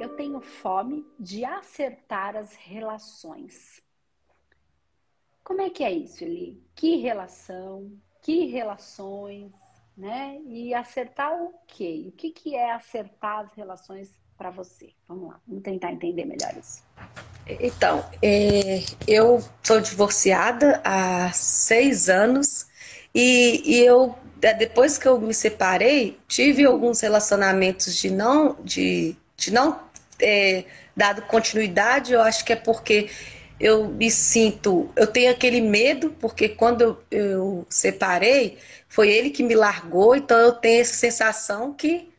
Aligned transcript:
Eu 0.00 0.08
tenho 0.16 0.40
fome 0.40 1.06
de 1.18 1.44
acertar 1.44 2.36
as 2.36 2.54
relações. 2.54 3.82
Como 5.44 5.60
é 5.60 5.70
que 5.70 5.84
é 5.84 5.90
isso, 5.90 6.24
Eli? 6.24 6.62
Que 6.74 6.96
relação? 6.96 7.92
Que 8.22 8.46
relações? 8.46 9.52
Né? 9.96 10.40
E 10.46 10.72
acertar 10.72 11.34
o 11.42 11.52
quê? 11.66 12.06
O 12.08 12.12
que, 12.12 12.30
que 12.30 12.54
é 12.54 12.72
acertar 12.72 13.40
as 13.40 13.52
relações 13.52 14.21
para 14.42 14.50
você? 14.50 14.88
Vamos 15.08 15.28
lá, 15.28 15.40
vamos 15.46 15.62
tentar 15.62 15.92
entender 15.92 16.24
melhor 16.24 16.52
isso. 16.58 16.82
Então, 17.46 18.04
é, 18.20 18.82
eu 19.06 19.40
sou 19.62 19.80
divorciada 19.80 20.80
há 20.84 21.30
seis 21.32 22.08
anos 22.08 22.66
e, 23.14 23.62
e, 23.64 23.84
eu, 23.84 24.16
é, 24.42 24.52
depois 24.52 24.98
que 24.98 25.06
eu 25.06 25.20
me 25.20 25.32
separei, 25.32 26.18
tive 26.26 26.64
alguns 26.64 27.00
relacionamentos 27.00 27.96
de 27.96 28.10
não, 28.10 28.56
de, 28.64 29.14
de 29.36 29.52
não 29.52 29.80
é, 30.20 30.64
dado 30.96 31.22
continuidade. 31.22 32.12
Eu 32.12 32.20
acho 32.20 32.44
que 32.44 32.52
é 32.52 32.56
porque 32.56 33.10
eu 33.60 33.86
me 33.86 34.10
sinto, 34.10 34.90
eu 34.96 35.06
tenho 35.06 35.30
aquele 35.30 35.60
medo, 35.60 36.10
porque 36.18 36.48
quando 36.48 36.80
eu, 36.80 36.98
eu 37.12 37.66
separei, 37.70 38.58
foi 38.88 39.08
ele 39.08 39.30
que 39.30 39.44
me 39.44 39.54
largou, 39.54 40.16
então 40.16 40.36
eu 40.36 40.52
tenho 40.52 40.80
essa 40.80 40.94
sensação 40.94 41.72
que 41.72 42.11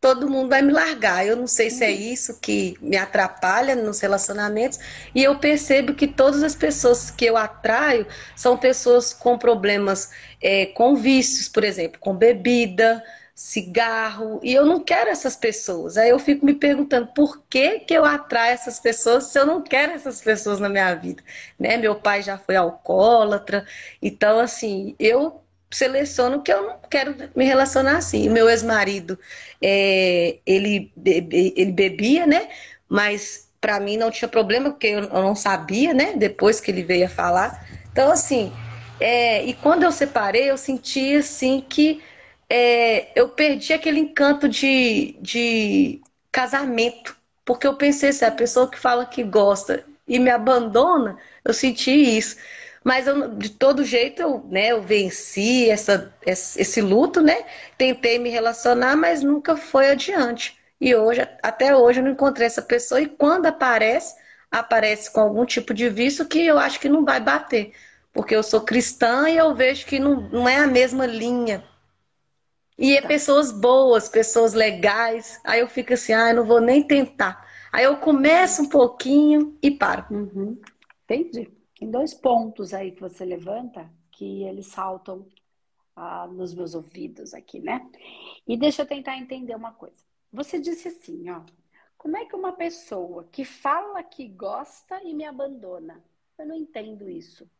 todo 0.00 0.28
mundo 0.30 0.48
vai 0.48 0.62
me 0.62 0.72
largar. 0.72 1.26
Eu 1.26 1.36
não 1.36 1.46
sei 1.46 1.70
se 1.70 1.84
é 1.84 1.90
isso 1.90 2.38
que 2.40 2.76
me 2.80 2.96
atrapalha 2.96 3.76
nos 3.76 4.00
relacionamentos. 4.00 4.78
E 5.14 5.22
eu 5.22 5.38
percebo 5.38 5.94
que 5.94 6.06
todas 6.06 6.42
as 6.42 6.54
pessoas 6.54 7.10
que 7.10 7.26
eu 7.26 7.36
atraio 7.36 8.06
são 8.34 8.56
pessoas 8.56 9.12
com 9.12 9.38
problemas 9.38 10.10
é, 10.40 10.66
com 10.66 10.96
vícios, 10.96 11.48
por 11.48 11.64
exemplo, 11.64 12.00
com 12.00 12.14
bebida, 12.14 13.02
cigarro, 13.34 14.38
e 14.42 14.52
eu 14.52 14.66
não 14.66 14.80
quero 14.80 15.10
essas 15.10 15.34
pessoas. 15.36 15.96
Aí 15.96 16.10
eu 16.10 16.18
fico 16.18 16.44
me 16.44 16.54
perguntando 16.54 17.08
por 17.14 17.42
que, 17.48 17.80
que 17.80 17.94
eu 17.94 18.04
atraio 18.04 18.52
essas 18.52 18.78
pessoas 18.78 19.24
se 19.24 19.38
eu 19.38 19.46
não 19.46 19.62
quero 19.62 19.92
essas 19.92 20.20
pessoas 20.20 20.60
na 20.60 20.68
minha 20.68 20.94
vida, 20.94 21.22
né? 21.58 21.76
Meu 21.78 21.94
pai 21.94 22.22
já 22.22 22.36
foi 22.38 22.56
alcoólatra, 22.56 23.66
então 24.02 24.38
assim, 24.40 24.94
eu 24.98 25.42
seleciono 25.70 26.42
que 26.42 26.52
eu 26.52 26.62
não 26.62 26.78
quero 26.90 27.14
me 27.34 27.44
relacionar 27.44 27.98
assim. 27.98 28.28
meu 28.28 28.48
ex-marido, 28.48 29.18
é, 29.62 30.38
ele, 30.44 30.92
bebe, 30.96 31.54
ele 31.56 31.72
bebia, 31.72 32.26
né? 32.26 32.48
Mas 32.88 33.48
para 33.60 33.78
mim 33.78 33.96
não 33.96 34.10
tinha 34.10 34.28
problema, 34.28 34.70
porque 34.70 34.88
eu, 34.88 35.02
não 35.08 35.34
sabia, 35.36 35.92
né? 35.94 36.14
Depois 36.16 36.60
que 36.60 36.70
ele 36.70 36.82
veio 36.82 37.06
a 37.06 37.10
falar. 37.10 37.66
Então, 37.92 38.10
assim, 38.10 38.52
é, 38.98 39.44
e 39.44 39.54
quando 39.54 39.82
eu 39.84 39.92
separei, 39.92 40.50
eu 40.50 40.56
senti 40.56 41.16
assim 41.16 41.64
que 41.68 42.02
é, 42.48 43.08
eu 43.14 43.28
perdi 43.28 43.72
aquele 43.72 44.00
encanto 44.00 44.48
de, 44.48 45.16
de 45.20 46.00
casamento. 46.32 47.16
Porque 47.44 47.66
eu 47.66 47.76
pensei 47.76 48.10
assim, 48.10 48.24
a 48.24 48.30
pessoa 48.30 48.70
que 48.70 48.78
fala 48.78 49.06
que 49.06 49.22
gosta 49.22 49.84
e 50.06 50.18
me 50.18 50.30
abandona, 50.30 51.18
eu 51.44 51.52
senti 51.54 51.90
isso. 51.90 52.36
Mas 52.84 53.06
eu, 53.06 53.34
de 53.34 53.50
todo 53.50 53.84
jeito 53.84 54.22
eu, 54.22 54.44
né, 54.48 54.68
eu 54.72 54.82
venci 54.82 55.68
essa, 55.70 56.14
esse 56.26 56.80
luto, 56.80 57.20
né? 57.20 57.44
Tentei 57.76 58.18
me 58.18 58.30
relacionar, 58.30 58.96
mas 58.96 59.22
nunca 59.22 59.56
foi 59.56 59.90
adiante. 59.90 60.58
E 60.80 60.94
hoje, 60.94 61.20
até 61.42 61.76
hoje, 61.76 62.00
eu 62.00 62.04
não 62.04 62.12
encontrei 62.12 62.46
essa 62.46 62.62
pessoa. 62.62 63.00
E 63.00 63.06
quando 63.06 63.46
aparece, 63.46 64.16
aparece 64.50 65.12
com 65.12 65.20
algum 65.20 65.44
tipo 65.44 65.74
de 65.74 65.88
vício 65.90 66.26
que 66.26 66.46
eu 66.46 66.58
acho 66.58 66.80
que 66.80 66.88
não 66.88 67.04
vai 67.04 67.20
bater. 67.20 67.72
Porque 68.12 68.34
eu 68.34 68.42
sou 68.42 68.62
cristã 68.62 69.28
e 69.28 69.36
eu 69.36 69.54
vejo 69.54 69.86
que 69.86 69.98
não, 69.98 70.28
não 70.30 70.48
é 70.48 70.56
a 70.56 70.66
mesma 70.66 71.06
linha 71.06 71.62
e 72.80 72.96
é 72.96 73.02
pessoas 73.02 73.52
boas, 73.52 74.08
pessoas 74.08 74.54
legais. 74.54 75.38
Aí 75.44 75.60
eu 75.60 75.68
fico 75.68 75.92
assim, 75.92 76.14
ah, 76.14 76.30
eu 76.30 76.36
não 76.36 76.44
vou 76.46 76.60
nem 76.62 76.82
tentar. 76.82 77.46
Aí 77.70 77.84
eu 77.84 77.98
começo 77.98 78.62
um 78.62 78.68
pouquinho 78.68 79.56
e 79.62 79.70
paro. 79.70 80.06
Uhum. 80.10 80.58
Entendi. 81.04 81.59
Tem 81.80 81.90
dois 81.90 82.12
pontos 82.12 82.74
aí 82.74 82.92
que 82.92 83.00
você 83.00 83.24
levanta 83.24 83.90
que 84.12 84.42
eles 84.44 84.66
saltam 84.66 85.26
ah, 85.96 86.26
nos 86.26 86.54
meus 86.54 86.74
ouvidos 86.74 87.32
aqui, 87.32 87.58
né? 87.58 87.90
E 88.46 88.54
deixa 88.54 88.82
eu 88.82 88.86
tentar 88.86 89.16
entender 89.16 89.54
uma 89.56 89.72
coisa. 89.72 90.04
Você 90.30 90.60
disse 90.60 90.88
assim, 90.88 91.30
ó. 91.30 91.42
Como 91.96 92.18
é 92.18 92.26
que 92.26 92.36
uma 92.36 92.52
pessoa 92.52 93.24
que 93.32 93.46
fala 93.46 94.02
que 94.02 94.28
gosta 94.28 95.02
e 95.02 95.14
me 95.14 95.24
abandona? 95.24 96.04
Eu 96.38 96.46
não 96.46 96.54
entendo 96.54 97.08
isso. 97.08 97.50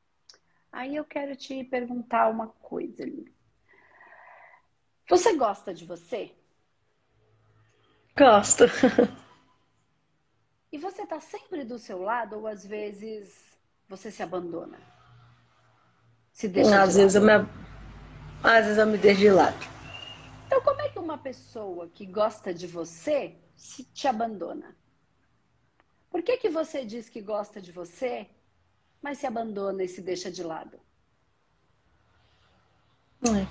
Aí 0.70 0.96
eu 0.96 1.04
quero 1.04 1.34
te 1.34 1.64
perguntar 1.64 2.28
uma 2.28 2.48
coisa. 2.48 3.04
Você 5.08 5.34
gosta 5.34 5.72
de 5.72 5.86
você? 5.86 6.34
Gosto. 8.16 8.64
E 10.72 10.78
você 10.78 11.04
tá 11.04 11.18
sempre 11.18 11.64
do 11.64 11.80
seu 11.80 12.00
lado 12.00 12.38
ou 12.38 12.46
às 12.46 12.64
vezes 12.64 13.49
você 13.90 14.08
se 14.08 14.22
abandona? 14.22 14.78
Se 16.32 16.46
deixa 16.46 16.80
às 16.80 16.90
de 16.90 17.00
vezes 17.00 17.20
lado? 17.20 17.32
Eu 17.32 17.42
me... 17.42 17.50
Às 18.42 18.64
vezes 18.64 18.78
eu 18.78 18.86
me 18.86 18.96
deixo 18.96 19.20
de 19.20 19.30
lado. 19.30 19.66
Então, 20.46 20.62
como 20.62 20.80
é 20.80 20.88
que 20.88 20.98
uma 20.98 21.18
pessoa 21.18 21.88
que 21.92 22.06
gosta 22.06 22.54
de 22.54 22.68
você 22.68 23.34
se 23.56 23.82
te 23.82 24.06
abandona? 24.06 24.76
Por 26.08 26.22
que, 26.22 26.36
que 26.36 26.48
você 26.48 26.84
diz 26.84 27.08
que 27.08 27.20
gosta 27.20 27.60
de 27.60 27.72
você, 27.72 28.28
mas 29.02 29.18
se 29.18 29.26
abandona 29.26 29.82
e 29.82 29.88
se 29.88 30.00
deixa 30.00 30.30
de 30.30 30.44
lado? 30.44 30.78
É. 33.26 33.46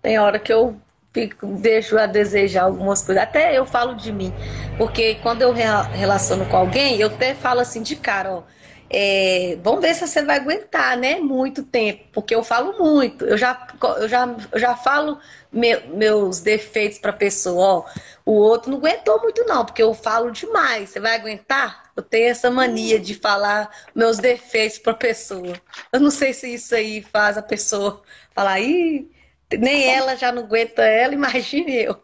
Tem 0.00 0.18
hora 0.18 0.38
que 0.38 0.52
eu 0.52 0.80
fico, 1.12 1.46
deixo 1.46 1.98
a 1.98 2.06
desejar 2.06 2.64
algumas 2.64 3.02
coisas. 3.02 3.22
Até 3.22 3.56
eu 3.56 3.66
falo 3.66 3.94
de 3.94 4.10
mim. 4.10 4.32
Porque 4.78 5.16
quando 5.16 5.42
eu 5.42 5.52
relaciono 5.52 6.46
com 6.46 6.56
alguém, 6.56 6.98
eu 6.98 7.08
até 7.08 7.34
falo 7.34 7.60
assim 7.60 7.82
de 7.82 7.94
cara, 7.94 8.36
ó. 8.36 8.42
É, 8.88 9.58
vamos 9.62 9.80
ver 9.80 9.94
se 9.94 10.06
você 10.06 10.22
vai 10.22 10.36
aguentar, 10.36 10.96
né? 10.96 11.18
Muito 11.20 11.62
tempo, 11.64 12.04
porque 12.12 12.34
eu 12.34 12.44
falo 12.44 12.78
muito. 12.78 13.24
Eu 13.24 13.36
já, 13.36 13.66
eu 13.98 14.08
já, 14.08 14.36
eu 14.52 14.58
já 14.58 14.76
falo 14.76 15.18
meus 15.52 16.40
defeitos 16.40 16.98
para 16.98 17.10
a 17.10 17.14
pessoa. 17.14 17.64
Ó, 17.64 17.84
o 18.24 18.32
outro 18.32 18.70
não 18.70 18.78
aguentou 18.78 19.20
muito, 19.20 19.44
não, 19.44 19.64
porque 19.64 19.82
eu 19.82 19.92
falo 19.94 20.30
demais. 20.30 20.90
Você 20.90 21.00
vai 21.00 21.14
aguentar? 21.16 21.90
Eu 21.96 22.02
tenho 22.02 22.28
essa 22.28 22.50
mania 22.50 22.98
de 22.98 23.14
falar 23.14 23.70
meus 23.94 24.18
defeitos 24.18 24.78
para 24.78 24.92
a 24.92 24.96
pessoa. 24.96 25.60
Eu 25.92 26.00
não 26.00 26.10
sei 26.10 26.32
se 26.32 26.52
isso 26.52 26.74
aí 26.74 27.02
faz 27.02 27.38
a 27.38 27.42
pessoa 27.42 28.02
falar, 28.34 28.60
ih, 28.60 29.10
nem 29.58 29.90
ela 29.94 30.14
já 30.16 30.30
não 30.30 30.42
aguenta 30.42 30.82
ela, 30.82 31.14
imagine 31.14 31.84
eu. 31.84 31.96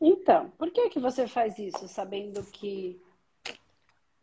Então, 0.00 0.50
por 0.58 0.70
que 0.70 0.88
que 0.90 0.98
você 0.98 1.26
faz 1.26 1.58
isso, 1.58 1.88
sabendo 1.88 2.42
que... 2.52 3.00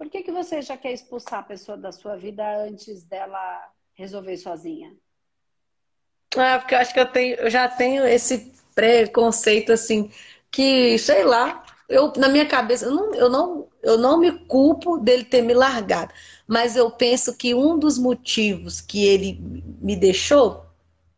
Por 0.04 0.10
que 0.10 0.22
que 0.22 0.34
você 0.34 0.62
já 0.62 0.76
quer 0.76 0.92
expulsar 0.92 1.40
a 1.40 1.44
pessoa 1.44 1.78
da 1.78 1.90
sua 1.90 2.18
vida 2.18 2.44
antes 2.58 3.06
dela 3.06 3.72
resolver 3.94 4.36
sozinha? 4.36 4.94
Ah, 6.36 6.60
porque 6.60 6.76
eu 6.76 6.80
acho 6.80 6.94
que 6.94 7.00
eu, 7.00 7.10
tenho, 7.10 7.36
eu 7.38 7.50
já 7.50 7.70
tenho 7.70 8.06
esse 8.06 8.52
preconceito, 8.76 9.72
assim, 9.72 10.12
que, 10.52 11.00
sei 11.00 11.24
lá, 11.24 11.64
eu, 11.88 12.12
na 12.18 12.28
minha 12.28 12.46
cabeça, 12.46 12.84
eu 12.84 12.92
não, 12.92 13.16
eu, 13.16 13.30
não, 13.30 13.68
eu 13.82 13.98
não 13.98 14.20
me 14.20 14.30
culpo 14.46 14.98
dele 14.98 15.24
ter 15.24 15.42
me 15.42 15.54
largado, 15.54 16.14
mas 16.46 16.76
eu 16.76 16.92
penso 16.92 17.38
que 17.38 17.56
um 17.56 17.80
dos 17.80 17.98
motivos 17.98 18.82
que 18.82 19.06
ele 19.06 19.40
me 19.82 19.96
deixou 19.96 20.66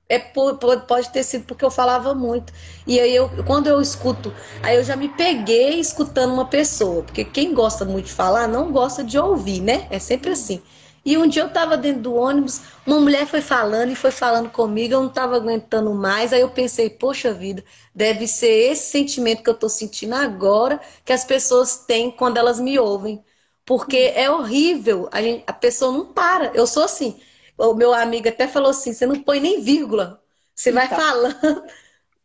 é 0.08 0.20
pode 0.20 1.10
ter 1.10 1.24
sido 1.24 1.46
porque 1.46 1.66
eu 1.66 1.72
falava 1.72 2.14
muito. 2.14 2.54
E 2.86 3.00
aí 3.00 3.16
eu, 3.16 3.30
quando 3.46 3.68
eu 3.68 3.82
escuto, 3.82 4.34
aí 4.62 4.76
eu 4.76 4.84
já 4.84 4.96
me 4.96 5.10
peguei 5.10 5.80
escutando 5.80 6.34
uma 6.34 6.46
pessoa, 6.46 7.04
porque 7.04 7.26
quem 7.26 7.54
gosta 7.54 7.86
muito 7.86 8.06
de 8.06 8.12
falar 8.14 8.48
não 8.48 8.72
gosta 8.72 9.04
de 9.04 9.18
ouvir, 9.18 9.62
né? 9.62 9.88
É 9.90 9.98
sempre 10.00 10.32
assim. 10.32 10.62
E 11.04 11.18
um 11.18 11.28
dia 11.28 11.44
eu 11.44 11.48
estava 11.48 11.78
dentro 11.78 12.02
do 12.02 12.16
ônibus, 12.16 12.62
uma 12.86 13.00
mulher 13.00 13.28
foi 13.28 13.40
falando 13.42 13.92
e 13.92 13.96
foi 13.96 14.10
falando 14.10 14.50
comigo, 14.50 14.94
eu 14.94 15.02
não 15.02 15.10
estava 15.10 15.36
aguentando 15.36 15.94
mais. 15.94 16.34
Aí 16.34 16.42
eu 16.42 16.50
pensei, 16.50 16.90
poxa 16.90 17.32
vida, 17.34 17.64
deve 17.94 18.28
ser 18.28 18.72
esse 18.72 18.90
sentimento 18.92 19.44
que 19.44 19.50
eu 19.50 19.54
estou 19.54 19.70
sentindo 19.70 20.16
agora 20.16 20.80
que 21.04 21.14
as 21.14 21.24
pessoas 21.24 21.78
têm 21.86 22.10
quando 22.12 22.38
elas 22.38 22.60
me 22.60 22.80
ouvem. 22.80 23.24
Porque 23.66 23.98
é 24.16 24.30
horrível, 24.30 25.08
a, 25.12 25.22
gente, 25.22 25.44
a 25.48 25.54
pessoa 25.54 25.92
não 25.92 26.06
para. 26.14 26.52
Eu 26.56 26.66
sou 26.68 26.84
assim 26.84 27.20
o 27.58 27.74
meu 27.74 27.94
amigo 27.94 28.28
até 28.28 28.48
falou 28.48 28.70
assim: 28.70 28.94
você 28.94 29.06
não 29.06 29.22
põe 29.22 29.40
nem 29.40 29.62
vírgula, 29.62 30.24
você 30.54 30.70
então, 30.70 30.88
vai 30.88 30.98
falando. 30.98 31.66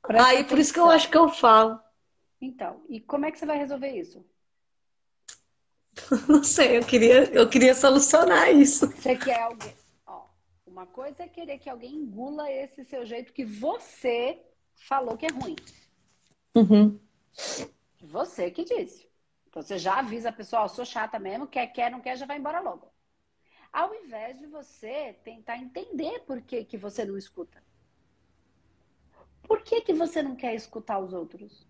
Aí 0.08 0.18
atenção. 0.18 0.44
por 0.44 0.58
isso 0.58 0.72
que 0.72 0.80
eu 0.80 0.90
acho 0.90 1.10
que 1.10 1.16
eu 1.16 1.28
falo. 1.28 1.80
Então, 2.40 2.82
e 2.88 3.00
como 3.00 3.26
é 3.26 3.30
que 3.30 3.38
você 3.38 3.46
vai 3.46 3.58
resolver 3.58 3.90
isso? 3.90 4.24
Não 6.28 6.42
sei, 6.42 6.78
eu 6.78 6.84
queria, 6.84 7.24
eu 7.32 7.48
queria 7.48 7.74
solucionar 7.74 8.50
isso. 8.50 8.86
Você 8.86 9.16
quer 9.16 9.42
alguém. 9.42 9.74
Ó, 10.06 10.24
uma 10.66 10.86
coisa 10.86 11.24
é 11.24 11.28
querer 11.28 11.58
que 11.58 11.68
alguém 11.68 11.94
engula 11.94 12.50
esse 12.50 12.84
seu 12.84 13.04
jeito 13.04 13.32
que 13.32 13.44
você 13.44 14.40
falou 14.74 15.16
que 15.16 15.26
é 15.26 15.30
ruim. 15.30 15.56
Uhum. 16.54 16.98
Você 18.00 18.50
que 18.50 18.64
disse. 18.64 19.08
Então 19.48 19.62
você 19.62 19.78
já 19.78 19.98
avisa 19.98 20.30
a 20.30 20.32
pessoa, 20.32 20.62
ó, 20.62 20.68
sou 20.68 20.84
chata 20.84 21.18
mesmo, 21.18 21.46
quer, 21.46 21.66
quer, 21.66 21.90
não 21.90 22.00
quer, 22.00 22.16
já 22.16 22.24
vai 22.24 22.38
embora 22.38 22.60
logo. 22.60 22.89
Ao 23.72 23.94
invés 23.94 24.38
de 24.38 24.46
você 24.46 25.14
tentar 25.24 25.56
entender 25.58 26.20
por 26.20 26.40
que, 26.42 26.64
que 26.64 26.76
você 26.76 27.04
não 27.04 27.16
escuta. 27.16 27.62
Por 29.42 29.62
que, 29.62 29.80
que 29.80 29.92
você 29.92 30.22
não 30.22 30.36
quer 30.36 30.54
escutar 30.54 30.98
os 30.98 31.12
outros? 31.12 31.66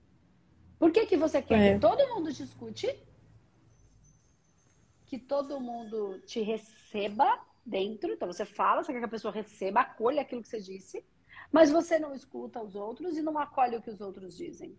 Por 0.78 0.90
que, 0.92 1.06
que 1.06 1.16
você 1.16 1.42
quer 1.42 1.58
é. 1.58 1.74
que 1.74 1.80
todo 1.80 2.08
mundo 2.14 2.32
te 2.32 2.42
escute? 2.42 2.88
Que 5.06 5.18
todo 5.18 5.60
mundo 5.60 6.20
te 6.20 6.40
receba 6.40 7.38
dentro. 7.64 8.12
Então 8.12 8.28
você 8.28 8.44
fala, 8.44 8.82
você 8.82 8.92
quer 8.92 8.98
que 8.98 9.04
a 9.04 9.08
pessoa 9.08 9.32
receba, 9.32 9.80
acolha 9.80 10.22
aquilo 10.22 10.42
que 10.42 10.48
você 10.48 10.60
disse, 10.60 11.04
mas 11.52 11.70
você 11.70 11.98
não 11.98 12.14
escuta 12.14 12.62
os 12.62 12.74
outros 12.74 13.16
e 13.16 13.22
não 13.22 13.38
acolhe 13.38 13.76
o 13.76 13.82
que 13.82 13.90
os 13.90 14.00
outros 14.00 14.36
dizem. 14.36 14.78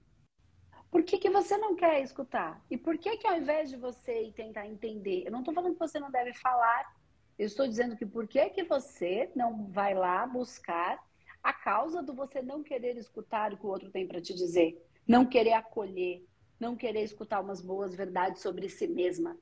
Por 0.89 1.03
que, 1.03 1.17
que 1.17 1.29
você 1.29 1.57
não 1.57 1.75
quer 1.75 2.01
escutar? 2.01 2.61
E 2.69 2.77
por 2.77 2.97
que 2.97 3.15
que 3.17 3.27
ao 3.27 3.37
invés 3.37 3.69
de 3.69 3.77
você 3.77 4.31
tentar 4.35 4.67
entender, 4.67 5.23
eu 5.25 5.31
não 5.31 5.39
estou 5.39 5.53
falando 5.53 5.73
que 5.73 5.79
você 5.79 5.99
não 5.99 6.11
deve 6.11 6.33
falar, 6.33 6.93
eu 7.37 7.45
estou 7.45 7.67
dizendo 7.67 7.95
que 7.95 8.05
por 8.05 8.27
que 8.27 8.49
que 8.49 8.63
você 8.63 9.31
não 9.35 9.67
vai 9.67 9.93
lá 9.93 10.25
buscar 10.27 10.99
a 11.43 11.51
causa 11.51 12.03
do 12.03 12.13
você 12.13 12.41
não 12.41 12.63
querer 12.63 12.97
escutar 12.97 13.53
o 13.53 13.57
que 13.57 13.65
o 13.65 13.69
outro 13.69 13.89
tem 13.89 14.07
para 14.07 14.21
te 14.21 14.33
dizer, 14.33 14.85
não 15.07 15.25
querer 15.25 15.53
acolher, 15.53 16.23
não 16.59 16.75
querer 16.75 17.03
escutar 17.03 17.41
umas 17.41 17.61
boas 17.61 17.95
verdades 17.95 18.41
sobre 18.41 18.69
si 18.69 18.87
mesma. 18.87 19.35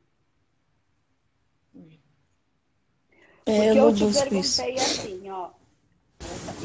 É, 3.45 3.74
Porque 3.74 3.80
eu, 3.80 3.89
eu 3.89 3.95
te 3.95 4.13
perguntei 4.13 4.39
isso. 4.39 4.62
assim, 4.62 5.30
ó, 5.30 5.51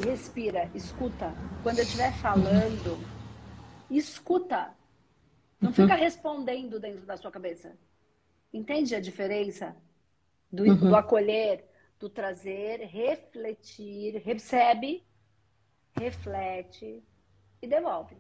respira, 0.07 0.71
escuta. 0.75 1.35
Quando 1.63 1.79
eu 1.79 1.85
estiver 1.85 2.13
falando, 2.19 2.99
escuta. 3.91 4.73
Não 5.61 5.71
uhum. 5.71 5.75
fica 5.75 5.95
respondendo 5.95 6.79
dentro 6.79 7.05
da 7.05 7.17
sua 7.17 7.31
cabeça. 7.31 7.77
Entende 8.53 8.95
a 8.95 9.01
diferença 9.01 9.75
do, 10.55 10.63
uhum. 10.63 10.77
do 10.77 10.97
acolher, 10.97 11.69
do 11.99 12.09
trazer, 12.09 12.81
refletir, 12.87 14.19
recebe, 14.19 15.05
reflete 15.97 17.03
e 17.61 17.67
devolve. 17.67 18.17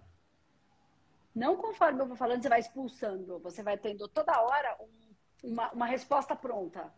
Não 1.34 1.56
conforme 1.56 2.00
eu 2.00 2.06
vou 2.06 2.16
falando, 2.16 2.42
você 2.42 2.48
vai 2.48 2.60
expulsando. 2.60 3.38
Você 3.40 3.62
vai 3.62 3.76
tendo 3.76 4.06
toda 4.08 4.40
hora 4.40 4.76
um, 4.81 5.50
uma, 5.50 5.72
uma 5.72 5.86
resposta 5.86 6.36
pronta 6.36 6.92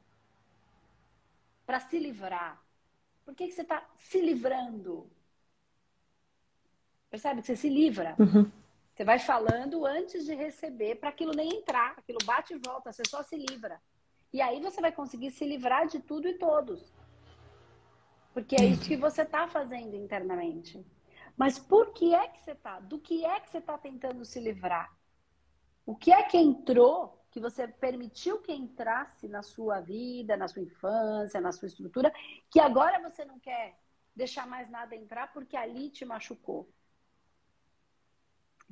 para 1.65 1.81
se 1.81 1.99
livrar. 1.99 2.63
Por 3.25 3.35
que, 3.35 3.47
que 3.47 3.53
você 3.53 3.63
está 3.63 3.85
se 3.97 4.21
livrando? 4.21 5.11
Percebe 7.11 7.41
que 7.41 7.47
você 7.47 7.57
se 7.57 7.69
livra? 7.69 8.15
Uhum. 8.19 8.51
Você 8.95 9.05
vai 9.05 9.19
falando 9.19 9.85
antes 9.85 10.25
de 10.25 10.35
receber 10.35 10.97
para 10.97 11.09
aquilo 11.09 11.33
nem 11.33 11.49
entrar. 11.57 11.95
Aquilo 11.99 12.19
bate 12.25 12.55
e 12.55 12.59
volta, 12.59 12.93
você 12.93 13.03
só 13.09 13.23
se 13.23 13.37
livra. 13.37 13.81
E 14.37 14.43
aí 14.43 14.61
você 14.61 14.83
vai 14.83 14.93
conseguir 14.93 15.31
se 15.31 15.47
livrar 15.47 15.87
de 15.87 15.99
tudo 15.99 16.29
e 16.29 16.35
todos. 16.35 16.93
Porque 18.35 18.55
é 18.55 18.67
isso 18.67 18.87
que 18.87 18.95
você 18.95 19.23
está 19.23 19.49
fazendo 19.49 19.97
internamente. 19.97 20.87
Mas 21.35 21.59
por 21.59 21.95
que 21.95 22.15
é 22.15 22.29
que 22.29 22.43
você 22.43 22.51
está? 22.51 22.79
Do 22.79 22.99
que 22.99 23.25
é 23.25 23.41
que 23.41 23.49
você 23.49 23.57
está 23.57 23.79
tentando 23.79 24.27
se 24.27 24.39
livrar? 24.39 24.95
O 25.87 25.97
que 25.97 26.13
é 26.13 26.23
que 26.23 26.37
entrou, 26.37 27.19
que 27.31 27.41
você 27.41 27.67
permitiu 27.67 28.43
que 28.43 28.53
entrasse 28.53 29.27
na 29.27 29.43
sua 29.43 29.81
vida, 29.81 30.37
na 30.37 30.49
sua 30.49 30.61
infância, 30.61 31.41
na 31.41 31.51
sua 31.51 31.69
estrutura, 31.69 32.13
que 32.51 32.61
agora 32.61 33.01
você 33.01 33.25
não 33.25 33.41
quer 33.41 33.79
deixar 34.15 34.47
mais 34.47 34.69
nada 34.69 34.95
entrar 34.95 35.33
porque 35.33 35.57
ali 35.57 35.89
te 35.89 36.05
machucou? 36.05 36.69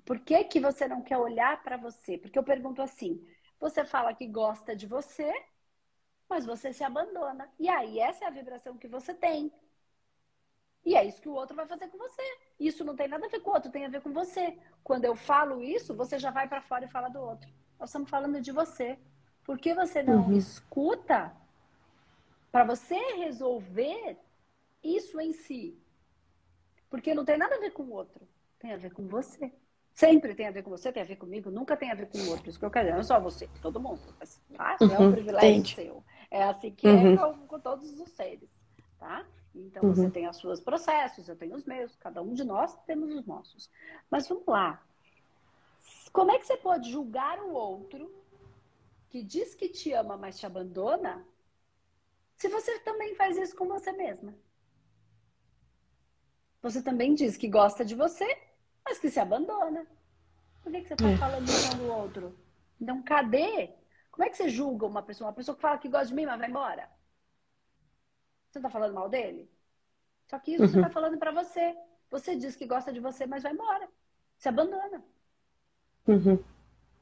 Por 0.05 0.19
que, 0.19 0.45
que 0.45 0.61
você 0.61 0.87
não 0.87 1.01
quer 1.01 1.17
olhar 1.17 1.63
para 1.63 1.79
você? 1.79 2.19
Porque 2.19 2.39
eu 2.39 2.45
pergunto 2.45 2.83
assim: 2.83 3.27
você 3.59 3.83
fala 3.83 4.13
que 4.13 4.27
gosta 4.27 4.77
de 4.77 4.87
você, 4.87 5.33
mas 6.29 6.47
você 6.47 6.73
se 6.73 6.83
abandona. 6.83 7.49
E 7.59 7.69
aí, 7.69 7.99
essa 7.99 8.25
é 8.25 8.29
a 8.29 8.31
vibração 8.31 8.77
que 8.77 8.89
você 8.89 9.15
tem. 9.15 9.53
E 10.85 10.95
é 10.95 11.05
isso 11.05 11.21
que 11.21 11.29
o 11.29 11.35
outro 11.35 11.57
vai 11.57 11.67
fazer 11.67 11.89
com 11.89 11.97
você. 11.97 12.23
Isso 12.61 12.85
não 12.85 12.95
tem 12.95 13.09
nada 13.09 13.27
a 13.27 13.29
ver 13.29 13.41
com 13.41 13.51
o 13.51 13.55
outro, 13.55 13.71
tem 13.71 13.87
a 13.87 13.89
ver 13.89 14.03
com 14.03 14.13
você. 14.13 14.59
Quando 14.83 15.05
eu 15.05 15.17
falo 15.17 15.63
isso, 15.63 15.95
você 15.95 16.19
já 16.19 16.31
vai 16.31 16.47
para 16.47 16.61
fora 16.61 16.85
e 16.85 16.89
fala 16.89 17.09
do 17.09 17.21
outro. 17.21 17.49
Nós 17.79 17.89
estamos 17.89 18.11
falando 18.11 18.41
de 18.41 18.53
você. 18.53 18.99
Por 19.45 19.59
que 19.59 19.75
você 19.75 20.03
não 20.03 20.27
uhum. 20.27 20.37
escuta 20.37 21.35
para 22.53 22.65
você 22.65 22.97
resolver 23.17 24.19
isso 24.83 25.21
em 25.21 25.33
si? 25.33 25.79
Porque 26.91 27.15
não 27.15 27.25
tem 27.25 27.37
nada 27.37 27.57
a 27.57 27.61
ver 27.61 27.73
com 27.73 27.83
o 27.83 27.93
outro, 27.93 28.27
tem 28.59 28.73
a 28.73 28.77
ver 28.77 28.93
com 28.93 29.07
você. 29.07 29.53
Sempre 29.93 30.35
tem 30.35 30.49
a 30.49 30.51
ver 30.51 30.65
com 30.65 30.71
você, 30.71 30.93
tem 30.93 31.03
a 31.03 31.07
ver 31.07 31.17
comigo, 31.17 31.51
nunca 31.51 31.77
tem 31.77 31.91
a 31.91 31.95
ver 31.95 32.09
com 32.09 32.19
o 32.19 32.31
outro. 32.31 32.51
Isso 32.51 32.59
que 32.59 32.65
eu 32.65 32.71
quero 32.71 32.87
dizer, 32.87 32.95
não 32.95 33.01
é 33.01 33.05
só 33.05 33.21
você, 33.21 33.49
todo 33.63 33.79
mundo. 33.79 34.01
Tá? 34.57 34.77
Uhum, 34.81 34.91
é 34.91 34.99
um 34.99 35.13
privilégio 35.13 35.51
entendi. 35.51 35.75
seu. 35.77 36.05
É 36.35 36.43
assim 36.43 36.73
que 36.73 36.85
é 36.85 36.91
uhum. 36.91 37.15
é 37.15 37.17
com, 37.17 37.47
com, 37.47 37.61
todos 37.61 38.01
os 38.01 38.11
seres, 38.11 38.51
tá? 38.99 39.25
Então 39.55 39.85
uhum. 39.85 39.95
você 39.95 40.11
tem 40.11 40.29
os 40.29 40.37
seus 40.37 40.61
processos, 40.61 41.29
eu 41.29 41.37
tenho 41.37 41.55
os 41.55 41.65
meus, 41.65 41.95
cada 41.95 42.21
um 42.21 42.35
de 42.35 42.43
nós 42.43 42.77
temos 42.87 43.15
os 43.15 43.25
nossos. 43.25 43.71
Mas 44.11 44.27
vamos 44.27 44.45
lá. 44.45 44.83
Como 46.13 46.33
é 46.33 46.39
que 46.41 46.45
você 46.45 46.57
pode 46.57 46.91
julgar 46.91 47.39
o 47.39 47.53
outro 47.53 48.13
que 49.11 49.23
diz 49.23 49.55
que 49.55 49.69
te 49.69 49.93
ama, 49.93 50.17
mas 50.17 50.37
te 50.37 50.45
abandona, 50.45 51.25
se 52.37 52.49
você 52.49 52.81
também 52.81 53.15
faz 53.15 53.39
isso 53.39 53.55
com 53.55 53.69
você 53.69 53.93
mesma? 53.93 54.35
Você 56.63 56.83
também 56.83 57.15
diz 57.15 57.37
que 57.37 57.47
gosta 57.47 57.85
de 57.85 57.95
você, 57.95 58.27
mas 58.85 58.99
que 58.99 59.09
se 59.09 59.21
abandona. 59.21 59.87
Por 60.65 60.73
que, 60.73 60.81
que 60.81 60.89
você 60.89 60.95
está 60.95 61.11
é. 61.11 61.17
falando 61.17 61.49
um 61.49 61.79
do 61.79 61.93
outro? 61.93 62.39
Então, 62.81 63.01
cadê? 63.05 63.84
Como 64.15 64.25
é 64.25 64.31
que 64.31 64.37
você 64.37 64.49
julga 64.49 64.87
uma 64.87 65.03
pessoa? 65.03 65.27
Uma 65.27 65.35
pessoa 65.35 65.57
que 65.57 65.61
fala 65.61 65.77
que 65.77 65.89
gosta 65.89 66.07
de 66.07 66.15
mim, 66.15 66.25
mas 66.25 66.39
vai 66.39 66.49
embora? 66.49 66.89
Você 68.49 68.61
está 68.61 68.71
falando 68.71 68.95
mal 68.95 69.09
dele? 69.09 69.51
Só 70.29 70.39
que 70.39 70.53
isso 70.53 70.63
uhum. 70.63 70.69
você 70.69 70.79
está 70.79 70.89
falando 70.89 71.19
para 71.19 71.33
você. 71.33 71.77
Você 72.13 72.37
diz 72.37 72.55
que 72.55 72.65
gosta 72.65 72.93
de 72.93 73.01
você, 73.01 73.27
mas 73.27 73.43
vai 73.43 73.53
embora. 73.53 73.89
Se 74.39 74.49
abandona. 74.49 75.03
Uhum. 76.07 76.39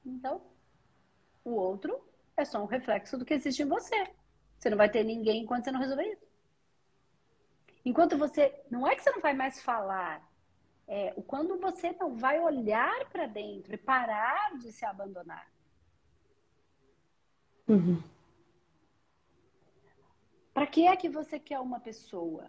Então, 0.07 0.41
o 1.45 1.51
outro 1.51 2.03
é 2.35 2.47
só 2.47 2.63
um 2.63 2.67
reflexo 2.67 3.19
do 3.19 3.27
que 3.27 3.35
existe 3.35 3.63
em 3.63 3.69
você. 3.69 4.11
Você 4.59 4.71
não 4.71 4.79
vai 4.79 4.89
ter 4.89 5.05
ninguém 5.05 5.43
enquanto 5.43 5.65
você 5.65 5.71
não 5.71 5.81
resolver 5.81 6.11
isso. 6.15 6.27
Enquanto 7.85 8.17
você. 8.17 8.59
Não 8.71 8.89
é 8.89 8.97
que 8.97 9.03
você 9.03 9.11
não 9.11 9.21
vai 9.21 9.35
mais 9.35 9.61
falar, 9.61 10.27
é, 10.89 11.13
quando 11.27 11.61
você 11.61 11.93
não 11.93 12.17
vai 12.17 12.41
olhar 12.41 13.05
para 13.11 13.27
dentro 13.27 13.75
e 13.75 13.77
parar 13.77 14.57
de 14.57 14.73
se 14.73 14.87
abandonar. 14.87 15.53
Uhum. 17.73 18.03
Para 20.53 20.67
que 20.67 20.87
é 20.87 20.95
que 20.95 21.09
você 21.09 21.39
quer 21.39 21.59
uma 21.59 21.81
pessoa? 21.81 22.45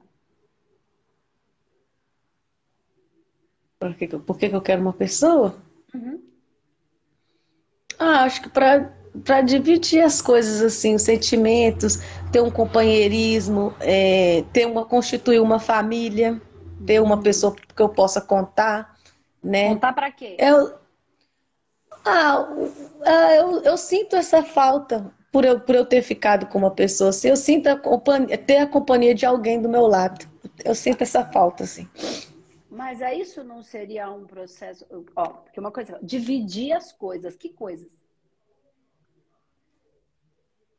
Por 3.80 3.96
que, 3.96 4.08
por 4.08 4.38
que 4.38 4.46
eu 4.48 4.62
quero 4.62 4.82
uma 4.82 4.94
pessoa? 4.94 5.56
Uhum. 5.94 6.22
Ah, 7.98 8.24
acho 8.24 8.42
que 8.42 8.50
para 8.50 9.42
dividir 9.42 10.02
as 10.02 10.22
coisas 10.22 10.62
assim, 10.62 10.96
os 10.96 11.04
sentimentos, 11.04 12.00
ter 12.32 12.42
um 12.42 12.52
companheirismo, 12.52 13.74
é, 13.80 14.44
ter 14.52 14.66
uma 14.66 14.86
constituir 14.86 15.40
uma 15.40 15.60
família 15.60 16.42
ter 16.86 17.02
uma 17.02 17.22
pessoa 17.22 17.56
que 17.56 17.82
eu 17.82 17.88
possa 17.88 18.20
contar, 18.20 18.98
né? 19.42 19.70
Contar 19.70 19.94
para 19.94 20.12
quê? 20.12 20.36
Eu, 20.38 20.74
ah, 22.06 22.46
ah, 23.06 23.36
eu, 23.36 23.62
eu 23.62 23.78
sinto 23.78 24.16
essa 24.16 24.44
falta 24.44 25.14
por 25.34 25.44
eu, 25.44 25.60
por 25.60 25.74
eu 25.74 25.84
ter 25.84 26.04
ficado 26.04 26.46
com 26.46 26.60
uma 26.60 26.70
pessoa 26.70 27.10
assim. 27.10 27.30
Eu 27.30 27.36
sinto 27.36 27.66
a 27.66 27.76
companhia, 27.76 28.38
ter 28.38 28.58
a 28.58 28.68
companhia 28.68 29.16
de 29.16 29.26
alguém 29.26 29.60
do 29.60 29.68
meu 29.68 29.88
lado. 29.88 30.30
Eu 30.64 30.76
sinto 30.76 31.02
essa 31.02 31.26
falta, 31.26 31.64
assim. 31.64 31.90
Mas 32.70 33.02
é 33.02 33.16
isso 33.16 33.44
não 33.44 33.64
seria 33.64 34.12
um 34.12 34.26
processo. 34.26 34.86
Ó, 35.16 35.28
porque 35.28 35.60
uma 35.60 35.72
coisa, 35.72 35.98
dividir 36.04 36.72
as 36.74 36.92
coisas. 36.92 37.36
Que 37.36 37.50
coisas? 37.50 37.92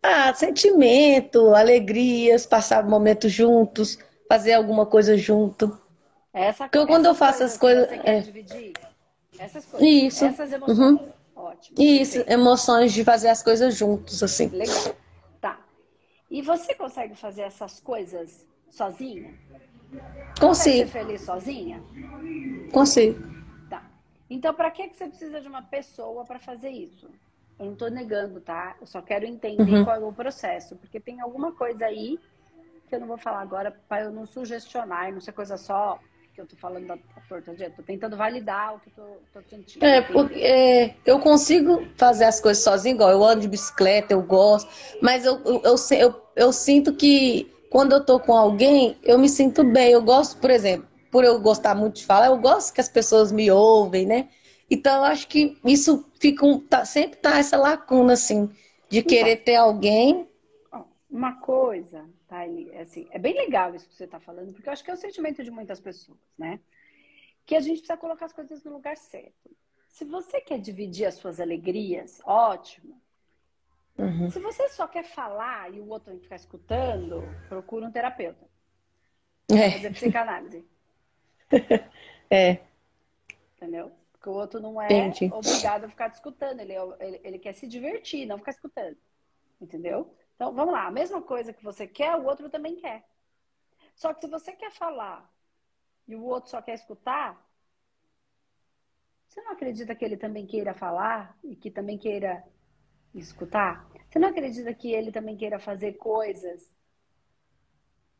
Ah, 0.00 0.32
sentimento, 0.32 1.52
alegrias, 1.52 2.46
passar 2.46 2.86
momentos 2.86 3.32
juntos, 3.32 3.98
fazer 4.28 4.52
alguma 4.52 4.86
coisa 4.86 5.16
junto. 5.16 5.76
Essa, 6.32 6.68
Porque 6.68 6.86
quando 6.86 7.06
eu 7.06 7.14
faço 7.14 7.42
as 7.42 7.58
coisas. 7.58 7.88
É... 8.04 8.20
dividir, 8.20 8.72
essas 9.36 9.64
coisas. 9.64 9.88
Isso. 9.88 10.24
Essas 10.24 10.52
emoções. 10.52 10.78
Uhum. 10.78 11.14
Ótimo. 11.34 11.76
Isso, 11.80 12.14
perfeito. 12.14 12.30
emoções 12.30 12.92
de 12.92 13.04
fazer 13.04 13.28
as 13.28 13.42
coisas 13.42 13.76
juntos, 13.76 14.22
assim. 14.22 14.48
Legal. 14.48 14.96
Tá. 15.40 15.58
E 16.30 16.40
você 16.42 16.74
consegue 16.74 17.14
fazer 17.14 17.42
essas 17.42 17.80
coisas 17.80 18.46
sozinha? 18.70 19.34
Consigo. 19.90 20.40
Consegue 20.40 20.78
ser 20.78 20.86
feliz 20.86 21.20
sozinha? 21.22 21.82
Consigo. 22.72 23.20
Tá. 23.68 23.82
Então, 24.28 24.54
para 24.54 24.70
que 24.70 24.88
você 24.88 25.06
precisa 25.06 25.40
de 25.40 25.48
uma 25.48 25.62
pessoa 25.62 26.24
para 26.24 26.38
fazer 26.38 26.70
isso? 26.70 27.08
Eu 27.58 27.66
não 27.66 27.72
estou 27.74 27.90
negando, 27.90 28.40
tá? 28.40 28.76
Eu 28.80 28.86
só 28.86 29.00
quero 29.00 29.24
entender 29.24 29.62
uhum. 29.72 29.84
qual 29.84 29.96
é 29.96 30.04
o 30.04 30.12
processo, 30.12 30.74
porque 30.76 30.98
tem 30.98 31.20
alguma 31.20 31.52
coisa 31.52 31.86
aí 31.86 32.18
que 32.88 32.94
eu 32.94 33.00
não 33.00 33.06
vou 33.06 33.16
falar 33.16 33.40
agora 33.40 33.70
para 33.88 34.04
eu 34.04 34.10
não 34.10 34.26
sugestionar 34.26 35.08
e 35.08 35.12
não 35.12 35.20
ser 35.20 35.32
coisa 35.32 35.56
só 35.56 35.98
que 36.34 36.40
eu 36.40 36.46
tô 36.46 36.56
falando 36.56 36.86
da 36.86 36.98
torta 37.28 37.54
dieta. 37.54 37.74
Tô 37.76 37.82
tentando 37.82 38.16
validar 38.16 38.74
o 38.74 38.80
que 38.80 38.88
eu 38.88 38.92
tô, 39.32 39.40
tô 39.40 39.48
sentindo. 39.48 39.84
É, 39.84 40.00
porque 40.00 40.40
é, 40.40 40.94
eu 41.06 41.20
consigo 41.20 41.86
fazer 41.96 42.24
as 42.24 42.40
coisas 42.40 42.62
sozinho, 42.62 42.96
igual 42.96 43.10
eu 43.10 43.24
ando 43.24 43.42
de 43.42 43.48
bicicleta, 43.48 44.12
eu 44.12 44.22
gosto, 44.22 44.68
mas 45.00 45.24
eu, 45.24 45.40
eu, 45.44 45.62
eu, 45.62 45.76
eu, 45.98 46.22
eu 46.34 46.52
sinto 46.52 46.92
que 46.94 47.50
quando 47.70 47.92
eu 47.92 48.04
tô 48.04 48.20
com 48.20 48.32
alguém, 48.32 48.96
eu 49.02 49.18
me 49.18 49.28
sinto 49.28 49.64
bem. 49.64 49.90
Eu 49.90 50.02
gosto, 50.02 50.38
por 50.38 50.50
exemplo, 50.50 50.86
por 51.10 51.24
eu 51.24 51.40
gostar 51.40 51.74
muito 51.74 51.96
de 51.96 52.06
falar, 52.06 52.26
eu 52.26 52.38
gosto 52.38 52.72
que 52.72 52.80
as 52.80 52.88
pessoas 52.88 53.30
me 53.32 53.50
ouvem, 53.50 54.06
né? 54.06 54.28
Então, 54.70 54.98
eu 54.98 55.04
acho 55.04 55.28
que 55.28 55.58
isso 55.64 56.04
fica 56.18 56.44
um, 56.44 56.58
tá, 56.58 56.84
sempre 56.84 57.18
tá 57.18 57.38
essa 57.38 57.56
lacuna, 57.56 58.14
assim, 58.14 58.50
de 58.88 59.00
então, 59.00 59.08
querer 59.08 59.36
ter 59.36 59.56
alguém. 59.56 60.26
Uma 61.10 61.34
coisa, 61.34 62.04
tá, 62.34 62.80
assim, 62.80 63.06
é 63.10 63.18
bem 63.18 63.34
legal 63.34 63.74
isso 63.74 63.88
que 63.88 63.94
você 63.94 64.04
está 64.04 64.18
falando, 64.18 64.52
porque 64.52 64.68
eu 64.68 64.72
acho 64.72 64.82
que 64.82 64.90
é 64.90 64.94
o 64.94 64.96
sentimento 64.96 65.44
de 65.44 65.50
muitas 65.50 65.80
pessoas, 65.80 66.18
né? 66.36 66.58
Que 67.46 67.54
a 67.54 67.60
gente 67.60 67.78
precisa 67.78 67.96
colocar 67.96 68.26
as 68.26 68.32
coisas 68.32 68.64
no 68.64 68.72
lugar 68.72 68.96
certo. 68.96 69.50
Se 69.88 70.04
você 70.04 70.40
quer 70.40 70.58
dividir 70.58 71.06
as 71.06 71.14
suas 71.14 71.38
alegrias, 71.38 72.20
ótimo. 72.24 73.00
Uhum. 73.96 74.28
Se 74.28 74.40
você 74.40 74.68
só 74.70 74.88
quer 74.88 75.04
falar 75.04 75.72
e 75.72 75.80
o 75.80 75.88
outro 75.88 76.10
tem 76.10 76.16
que 76.16 76.24
ficar 76.24 76.36
escutando, 76.36 77.22
procura 77.48 77.86
um 77.86 77.92
terapeuta. 77.92 78.44
É. 79.48 79.70
Fazer 79.70 79.90
psicanálise. 79.92 80.64
é. 82.28 82.58
Entendeu? 83.56 83.92
Porque 84.12 84.28
o 84.28 84.32
outro 84.32 84.58
não 84.58 84.80
é 84.80 84.86
Entendi. 84.86 85.30
obrigado 85.32 85.84
a 85.84 85.88
ficar 85.88 86.10
te 86.10 86.14
escutando. 86.14 86.58
Ele, 86.58 86.72
é 86.72 86.78
ele, 87.00 87.20
ele 87.22 87.38
quer 87.38 87.52
se 87.52 87.68
divertir, 87.68 88.26
não 88.26 88.38
ficar 88.38 88.50
escutando. 88.50 88.96
Entendeu? 89.60 90.12
Então, 90.34 90.52
vamos 90.52 90.72
lá. 90.72 90.86
A 90.86 90.90
mesma 90.90 91.22
coisa 91.22 91.52
que 91.52 91.62
você 91.62 91.86
quer, 91.86 92.16
o 92.16 92.24
outro 92.24 92.48
também 92.48 92.76
quer. 92.76 93.04
Só 93.94 94.12
que 94.12 94.22
se 94.22 94.28
você 94.28 94.52
quer 94.52 94.72
falar 94.72 95.30
e 96.06 96.16
o 96.16 96.24
outro 96.24 96.50
só 96.50 96.60
quer 96.60 96.74
escutar, 96.74 97.40
você 99.28 99.40
não 99.42 99.52
acredita 99.52 99.94
que 99.94 100.04
ele 100.04 100.16
também 100.16 100.46
queira 100.46 100.74
falar 100.74 101.36
e 101.42 101.56
que 101.56 101.70
também 101.70 101.98
queira 101.98 102.44
escutar? 103.14 103.88
Você 104.08 104.18
não 104.18 104.28
acredita 104.28 104.72
que 104.74 104.92
ele 104.92 105.10
também 105.10 105.36
queira 105.36 105.58
fazer 105.58 105.94
coisas 105.94 106.72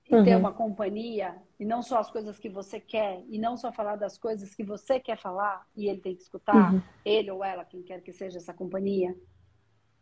e 0.09 0.15
uhum. 0.15 0.25
ter 0.25 0.37
uma 0.37 0.53
companhia 0.53 1.41
e 1.59 1.65
não 1.65 1.83
só 1.83 1.99
as 1.99 2.11
coisas 2.11 2.39
que 2.39 2.49
você 2.49 2.79
quer 2.79 3.25
e 3.29 3.39
não 3.39 3.57
só 3.57 3.73
falar 3.73 3.97
das 3.97 4.19
coisas 4.19 4.55
que 4.55 4.63
você 4.63 5.01
quer 5.01 5.17
falar 5.17 5.67
e 5.75 5.89
ele 5.89 6.01
tem 6.01 6.15
que 6.15 6.23
escutar, 6.23 6.75
uhum. 6.75 6.83
ele 7.05 7.31
ou 7.31 7.45
ela, 7.45 7.65
quem 7.65 7.83
quer 7.83 8.01
que 8.03 8.13
seja 8.13 8.39
essa 8.39 8.53
companhia? 8.53 9.17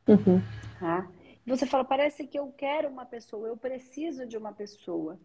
Uhum. 0.08 0.40
Tá? 0.80 1.08
Você 1.46 1.66
fala, 1.66 1.84
parece 1.84 2.26
que 2.26 2.38
eu 2.38 2.52
quero 2.56 2.88
uma 2.88 3.04
pessoa, 3.04 3.48
eu 3.48 3.56
preciso 3.56 4.26
de 4.26 4.36
uma 4.36 4.52
pessoa. 4.52 5.18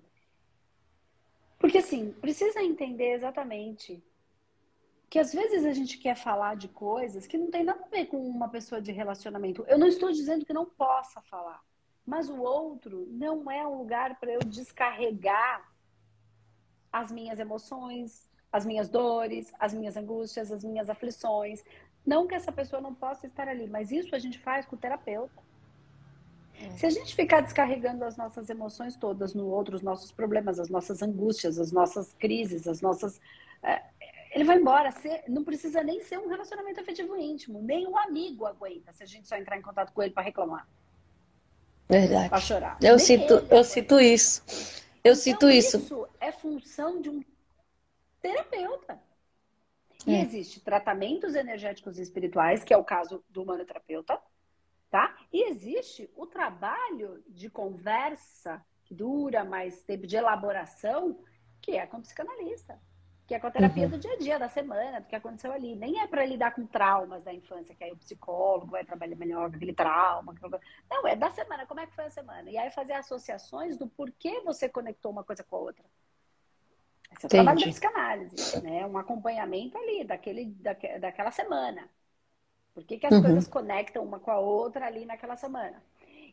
Porque 1.60 1.78
assim, 1.78 2.12
precisa 2.12 2.62
entender 2.62 3.14
exatamente 3.14 4.04
que 5.10 5.20
às 5.20 5.34
vezes 5.34 5.66
a 5.66 5.74
gente 5.74 5.98
quer 5.98 6.16
falar 6.16 6.56
de 6.56 6.68
coisas 6.68 7.26
que 7.26 7.38
não 7.38 7.50
tem 7.50 7.64
nada 7.64 7.84
a 7.84 7.88
ver 7.88 8.08
com 8.08 8.18
uma 8.18 8.50
pessoa 8.50 8.82
de 8.82 8.92
relacionamento. 8.92 9.64
Eu 9.68 9.80
não 9.80 9.88
estou 9.88 10.12
dizendo 10.12 10.46
que 10.46 10.54
não 10.54 10.66
possa 10.66 11.22
falar, 11.22 11.62
mas 12.06 12.30
o 12.30 12.42
outro 12.42 13.08
não 13.12 13.50
é 13.50 13.66
um 13.66 13.78
lugar 13.78 14.20
para 14.20 14.32
eu 14.32 14.40
descarregar 14.40 15.72
as 16.92 17.12
minhas 17.12 17.40
emoções, 17.40 18.30
as 18.52 18.66
minhas 18.66 18.90
dores, 18.90 19.54
as 19.60 19.74
minhas 19.74 19.96
angústias, 19.96 20.52
as 20.52 20.64
minhas 20.64 20.90
aflições. 20.90 21.64
Não 22.06 22.28
que 22.28 22.36
essa 22.36 22.52
pessoa 22.52 22.82
não 22.82 22.94
possa 22.94 23.28
estar 23.28 23.48
ali, 23.48 23.68
mas 23.68 23.92
isso 23.92 24.16
a 24.16 24.20
gente 24.20 24.40
faz 24.40 24.66
com 24.66 24.76
o 24.76 24.80
terapeuta. 24.80 25.48
Se 26.76 26.86
a 26.86 26.90
gente 26.90 27.16
ficar 27.16 27.42
descarregando 27.42 28.04
as 28.04 28.18
nossas 28.18 28.50
emoções 28.50 28.96
todas 28.96 29.34
no 29.34 29.48
outro, 29.48 29.76
os 29.76 29.82
nossos 29.82 30.12
problemas, 30.12 30.60
as 30.60 30.70
nossas 30.70 31.02
angústias, 31.02 31.60
as 31.60 31.72
nossas 31.72 32.14
crises, 32.14 32.68
as 32.68 32.82
nossas. 32.82 33.20
É, 33.62 33.82
ele 34.32 34.44
vai 34.44 34.58
embora. 34.58 34.94
não 35.28 35.44
precisa 35.44 35.84
nem 35.84 36.02
ser 36.02 36.18
um 36.18 36.28
relacionamento 36.28 36.80
afetivo 36.80 37.16
íntimo. 37.16 37.62
Nem 37.62 37.88
um 37.88 37.98
amigo 37.98 38.46
aguenta 38.46 38.92
se 38.94 39.04
a 39.04 39.06
gente 39.06 39.28
só 39.28 39.36
entrar 39.36 39.58
em 39.58 39.62
contato 39.62 39.92
com 39.94 40.02
ele 40.02 40.14
para 40.14 40.24
reclamar. 40.24 40.68
Verdade. 41.88 42.30
Para 42.30 42.42
chorar. 42.42 42.78
Eu, 42.82 43.00
sinto, 43.00 43.34
eu 43.50 43.64
sinto 43.64 44.00
isso. 44.00 44.44
Eu 45.04 45.14
então, 45.14 45.16
sinto 45.16 45.50
isso. 45.50 45.78
Isso 45.78 46.08
é 46.20 46.32
função 46.32 47.02
de 47.02 47.10
um 47.10 47.24
terapeuta. 48.22 49.00
E 50.06 50.14
é. 50.14 50.22
existe 50.22 50.60
tratamentos 50.60 51.36
energéticos 51.36 51.98
e 51.98 52.02
espirituais, 52.02 52.64
que 52.64 52.74
é 52.74 52.78
o 52.78 52.84
caso 52.84 53.24
do 53.30 53.44
humanoterapeuta, 53.44 54.20
tá? 54.90 55.16
E 55.32 55.50
existe 55.50 56.10
o 56.16 56.26
trabalho 56.26 57.24
de 57.28 57.50
conversa 57.50 58.64
que 58.86 58.94
dura 58.94 59.44
mais 59.44 59.84
tempo, 59.84 60.08
de 60.08 60.16
elaboração, 60.16 61.20
que 61.62 61.72
é 61.72 61.86
com 61.86 61.98
o 61.98 62.02
psicanalista, 62.02 62.80
que 63.28 63.36
é 63.36 63.40
com 63.40 63.48
a 63.48 63.52
terapia 63.52 63.84
uhum. 63.84 63.90
do 63.90 63.98
dia 63.98 64.14
a 64.14 64.18
dia, 64.18 64.40
da 64.40 64.48
semana, 64.48 65.02
do 65.02 65.08
que 65.08 65.16
aconteceu 65.16 65.52
ali. 65.52 65.76
Nem 65.76 66.00
é 66.00 66.08
para 66.08 66.26
lidar 66.26 66.56
com 66.56 66.66
traumas 66.66 67.24
da 67.24 67.34
infância, 67.34 67.76
que 67.76 67.84
aí 67.84 67.92
o 67.92 67.98
psicólogo 67.98 68.72
vai 68.72 68.86
trabalhar 68.86 69.18
melhor 69.18 69.50
com 69.50 69.58
aquele 69.58 69.74
trauma. 69.74 70.34
Não, 70.90 71.06
é 71.06 71.16
da 71.16 71.30
semana, 71.32 71.66
como 71.66 71.82
é 71.82 71.86
que 71.86 71.94
foi 71.94 72.06
a 72.06 72.10
semana? 72.10 72.50
E 72.50 72.58
aí 72.58 72.72
fazer 72.72 72.94
associações 72.94 73.78
do 73.78 73.88
porquê 73.88 74.40
você 74.46 74.70
conectou 74.70 75.12
uma 75.12 75.26
coisa 75.26 75.44
com 75.44 75.58
a 75.58 75.60
outra. 75.60 75.84
Esse 77.12 77.26
é 77.26 77.26
o 77.26 77.28
Entendi. 77.28 77.30
trabalho 77.30 77.60
da 77.60 77.68
psicanálise, 77.68 78.62
né? 78.62 78.86
Um 78.86 78.98
acompanhamento 78.98 79.78
ali, 79.78 80.06
daquele, 80.06 80.46
daque, 80.46 81.00
daquela 81.00 81.32
semana. 81.32 81.90
Por 82.78 82.84
que, 82.84 83.00
que 83.00 83.08
as 83.08 83.14
uhum. 83.14 83.24
coisas 83.24 83.48
conectam 83.48 84.04
uma 84.04 84.20
com 84.20 84.30
a 84.30 84.38
outra 84.38 84.86
ali 84.86 85.04
naquela 85.04 85.36
semana? 85.36 85.82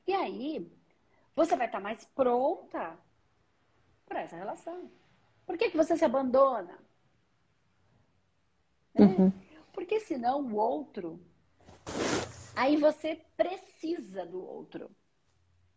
E 0.07 0.13
aí, 0.13 0.71
você 1.35 1.57
vai 1.57 1.65
estar 1.65 1.81
mais 1.81 2.05
pronta 2.05 2.99
para 4.05 4.21
essa 4.21 4.37
relação. 4.37 4.91
Por 5.47 5.57
que, 5.57 5.71
que 5.71 5.77
você 5.79 5.97
se 5.97 6.05
abandona? 6.05 6.79
Né? 8.95 9.07
Uhum. 9.07 9.33
Porque 9.73 9.99
senão 10.01 10.43
o 10.43 10.57
outro. 10.57 11.19
Aí 12.55 12.77
você 12.77 13.23
precisa 13.39 14.27
do 14.27 14.45
outro. 14.45 14.91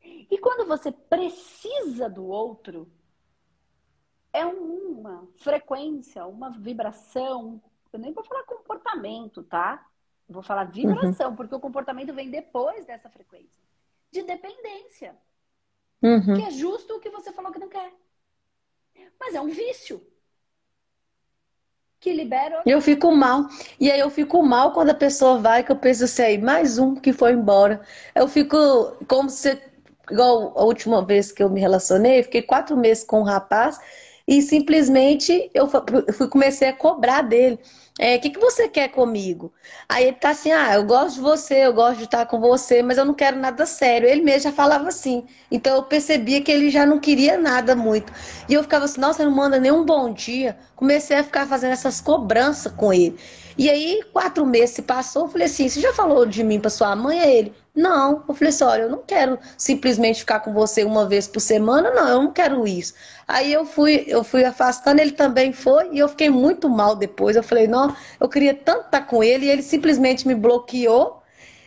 E 0.03 0.37
quando 0.37 0.67
você 0.67 0.91
precisa 0.91 2.09
do 2.09 2.25
outro, 2.25 2.91
é 4.33 4.45
uma 4.45 5.25
frequência, 5.37 6.27
uma 6.27 6.49
vibração. 6.49 7.63
Eu 7.93 7.99
nem 7.99 8.11
vou 8.11 8.25
falar 8.25 8.43
comportamento, 8.43 9.41
tá? 9.43 9.87
Vou 10.29 10.43
falar 10.43 10.65
vibração, 10.65 11.29
uhum. 11.29 11.35
porque 11.35 11.55
o 11.55 11.59
comportamento 11.59 12.13
vem 12.13 12.29
depois 12.29 12.85
dessa 12.85 13.09
frequência. 13.09 13.49
De 14.11 14.23
dependência. 14.23 15.15
Uhum. 16.01 16.35
Que 16.35 16.43
é 16.43 16.51
justo 16.51 16.95
o 16.95 16.99
que 16.99 17.09
você 17.09 17.31
falou 17.31 17.51
que 17.51 17.59
não 17.59 17.69
quer. 17.69 17.91
Mas 19.19 19.35
é 19.35 19.41
um 19.41 19.47
vício. 19.47 20.05
Que 21.99 22.13
libera. 22.13 22.61
Eu 22.65 22.79
fico 22.81 23.11
mal. 23.11 23.47
E 23.79 23.91
aí 23.91 23.99
eu 23.99 24.09
fico 24.09 24.43
mal 24.43 24.71
quando 24.71 24.91
a 24.91 24.95
pessoa 24.95 25.39
vai, 25.39 25.63
que 25.63 25.71
eu 25.71 25.75
penso 25.75 26.03
assim, 26.03 26.21
aí, 26.21 26.37
mais 26.37 26.77
um 26.77 26.95
que 26.95 27.11
foi 27.11 27.31
embora. 27.31 27.81
Eu 28.13 28.27
fico 28.27 28.57
como 29.07 29.29
se. 29.29 29.59
Igual 30.09 30.57
a 30.57 30.63
última 30.63 31.03
vez 31.03 31.33
que 31.33 31.43
eu 31.43 31.49
me 31.49 31.59
relacionei, 31.59 32.23
fiquei 32.23 32.41
quatro 32.41 32.77
meses 32.77 33.03
com 33.03 33.19
um 33.19 33.23
rapaz 33.23 33.77
e 34.27 34.41
simplesmente 34.41 35.49
eu 35.53 35.67
fui, 35.67 36.27
comecei 36.29 36.67
a 36.67 36.73
cobrar 36.73 37.21
dele. 37.21 37.59
É, 37.99 38.15
o 38.17 38.21
que, 38.21 38.29
que 38.29 38.39
você 38.39 38.67
quer 38.69 38.89
comigo? 38.89 39.51
Aí 39.89 40.03
ele 40.05 40.17
tá 40.17 40.29
assim, 40.29 40.51
ah, 40.51 40.75
eu 40.75 40.83
gosto 40.83 41.15
de 41.15 41.21
você, 41.21 41.65
eu 41.65 41.73
gosto 41.73 41.97
de 41.97 42.03
estar 42.03 42.25
com 42.27 42.39
você, 42.39 42.83
mas 42.83 42.97
eu 42.97 43.05
não 43.05 43.13
quero 43.13 43.39
nada 43.39 43.65
sério. 43.65 44.07
Ele 44.07 44.21
mesmo 44.21 44.41
já 44.41 44.51
falava 44.51 44.87
assim. 44.87 45.25
Então 45.49 45.75
eu 45.75 45.83
percebia 45.83 46.41
que 46.41 46.51
ele 46.51 46.69
já 46.69 46.85
não 46.85 46.99
queria 46.99 47.37
nada 47.37 47.75
muito. 47.75 48.13
E 48.47 48.53
eu 48.53 48.61
ficava 48.63 48.85
assim, 48.85 48.99
nossa, 49.01 49.23
não 49.23 49.31
manda 49.31 49.59
nem 49.59 49.71
um 49.71 49.85
bom 49.85 50.13
dia. 50.13 50.57
Comecei 50.75 51.17
a 51.17 51.23
ficar 51.23 51.47
fazendo 51.47 51.71
essas 51.71 51.99
cobranças 52.01 52.71
com 52.71 52.93
ele. 52.93 53.17
E 53.57 53.69
aí, 53.71 54.03
quatro 54.13 54.45
meses 54.45 54.75
se 54.75 54.81
passou, 54.83 55.23
eu 55.23 55.29
falei 55.29 55.47
assim, 55.47 55.67
você 55.67 55.81
já 55.81 55.91
falou 55.91 56.27
de 56.27 56.43
mim 56.43 56.59
para 56.59 56.69
sua 56.69 56.95
mãe? 56.95 57.19
É 57.19 57.35
ele, 57.35 57.53
não. 57.75 58.23
Eu 58.27 58.35
falei 58.35 58.49
assim, 58.49 58.63
olha, 58.63 58.81
eu 58.83 58.89
não 58.89 58.99
quero 58.99 59.39
simplesmente 59.57 60.19
ficar 60.19 60.41
com 60.41 60.53
você 60.53 60.83
uma 60.83 61.07
vez 61.07 61.27
por 61.27 61.39
semana, 61.39 61.89
não, 61.91 62.07
eu 62.07 62.21
não 62.21 62.31
quero 62.31 62.67
isso. 62.67 62.93
Aí 63.27 63.51
eu 63.51 63.65
fui, 63.65 64.03
eu 64.07 64.23
fui 64.23 64.45
afastando, 64.45 65.01
ele 65.01 65.11
também 65.11 65.51
foi, 65.51 65.89
e 65.91 65.97
eu 65.99 66.07
fiquei 66.07 66.29
muito 66.29 66.69
mal 66.69 66.95
depois. 66.95 67.35
Eu 67.35 67.41
falei, 67.41 67.67
não, 67.67 67.95
eu 68.19 68.29
queria 68.29 68.53
tanto 68.53 68.85
estar 68.85 69.01
com 69.01 69.23
ele, 69.23 69.47
e 69.47 69.49
ele 69.49 69.63
simplesmente 69.63 70.27
me 70.27 70.35
bloqueou. 70.35 71.23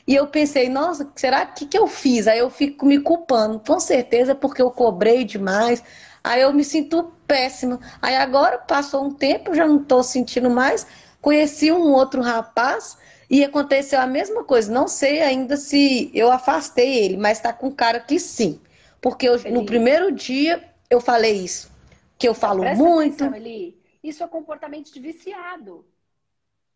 E 0.07 0.15
eu 0.15 0.27
pensei, 0.29 0.69
nossa, 0.69 1.09
será 1.17 1.45
que 1.47 1.67
que 1.67 1.79
eu 1.79 1.87
fiz? 1.87 2.27
Aí 2.29 2.39
eu 2.39 2.51
fico 2.51 2.87
me 2.87 3.01
culpando, 3.01 3.61
com 3.61 3.81
certeza 3.81 4.35
porque 4.35 4.63
eu 4.63 4.71
cobrei 4.71 5.25
demais. 5.25 5.83
Aí 6.23 6.43
eu 6.43 6.53
me 6.53 6.65
sinto 6.65 7.13
péssima. 7.27 7.81
Aí 8.01 8.15
agora 8.17 8.59
passou 8.59 9.05
um 9.05 9.11
tempo, 9.13 9.55
já 9.55 9.67
não 9.67 9.79
estou 9.83 10.03
sentindo 10.03 10.51
mais. 10.51 10.87
Conheci 11.21 11.71
um 11.71 11.93
outro 11.93 12.23
rapaz 12.23 12.97
e 13.29 13.45
aconteceu 13.45 14.01
a 14.01 14.07
mesma 14.07 14.45
coisa. 14.45 14.73
Não 14.73 14.89
sei 14.89 15.21
ainda 15.21 15.57
se 15.57 16.11
eu 16.15 16.31
afastei 16.31 17.05
ele, 17.05 17.17
mas 17.17 17.39
está 17.39 17.53
com 17.53 17.71
cara 17.71 18.01
que 18.01 18.19
sim. 18.19 18.61
Porque 19.01 19.29
eu, 19.29 19.39
no 19.51 19.65
primeiro 19.65 20.11
dia 20.11 20.63
eu 20.89 21.01
falei 21.01 21.33
isso. 21.33 21.71
Que 22.19 22.29
eu 22.29 22.35
falo 22.35 22.65
muito. 22.75 23.25
Atenção, 23.25 23.35
Eli. 23.35 23.81
Isso 24.03 24.25
é 24.25 24.29
comportamento 24.29 24.93
de 24.93 25.01
viciado. 25.01 25.85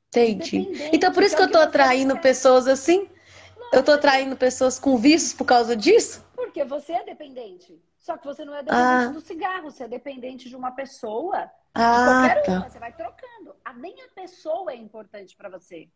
Entendi. 0.08 0.68
Então 0.92 1.12
por 1.12 1.22
isso 1.22 1.36
que 1.36 1.42
eu 1.42 1.50
tô 1.50 1.58
atraindo 1.58 2.16
pessoas 2.18 2.68
assim? 2.68 3.08
Eu 3.72 3.82
tô 3.82 3.92
atraindo 3.92 4.36
pessoas 4.36 4.78
com 4.78 4.96
vícios 4.96 5.32
por 5.32 5.44
causa 5.44 5.74
disso? 5.74 6.24
Porque 6.36 6.62
você 6.64 6.92
é 6.92 7.04
dependente. 7.04 7.82
Só 8.04 8.18
que 8.18 8.26
você 8.26 8.44
não 8.44 8.54
é 8.54 8.62
dependente 8.62 9.06
ah. 9.06 9.12
do 9.12 9.20
cigarro, 9.22 9.70
você 9.70 9.84
é 9.84 9.88
dependente 9.88 10.46
de 10.46 10.54
uma 10.54 10.70
pessoa. 10.72 11.50
Ah, 11.74 12.04
qualquer 12.04 12.42
tá. 12.42 12.52
uma, 12.52 12.68
você 12.68 12.78
vai 12.78 12.92
trocando. 12.92 13.56
A, 13.64 13.72
nem 13.72 13.98
a 14.02 14.08
pessoa 14.08 14.72
é 14.72 14.76
importante 14.76 15.34
para 15.34 15.48
você. 15.48 15.88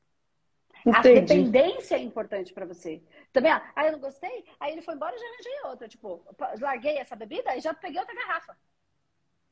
Entendi. 0.86 0.96
A 0.96 1.02
dependência 1.02 1.96
é 1.96 1.98
importante 1.98 2.54
para 2.54 2.64
você. 2.64 3.02
Também, 3.30 3.52
ah, 3.52 3.62
aí 3.76 3.88
eu 3.88 3.92
não 3.92 4.00
gostei, 4.00 4.46
aí 4.58 4.72
ele 4.72 4.80
foi 4.80 4.94
embora 4.94 5.14
e 5.14 5.18
já 5.18 5.26
arranjei 5.26 5.60
outra. 5.64 5.86
Tipo, 5.86 6.24
larguei 6.58 6.96
essa 6.96 7.14
bebida 7.14 7.54
e 7.54 7.60
já 7.60 7.74
peguei 7.74 8.00
outra 8.00 8.14
garrafa. 8.14 8.56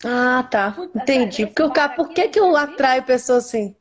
Ah, 0.02 0.42
tá. 0.50 0.74
Entendi. 0.94 1.46
Porque 1.46 1.62
o 1.62 1.70
cara, 1.70 1.94
por 1.94 2.08
que, 2.08 2.26
que 2.30 2.40
eu 2.40 2.56
atraio 2.56 3.04
pessoas 3.04 3.44
assim? 3.44 3.76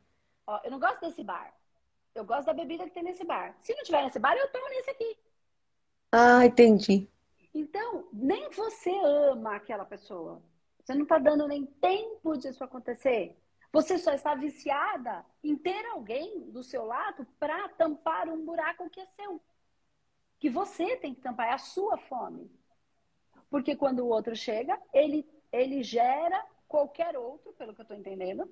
Ó, 0.46 0.60
eu 0.62 0.70
não 0.70 0.78
gosto 0.78 1.00
desse 1.00 1.24
bar. 1.24 1.50
Eu 2.14 2.26
gosto 2.26 2.44
da 2.44 2.52
bebida 2.52 2.84
que 2.84 2.90
tem 2.90 3.02
nesse 3.02 3.24
bar. 3.24 3.56
Se 3.62 3.74
não 3.74 3.84
tiver 3.84 4.02
nesse 4.02 4.18
bar, 4.18 4.36
eu 4.36 4.52
tomo 4.52 4.68
nesse 4.68 4.90
aqui. 4.90 5.18
Ah, 6.12 6.44
entendi. 6.44 7.08
Então, 7.56 8.06
nem 8.12 8.50
você 8.50 8.90
ama 9.02 9.56
aquela 9.56 9.86
pessoa. 9.86 10.42
Você 10.78 10.94
não 10.94 11.04
está 11.04 11.16
dando 11.16 11.48
nem 11.48 11.64
tempo 11.64 12.36
disso 12.36 12.62
acontecer. 12.62 13.34
Você 13.72 13.96
só 13.96 14.12
está 14.12 14.34
viciada 14.34 15.24
em 15.42 15.56
ter 15.56 15.86
alguém 15.86 16.50
do 16.50 16.62
seu 16.62 16.84
lado 16.84 17.26
para 17.38 17.66
tampar 17.70 18.28
um 18.28 18.44
buraco 18.44 18.90
que 18.90 19.00
é 19.00 19.06
seu. 19.06 19.40
Que 20.38 20.50
você 20.50 20.98
tem 20.98 21.14
que 21.14 21.22
tampar, 21.22 21.48
é 21.48 21.52
a 21.54 21.58
sua 21.58 21.96
fome. 21.96 22.50
Porque 23.48 23.74
quando 23.74 24.00
o 24.00 24.08
outro 24.08 24.36
chega, 24.36 24.78
ele, 24.92 25.26
ele 25.50 25.82
gera 25.82 26.44
qualquer 26.68 27.16
outro, 27.16 27.54
pelo 27.54 27.74
que 27.74 27.80
eu 27.80 27.84
estou 27.84 27.96
entendendo. 27.96 28.44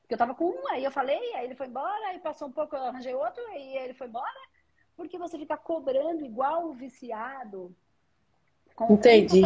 Porque 0.00 0.14
eu 0.14 0.16
estava 0.16 0.32
com 0.32 0.48
um, 0.48 0.68
aí 0.68 0.84
eu 0.84 0.92
falei, 0.92 1.34
aí 1.34 1.44
ele 1.44 1.56
foi 1.56 1.66
embora, 1.66 2.06
aí 2.06 2.20
passou 2.20 2.46
um 2.46 2.52
pouco, 2.52 2.76
eu 2.76 2.84
arranjei 2.84 3.14
outro, 3.14 3.44
aí 3.48 3.78
ele 3.78 3.94
foi 3.94 4.06
embora. 4.06 4.40
Porque 4.94 5.18
você 5.18 5.36
fica 5.36 5.56
cobrando 5.56 6.24
igual 6.24 6.68
o 6.68 6.72
viciado. 6.72 7.76
Com, 8.78 8.94
Entendi. 8.94 9.42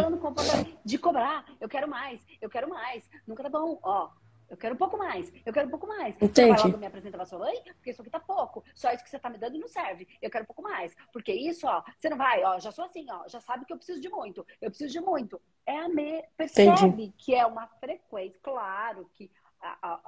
De 0.85 0.97
cobrar, 0.99 1.43
eu 1.59 1.67
quero 1.67 1.89
mais, 1.89 2.23
eu 2.39 2.47
quero 2.47 2.69
mais. 2.69 3.09
Nunca 3.25 3.41
tá 3.41 3.49
bom, 3.49 3.79
ó. 3.81 4.11
Eu 4.47 4.55
quero 4.55 4.75
um 4.75 4.77
pouco 4.77 4.95
mais, 4.95 5.33
eu 5.43 5.51
quero 5.51 5.65
um 5.67 5.71
pouco 5.71 5.87
mais. 5.87 6.15
Entendi. 6.21 6.31
Você 6.35 6.47
vai 6.49 6.63
logo 6.67 6.77
me 6.77 6.85
apresentar 6.85 7.17
pra 7.17 7.25
sua 7.25 7.39
mãe, 7.39 7.55
porque 7.73 7.89
isso 7.89 8.01
aqui 8.03 8.11
tá 8.11 8.19
pouco. 8.19 8.63
Só 8.75 8.91
isso 8.91 9.03
que 9.03 9.09
você 9.09 9.17
tá 9.17 9.31
me 9.31 9.39
dando 9.39 9.57
não 9.57 9.67
serve. 9.67 10.07
Eu 10.21 10.29
quero 10.29 10.43
um 10.43 10.45
pouco 10.45 10.61
mais. 10.61 10.95
Porque 11.11 11.33
isso, 11.33 11.65
ó, 11.65 11.81
você 11.97 12.11
não 12.11 12.17
vai, 12.17 12.43
ó, 12.43 12.59
já 12.59 12.71
sou 12.71 12.85
assim, 12.85 13.07
ó, 13.09 13.27
já 13.27 13.41
sabe 13.41 13.65
que 13.65 13.73
eu 13.73 13.77
preciso 13.77 13.99
de 13.99 14.09
muito. 14.09 14.45
Eu 14.61 14.69
preciso 14.69 14.93
de 14.93 15.01
muito. 15.01 15.41
É 15.65 15.79
a 15.79 15.89
me... 15.89 16.23
Percebe 16.37 16.69
Entendi. 16.69 17.13
que 17.17 17.33
é 17.33 17.43
uma 17.43 17.65
frequência, 17.65 18.39
claro 18.43 19.09
que 19.15 19.31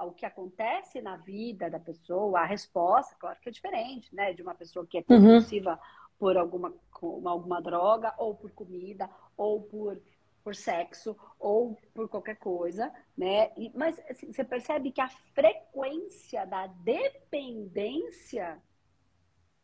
o 0.02 0.12
que 0.12 0.24
acontece 0.24 1.00
na 1.00 1.16
vida 1.16 1.68
da 1.68 1.80
pessoa, 1.80 2.40
a 2.40 2.44
resposta, 2.44 3.16
claro 3.18 3.40
que 3.40 3.48
é 3.48 3.52
diferente, 3.52 4.14
né? 4.14 4.32
De 4.32 4.42
uma 4.42 4.54
pessoa 4.54 4.86
que 4.86 4.98
é 4.98 5.00
uhum. 5.00 5.16
compulsiva 5.16 5.72
uhum. 5.72 5.78
por 6.20 6.36
alguma, 6.36 6.72
alguma 7.02 7.60
droga, 7.60 8.14
ou 8.18 8.34
por 8.34 8.50
comida, 8.52 9.10
ou 9.36 9.62
por 9.62 10.00
por 10.46 10.54
sexo 10.54 11.16
ou 11.40 11.76
por 11.92 12.08
qualquer 12.08 12.36
coisa, 12.36 12.92
né? 13.18 13.50
E, 13.56 13.68
mas 13.74 13.98
assim, 14.08 14.32
você 14.32 14.44
percebe 14.44 14.92
que 14.92 15.00
a 15.00 15.08
frequência 15.08 16.44
da 16.46 16.68
dependência 16.68 18.62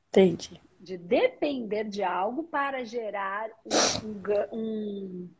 Entendi. 0.09 0.61
de 0.81 0.99
depender 0.99 1.85
de 1.85 2.03
algo 2.03 2.43
para 2.43 2.85
gerar 2.85 3.49
um, 3.65 4.57
um, 4.59 5.31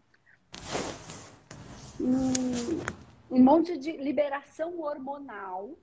um, 2.01 3.37
um 3.37 3.43
monte 3.43 3.77
de 3.77 3.97
liberação 3.97 4.79
hormonal 4.81 5.77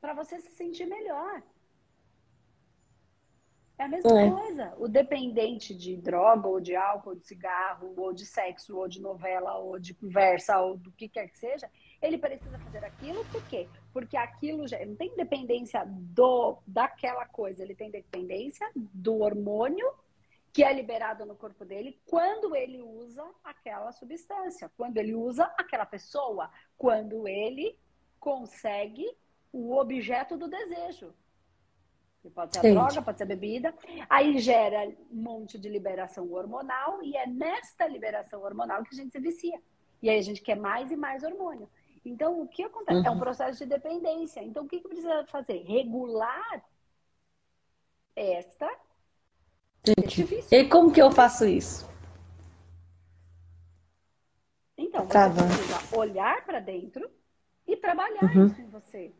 para 0.00 0.12
você 0.12 0.40
se 0.40 0.50
sentir 0.50 0.86
melhor. 0.86 1.40
É 3.76 3.84
a 3.84 3.88
mesma 3.88 4.20
é. 4.20 4.30
coisa. 4.30 4.74
O 4.78 4.88
dependente 4.88 5.74
de 5.74 5.96
droga, 5.96 6.46
ou 6.46 6.60
de 6.60 6.76
álcool, 6.76 7.10
ou 7.10 7.16
de 7.16 7.26
cigarro, 7.26 7.92
ou 7.96 8.12
de 8.12 8.24
sexo, 8.24 8.76
ou 8.76 8.86
de 8.86 9.00
novela, 9.00 9.56
ou 9.58 9.78
de 9.78 9.94
conversa, 9.94 10.60
ou 10.60 10.76
do 10.76 10.92
que 10.92 11.08
quer 11.08 11.28
que 11.28 11.38
seja, 11.38 11.68
ele 12.00 12.16
precisa 12.18 12.58
fazer 12.58 12.84
aquilo 12.84 13.24
por 13.26 13.42
quê? 13.48 13.68
Porque 13.92 14.16
aquilo 14.16 14.68
já 14.68 14.84
não 14.84 14.94
tem 14.94 15.14
dependência 15.16 15.84
do 15.86 16.58
daquela 16.66 17.26
coisa, 17.26 17.62
ele 17.62 17.74
tem 17.74 17.90
dependência 17.90 18.70
do 18.74 19.20
hormônio 19.20 19.90
que 20.52 20.62
é 20.62 20.72
liberado 20.72 21.26
no 21.26 21.34
corpo 21.34 21.64
dele 21.64 22.00
quando 22.06 22.54
ele 22.54 22.80
usa 22.80 23.28
aquela 23.42 23.90
substância, 23.90 24.70
quando 24.76 24.98
ele 24.98 25.12
usa 25.12 25.44
aquela 25.58 25.84
pessoa, 25.84 26.48
quando 26.78 27.26
ele 27.26 27.76
consegue 28.20 29.04
o 29.52 29.76
objeto 29.76 30.36
do 30.36 30.48
desejo. 30.48 31.12
Pode 32.30 32.54
ser 32.54 32.66
a 32.66 32.72
droga, 32.72 33.02
pode 33.02 33.18
ser 33.18 33.24
a 33.24 33.26
bebida. 33.26 33.74
Aí 34.08 34.38
gera 34.38 34.88
um 35.10 35.22
monte 35.22 35.58
de 35.58 35.68
liberação 35.68 36.30
hormonal 36.32 37.02
e 37.02 37.16
é 37.16 37.26
nesta 37.26 37.86
liberação 37.86 38.42
hormonal 38.42 38.82
que 38.82 38.94
a 38.94 38.98
gente 38.98 39.12
se 39.12 39.20
vicia. 39.20 39.60
E 40.02 40.10
aí 40.10 40.18
a 40.18 40.22
gente 40.22 40.42
quer 40.42 40.56
mais 40.56 40.90
e 40.90 40.96
mais 40.96 41.22
hormônio. 41.22 41.68
Então, 42.04 42.40
o 42.40 42.46
que 42.46 42.62
acontece? 42.62 43.00
Uhum. 43.00 43.06
É 43.06 43.10
um 43.10 43.14
uhum. 43.14 43.20
processo 43.20 43.58
de 43.58 43.66
dependência. 43.66 44.42
Então, 44.42 44.64
o 44.64 44.68
que, 44.68 44.80
que 44.80 44.88
precisa 44.88 45.24
fazer? 45.26 45.62
Regular 45.62 46.62
esta. 48.14 48.70
Entendi. 49.86 50.44
E 50.50 50.64
como 50.68 50.92
que 50.92 51.00
eu 51.00 51.10
faço 51.10 51.46
isso? 51.46 51.88
Então, 54.76 55.04
você 55.04 55.12
Travando. 55.12 55.54
precisa 55.54 55.96
olhar 55.96 56.44
para 56.44 56.60
dentro 56.60 57.10
e 57.66 57.76
trabalhar 57.76 58.24
uhum. 58.24 58.46
isso 58.46 58.60
em 58.60 58.68
você. 58.68 59.12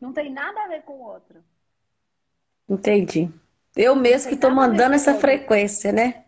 Não 0.00 0.12
tem 0.12 0.32
nada 0.32 0.64
a 0.64 0.68
ver 0.68 0.82
com 0.82 0.94
o 0.94 1.02
outro. 1.02 1.42
Entendi. 2.70 3.28
Eu 3.76 3.96
mesmo 3.96 4.28
que 4.28 4.36
estou 4.36 4.50
mandando 4.52 4.94
essa 4.94 5.14
frequência, 5.14 5.90
né? 5.92 6.24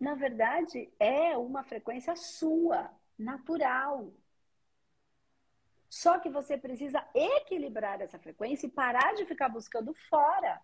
Na 0.00 0.14
verdade, 0.14 0.90
é 0.98 1.36
uma 1.36 1.62
frequência 1.62 2.16
sua, 2.16 2.90
natural. 3.18 4.10
Só 5.90 6.18
que 6.18 6.30
você 6.30 6.56
precisa 6.56 7.04
equilibrar 7.14 8.00
essa 8.00 8.18
frequência 8.18 8.66
e 8.66 8.70
parar 8.70 9.14
de 9.14 9.26
ficar 9.26 9.50
buscando 9.50 9.92
fora 10.08 10.58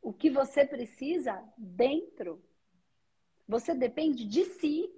o 0.00 0.10
que 0.10 0.30
você 0.30 0.64
precisa 0.64 1.42
dentro. 1.58 2.42
Você 3.46 3.74
depende 3.74 4.24
de 4.24 4.44
si. 4.44 4.90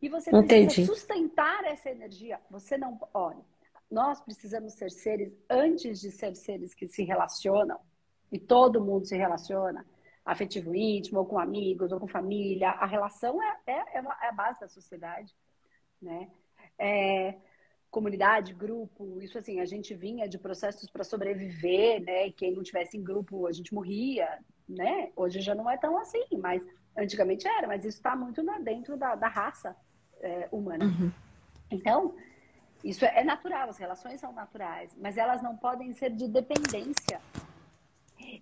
E 0.00 0.08
você 0.08 0.30
precisa 0.30 0.54
Entendi. 0.54 0.86
sustentar 0.86 1.64
essa 1.64 1.90
energia. 1.90 2.40
Você 2.50 2.76
não. 2.76 3.00
Olha, 3.12 3.44
nós 3.90 4.20
precisamos 4.20 4.74
ser 4.74 4.90
seres, 4.90 5.32
antes 5.48 6.00
de 6.00 6.10
ser 6.10 6.34
seres 6.34 6.74
que 6.74 6.86
se 6.88 7.02
relacionam, 7.02 7.78
e 8.32 8.38
todo 8.38 8.84
mundo 8.84 9.06
se 9.06 9.16
relaciona, 9.16 9.86
afetivo 10.24 10.74
íntimo, 10.74 11.20
ou 11.20 11.26
com 11.26 11.38
amigos, 11.38 11.92
ou 11.92 12.00
com 12.00 12.08
família, 12.08 12.70
a 12.70 12.86
relação 12.86 13.40
é, 13.42 13.58
é, 13.66 13.98
é, 13.98 14.04
é 14.22 14.28
a 14.28 14.32
base 14.32 14.60
da 14.60 14.68
sociedade, 14.68 15.32
né? 16.00 16.28
É, 16.78 17.36
comunidade, 17.90 18.52
grupo, 18.52 19.20
isso 19.22 19.38
assim, 19.38 19.60
a 19.60 19.64
gente 19.64 19.94
vinha 19.94 20.28
de 20.28 20.36
processos 20.36 20.90
para 20.90 21.04
sobreviver, 21.04 22.02
né? 22.02 22.26
E 22.26 22.32
quem 22.32 22.52
não 22.52 22.62
tivesse 22.62 22.96
em 22.96 23.04
grupo, 23.04 23.46
a 23.46 23.52
gente 23.52 23.72
morria, 23.72 24.40
né? 24.68 25.12
Hoje 25.14 25.40
já 25.40 25.54
não 25.54 25.70
é 25.70 25.76
tão 25.76 25.96
assim, 25.98 26.24
mas 26.38 26.60
antigamente 26.96 27.46
era, 27.46 27.68
mas 27.68 27.84
isso 27.84 27.98
está 27.98 28.16
muito 28.16 28.42
dentro 28.62 28.96
da, 28.96 29.14
da 29.14 29.28
raça 29.28 29.76
é, 30.20 30.48
humana. 30.50 30.86
Uhum. 30.86 31.12
Então, 31.70 32.16
isso 32.84 33.06
é 33.06 33.24
natural, 33.24 33.70
as 33.70 33.78
relações 33.78 34.20
são 34.20 34.30
naturais, 34.30 34.94
mas 34.98 35.16
elas 35.16 35.42
não 35.42 35.56
podem 35.56 35.94
ser 35.94 36.10
de 36.10 36.28
dependência. 36.28 37.18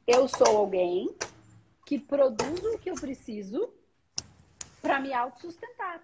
Eu 0.04 0.26
sou 0.26 0.56
alguém 0.56 1.16
que 1.86 1.96
produz 1.96 2.60
o 2.64 2.78
que 2.78 2.90
eu 2.90 2.96
preciso 2.96 3.72
para 4.80 4.98
me 4.98 5.12
autossustentar. 5.12 6.02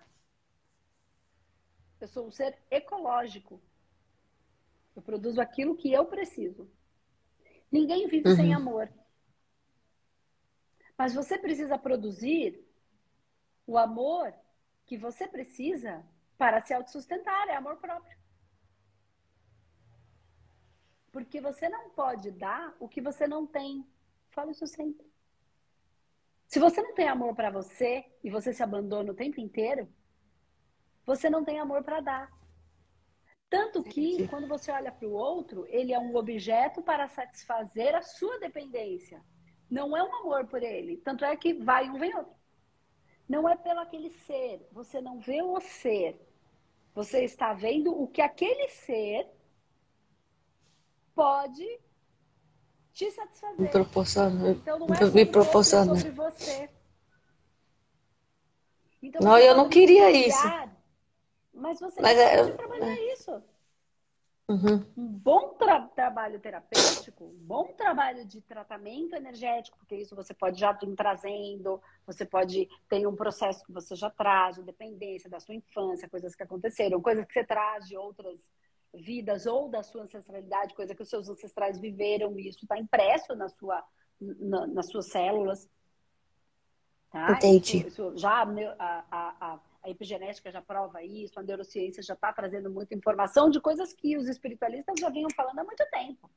Eu 2.00 2.06
sou 2.06 2.26
um 2.26 2.30
ser 2.30 2.56
ecológico. 2.70 3.60
Eu 4.94 5.02
produzo 5.02 5.40
aquilo 5.40 5.76
que 5.76 5.92
eu 5.92 6.06
preciso. 6.06 6.70
Ninguém 7.72 8.06
vive 8.06 8.28
uhum. 8.28 8.36
sem 8.36 8.54
amor. 8.54 8.88
Mas 10.96 11.12
você 11.12 11.36
precisa 11.36 11.76
produzir 11.76 12.64
o 13.66 13.76
amor 13.76 14.32
que 14.86 14.96
você 14.96 15.26
precisa 15.26 16.04
para 16.36 16.62
se 16.62 16.72
autossustentar, 16.72 17.48
é 17.48 17.56
amor 17.56 17.76
próprio. 17.78 18.17
Porque 21.18 21.40
você 21.40 21.68
não 21.68 21.90
pode 21.90 22.30
dar 22.30 22.76
o 22.78 22.88
que 22.88 23.00
você 23.00 23.26
não 23.26 23.44
tem. 23.44 23.84
Falo 24.30 24.52
isso 24.52 24.68
sempre. 24.68 25.04
Se 26.46 26.60
você 26.60 26.80
não 26.80 26.94
tem 26.94 27.08
amor 27.08 27.34
para 27.34 27.50
você 27.50 28.04
e 28.22 28.30
você 28.30 28.52
se 28.52 28.62
abandona 28.62 29.10
o 29.10 29.16
tempo 29.16 29.40
inteiro, 29.40 29.92
você 31.04 31.28
não 31.28 31.44
tem 31.44 31.58
amor 31.58 31.82
para 31.82 32.00
dar. 32.00 32.30
Tanto 33.50 33.82
que, 33.82 34.28
quando 34.28 34.46
você 34.46 34.70
olha 34.70 34.92
para 34.92 35.08
o 35.08 35.12
outro, 35.12 35.66
ele 35.66 35.92
é 35.92 35.98
um 35.98 36.14
objeto 36.14 36.82
para 36.82 37.08
satisfazer 37.08 37.96
a 37.96 38.02
sua 38.02 38.38
dependência. 38.38 39.20
Não 39.68 39.96
é 39.96 40.02
um 40.04 40.14
amor 40.20 40.46
por 40.46 40.62
ele. 40.62 40.98
Tanto 40.98 41.24
é 41.24 41.36
que 41.36 41.52
vai 41.52 41.90
um, 41.90 41.98
vem 41.98 42.14
outro. 42.14 42.36
Não 43.28 43.48
é 43.48 43.56
pelo 43.56 43.80
aquele 43.80 44.10
ser. 44.10 44.68
Você 44.70 45.00
não 45.00 45.18
vê 45.18 45.42
o 45.42 45.58
ser. 45.58 46.16
Você 46.94 47.24
está 47.24 47.52
vendo 47.54 47.90
o 47.90 48.06
que 48.06 48.22
aquele 48.22 48.68
ser 48.68 49.36
pode 51.18 51.80
te 52.92 53.10
satisfazer. 53.10 53.60
Me 53.60 53.68
proporciona. 53.68 54.50
Então 54.50 54.78
não 54.78 54.86
é 54.86 55.10
me 55.10 55.26
proporciona. 55.26 55.96
sobre 55.96 56.12
você. 56.12 56.70
Então, 59.02 59.20
não, 59.20 59.36
eu 59.36 59.56
não 59.56 59.68
queria 59.68 60.12
isso. 60.12 60.46
Mas 61.52 61.80
você 61.80 62.00
mas, 62.00 62.16
é, 62.16 62.36
pode 62.44 62.56
trabalhar 62.56 62.96
é. 62.96 63.12
isso. 63.12 63.42
Uhum. 64.48 64.84
Um 64.96 65.06
bom 65.06 65.54
tra 65.58 65.80
trabalho 65.88 66.40
terapêutico, 66.40 67.24
um 67.24 67.46
bom 67.46 67.66
trabalho 67.76 68.24
de 68.24 68.40
tratamento 68.40 69.14
energético, 69.14 69.76
porque 69.76 69.96
isso 69.96 70.16
você 70.16 70.32
pode 70.32 70.58
já 70.58 70.72
vir 70.72 70.94
trazendo, 70.94 71.82
você 72.06 72.24
pode 72.24 72.66
ter 72.88 73.06
um 73.06 73.14
processo 73.14 73.62
que 73.66 73.72
você 73.72 73.94
já 73.94 74.08
traz, 74.08 74.56
de 74.56 74.62
dependência 74.62 75.28
da 75.28 75.38
sua 75.38 75.54
infância, 75.54 76.08
coisas 76.08 76.34
que 76.34 76.42
aconteceram, 76.42 77.02
coisas 77.02 77.26
que 77.26 77.32
você 77.34 77.44
traz 77.44 77.86
de 77.86 77.96
outras 77.96 78.40
vidas 78.98 79.46
ou 79.46 79.68
da 79.68 79.82
sua 79.82 80.02
ancestralidade, 80.02 80.74
coisa 80.74 80.94
que 80.94 81.02
os 81.02 81.08
seus 81.08 81.28
ancestrais 81.28 81.78
viveram, 81.78 82.38
e 82.38 82.48
isso 82.48 82.64
está 82.64 82.78
impresso 82.78 83.34
na 83.34 83.48
sua, 83.48 83.82
na, 84.20 84.66
nas 84.66 84.90
suas 84.90 85.08
células. 85.10 85.68
Tá? 87.10 87.32
Entendi. 87.32 87.78
Isso, 87.78 87.86
isso 87.88 88.16
já 88.16 88.42
a, 88.42 89.04
a, 89.10 89.54
a, 89.82 89.90
epigenética 89.90 90.50
já 90.50 90.60
prova 90.60 91.02
isso, 91.02 91.38
a 91.38 91.42
neurociência 91.42 92.02
já 92.02 92.14
está 92.14 92.32
trazendo 92.32 92.70
muita 92.70 92.94
informação 92.94 93.48
de 93.48 93.60
coisas 93.60 93.92
que 93.92 94.16
os 94.16 94.28
espiritualistas 94.28 94.98
já 95.00 95.08
vinham 95.08 95.30
falando 95.34 95.58
há 95.58 95.64
muito 95.64 95.84
tempo. 95.90 96.30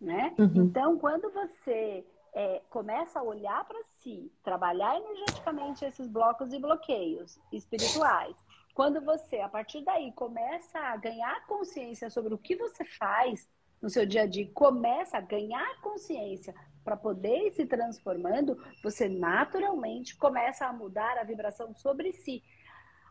Né? 0.00 0.34
Uhum. 0.38 0.64
Então, 0.64 0.98
quando 0.98 1.30
você 1.30 2.04
é, 2.34 2.60
começa 2.70 3.20
a 3.20 3.22
olhar 3.22 3.64
para 3.64 3.80
si, 3.98 4.32
trabalhar 4.42 4.96
energeticamente 4.96 5.84
esses 5.84 6.08
blocos 6.08 6.52
e 6.52 6.58
bloqueios 6.58 7.38
espirituais, 7.52 8.34
quando 8.74 9.00
você, 9.00 9.40
a 9.40 9.48
partir 9.48 9.84
daí, 9.84 10.12
começa 10.12 10.78
a 10.78 10.96
ganhar 10.96 11.46
consciência 11.46 12.08
sobre 12.08 12.34
o 12.34 12.38
que 12.38 12.56
você 12.56 12.84
faz 12.84 13.48
no 13.80 13.90
seu 13.90 14.06
dia 14.06 14.22
a 14.22 14.26
dia, 14.26 14.48
começa 14.54 15.18
a 15.18 15.20
ganhar 15.20 15.80
consciência 15.80 16.54
para 16.84 16.96
poder 16.96 17.48
ir 17.48 17.52
se 17.52 17.66
transformando, 17.66 18.56
você 18.82 19.08
naturalmente 19.08 20.16
começa 20.16 20.66
a 20.66 20.72
mudar 20.72 21.18
a 21.18 21.24
vibração 21.24 21.74
sobre 21.74 22.12
si. 22.12 22.42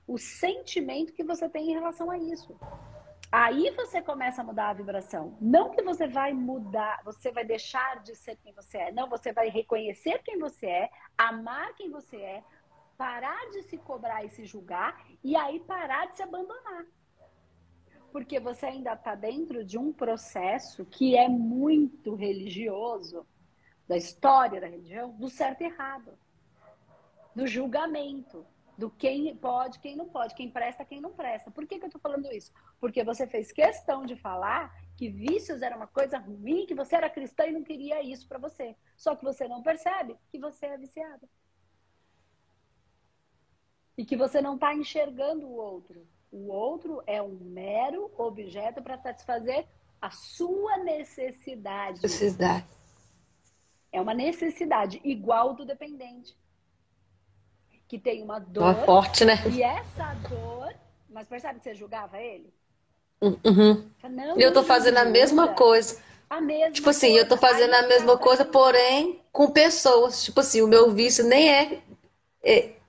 O 0.08 0.17
sentimento 0.17 1.13
que 1.13 1.24
você 1.24 1.47
tem 1.47 1.69
em 1.69 1.74
relação 1.74 2.10
a 2.10 2.17
isso. 2.17 2.58
Aí 3.32 3.69
você 3.71 4.02
começa 4.02 4.41
a 4.41 4.43
mudar 4.43 4.69
a 4.69 4.74
vibração. 4.74 5.38
Não 5.39 5.69
que 5.69 5.82
você 5.82 6.06
vai 6.06 6.34
mudar, 6.34 7.02
você 7.06 7.32
vai 7.32 7.45
deixar 7.45 8.02
de 8.04 8.13
ser 8.13 8.36
quem 8.38 8.54
você 8.54 8.78
é. 8.78 8.91
Não, 8.91 9.08
você 9.08 9.32
vai 9.32 9.47
reconhecer 9.50 10.21
quem 10.24 10.38
você 10.38 10.65
é, 10.65 10.89
amar 11.17 11.74
quem 11.76 11.89
você 11.89 12.17
é, 12.17 12.43
parar 13.01 13.49
de 13.49 13.63
se 13.63 13.79
cobrar 13.79 14.23
e 14.23 14.29
se 14.29 14.45
julgar 14.45 15.03
e 15.23 15.35
aí 15.35 15.59
parar 15.61 16.05
de 16.05 16.17
se 16.17 16.21
abandonar. 16.21 16.85
Porque 18.11 18.39
você 18.39 18.67
ainda 18.67 18.93
está 18.93 19.15
dentro 19.15 19.65
de 19.65 19.75
um 19.75 19.91
processo 19.91 20.85
que 20.85 21.17
é 21.17 21.27
muito 21.27 22.13
religioso, 22.13 23.25
da 23.87 23.97
história 23.97 24.61
da 24.61 24.67
religião, 24.67 25.13
do 25.13 25.29
certo 25.29 25.61
e 25.61 25.63
errado, 25.63 26.15
do 27.35 27.47
julgamento, 27.47 28.45
do 28.77 28.91
quem 28.91 29.35
pode, 29.35 29.79
quem 29.79 29.95
não 29.95 30.07
pode, 30.07 30.35
quem 30.35 30.51
presta, 30.51 30.85
quem 30.85 31.01
não 31.01 31.11
presta. 31.11 31.49
Por 31.49 31.65
que, 31.65 31.79
que 31.79 31.85
eu 31.85 31.87
estou 31.87 32.01
falando 32.01 32.31
isso? 32.31 32.53
Porque 32.79 33.03
você 33.03 33.25
fez 33.25 33.51
questão 33.51 34.05
de 34.05 34.15
falar 34.15 34.71
que 34.95 35.09
vícios 35.09 35.63
era 35.63 35.75
uma 35.75 35.87
coisa 35.87 36.19
ruim, 36.19 36.67
que 36.67 36.75
você 36.75 36.97
era 36.97 37.09
cristã 37.09 37.47
e 37.47 37.51
não 37.51 37.63
queria 37.63 38.03
isso 38.03 38.27
para 38.27 38.37
você. 38.37 38.75
Só 38.95 39.15
que 39.15 39.23
você 39.23 39.47
não 39.47 39.63
percebe 39.63 40.15
que 40.29 40.37
você 40.37 40.67
é 40.67 40.77
viciada 40.77 41.27
e 44.01 44.05
que 44.05 44.17
você 44.17 44.41
não 44.41 44.55
está 44.55 44.73
enxergando 44.73 45.45
o 45.45 45.55
outro. 45.55 46.07
O 46.31 46.51
outro 46.51 47.03
é 47.05 47.21
um 47.21 47.37
mero 47.39 48.11
objeto 48.17 48.81
para 48.81 48.97
satisfazer 48.97 49.67
a 50.01 50.09
sua 50.09 50.79
necessidade. 50.79 52.01
Necessidade. 52.01 52.65
É 53.91 54.01
uma 54.01 54.15
necessidade 54.15 54.99
igual 55.03 55.53
do 55.53 55.63
dependente. 55.63 56.35
Que 57.87 57.99
tem 57.99 58.23
uma 58.23 58.39
dor. 58.39 58.63
Uma 58.63 58.73
forte, 58.73 59.23
né? 59.23 59.35
E 59.53 59.61
essa 59.61 60.15
dor. 60.27 60.73
Mas 61.07 61.27
percebe 61.27 61.59
que 61.59 61.65
você 61.65 61.75
julgava 61.75 62.19
ele? 62.19 62.51
Uhum. 63.21 63.87
Não, 64.09 64.39
eu 64.39 64.51
tô 64.51 64.63
fazendo 64.63 64.97
a 64.97 65.05
mesma 65.05 65.49
coisa. 65.49 66.01
A 66.27 66.41
mesma 66.41 66.71
tipo 66.71 66.89
assim, 66.89 67.09
coisa. 67.09 67.23
eu 67.23 67.29
tô 67.29 67.37
fazendo 67.37 67.75
a 67.75 67.83
mesma 67.83 68.17
coisa, 68.17 68.43
porém 68.45 69.21
com 69.31 69.51
pessoas. 69.51 70.23
Tipo 70.23 70.39
assim, 70.39 70.63
o 70.63 70.67
meu 70.67 70.89
vício 70.89 71.23
nem 71.23 71.53
é, 71.53 71.83
é 72.43 72.80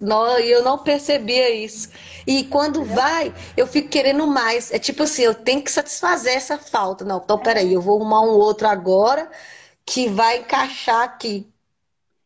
não, 0.00 0.38
eu 0.38 0.62
não 0.62 0.78
percebia 0.78 1.50
isso. 1.50 1.88
E 2.26 2.44
quando 2.44 2.84
vai, 2.84 3.32
eu 3.56 3.66
fico 3.66 3.88
querendo 3.88 4.26
mais. 4.26 4.72
É 4.72 4.78
tipo 4.78 5.04
assim, 5.04 5.22
eu 5.22 5.34
tenho 5.34 5.62
que 5.62 5.70
satisfazer 5.70 6.34
essa 6.34 6.58
falta. 6.58 7.04
Não, 7.04 7.20
então 7.22 7.38
peraí, 7.38 7.72
eu 7.72 7.80
vou 7.80 7.96
arrumar 7.96 8.22
um 8.22 8.34
outro 8.34 8.66
agora 8.66 9.30
que 9.86 10.08
vai 10.08 10.38
encaixar 10.38 11.02
aqui. 11.02 11.50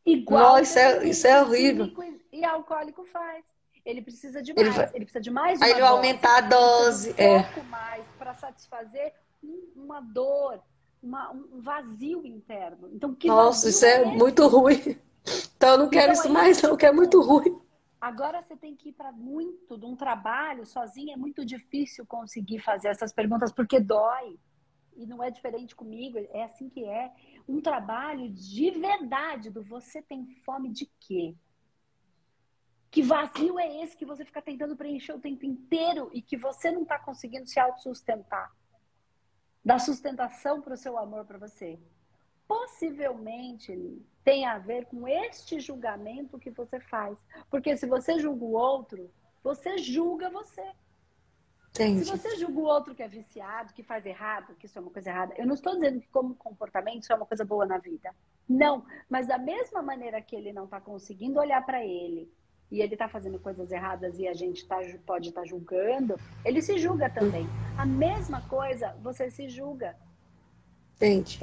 Igual. 0.05 0.55
Não, 0.55 0.63
isso 0.63 0.79
é, 0.79 1.07
isso 1.07 1.27
é 1.27 1.43
horrível. 1.43 1.93
E 2.33 2.45
alcoólico 2.45 3.05
faz. 3.05 3.45
Ele 3.85 4.03
precisa 4.03 4.43
de 4.43 4.53
mais. 4.55 4.67
Ele, 4.67 4.77
vai... 4.77 4.91
ele 4.95 5.05
precisa 5.05 5.21
de 5.21 5.31
mais. 5.31 5.63
Aí 5.63 5.71
ele 5.71 5.81
vai 5.81 5.91
aumentar 5.91 6.39
a 6.39 6.41
dose. 6.43 7.11
Um 7.11 7.23
é. 7.23 7.43
pouco 7.43 7.69
mais 7.69 8.05
para 8.19 8.35
satisfazer 8.35 9.13
uma 9.77 10.01
dor, 10.01 10.61
uma, 11.03 11.31
um 11.31 11.61
vazio 11.61 12.27
interno. 12.27 12.91
Então, 12.93 13.15
que 13.15 13.29
Nossa, 13.29 13.69
isso 13.69 13.85
é, 13.85 14.03
é 14.03 14.05
muito 14.05 14.47
ruim. 14.47 14.99
Então 15.57 15.71
eu 15.71 15.79
não 15.79 15.89
quero 15.89 16.13
então, 16.13 16.25
isso 16.25 16.33
mais, 16.33 16.63
não, 16.63 16.77
que 16.77 16.87
é 16.87 16.93
muito 16.93 17.21
ruim. 17.21 17.61
Agora 18.01 18.41
você 18.41 18.57
tem 18.57 18.77
que 18.77 18.91
ir 18.91 18.93
para 18.93 19.11
muito 19.11 19.77
de 19.77 19.85
um 19.85 19.97
trabalho 19.97 20.65
sozinho, 20.65 21.13
é 21.13 21.17
muito 21.17 21.45
difícil 21.45 22.07
conseguir 22.07 22.61
fazer 22.61 22.89
essas 22.89 23.13
perguntas 23.13 23.53
porque 23.53 23.81
dói. 23.81 24.39
E 24.97 25.07
não 25.07 25.23
é 25.23 25.31
diferente 25.31 25.77
comigo, 25.77 26.19
é 26.19 26.45
assim 26.45 26.69
que 26.69 26.85
é. 26.85 27.13
Um 27.49 27.61
trabalho 27.61 28.29
de 28.31 28.71
verdade 28.71 29.51
do 29.51 29.63
você 29.63 30.03
tem 30.03 30.27
fome 30.45 30.71
de 30.71 30.91
quê? 31.01 31.37
Que 32.91 33.03
vazio 33.03 33.59
é 33.59 33.83
esse 33.83 33.97
que 33.97 34.07
você 34.07 34.25
fica 34.25 34.41
tentando 34.41 34.77
preencher 34.77 35.13
o 35.13 35.21
tempo 35.21 35.45
inteiro 35.45 36.11
e 36.13 36.23
que 36.23 36.37
você 36.37 36.71
não 36.71 36.83
está 36.83 36.99
conseguindo 36.99 37.47
se 37.47 37.61
autossustentar? 37.61 38.53
Dar 39.65 39.79
sustentação 39.79 40.61
para 40.61 40.75
o 40.75 40.77
seu 40.77 40.97
amor 40.99 41.25
para 41.27 41.39
você. 41.39 41.79
Possivelmente, 42.49 44.03
tem 44.25 44.47
a 44.47 44.59
ver 44.59 44.87
com 44.87 45.07
este 45.07 45.61
julgamento 45.61 46.39
que 46.39 46.51
você 46.51 46.81
faz. 46.81 47.17
Porque 47.51 47.77
se 47.77 47.87
você 47.87 48.19
julga 48.19 48.45
o 48.45 48.53
outro, 48.53 49.11
você 49.45 49.79
julga 49.79 50.31
você. 50.31 50.65
Entendi. 51.71 52.05
Se 52.05 52.11
você 52.11 52.37
julga 52.37 52.59
o 52.59 52.65
outro 52.65 52.95
que 52.95 53.03
é 53.03 53.09
viciado, 53.09 53.73
que 53.73 53.83
faz 53.83 54.05
errado, 54.05 54.57
que 54.57 54.67
isso 54.67 54.79
é 54.79 54.83
uma 54.83 54.91
coisa 54.91 55.11
errada, 55.11 55.35
eu 55.37 55.47
não 55.47 55.55
estou 55.55 55.75
dizendo 55.75 56.01
que 56.01 56.09
como 56.09 56.35
comportamento 56.35 57.03
isso 57.03 57.13
é 57.13 57.17
uma 57.17 57.27
coisa 57.27 57.45
boa 57.45 57.67
na 57.67 57.79
vida. 57.79 58.13
Não, 58.49 58.85
mas 59.09 59.29
da 59.29 59.39
mesma 59.39 59.83
maneira 59.83 60.21
que 60.21 60.35
ele 60.35 60.53
não 60.53 60.65
está 60.65 60.81
conseguindo 60.81 61.39
olhar 61.39 61.65
para 61.65 61.85
ele 61.85 62.33
e 62.71 62.81
ele 62.81 62.95
está 62.95 63.09
fazendo 63.09 63.39
coisas 63.39 63.71
erradas 63.71 64.19
e 64.19 64.27
a 64.27 64.35
gente 64.35 64.67
tá, 64.67 64.79
pode 65.07 65.29
estar 65.29 65.43
tá 65.43 65.47
julgando, 65.47 66.19
ele 66.45 66.61
se 66.61 66.79
julga 66.79 67.09
também. 67.09 67.47
A 67.77 67.87
mesma 67.87 68.43
coisa, 68.49 68.97
você 69.03 69.31
se 69.31 69.49
julga. 69.49 69.97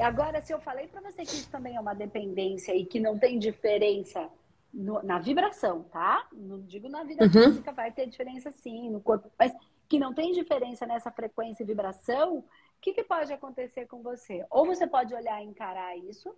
Agora, 0.01 0.41
se 0.41 0.53
eu 0.53 0.59
falei 0.59 0.87
para 0.87 1.01
você 1.01 1.23
que 1.23 1.35
isso 1.35 1.49
também 1.49 1.75
é 1.75 1.79
uma 1.79 1.95
dependência 1.95 2.75
e 2.75 2.85
que 2.85 2.99
não 2.99 3.17
tem 3.17 3.39
diferença 3.39 4.29
no, 4.73 5.01
na 5.01 5.17
vibração, 5.17 5.83
tá? 5.83 6.27
Não 6.33 6.61
digo 6.61 6.89
na 6.89 7.03
vida 7.03 7.23
uhum. 7.23 7.31
física, 7.31 7.71
vai 7.71 7.91
ter 7.91 8.07
diferença 8.07 8.51
sim 8.51 8.89
no 8.89 8.99
corpo, 8.99 9.31
mas 9.39 9.53
que 9.87 9.97
não 9.97 10.13
tem 10.13 10.33
diferença 10.33 10.85
nessa 10.85 11.09
frequência 11.09 11.63
e 11.63 11.65
vibração, 11.65 12.39
o 12.39 12.45
que, 12.81 12.93
que 12.93 13.03
pode 13.03 13.31
acontecer 13.31 13.87
com 13.87 14.01
você? 14.01 14.45
Ou 14.49 14.65
você 14.65 14.85
pode 14.85 15.13
olhar 15.13 15.41
e 15.41 15.45
encarar 15.45 15.97
isso 15.97 16.35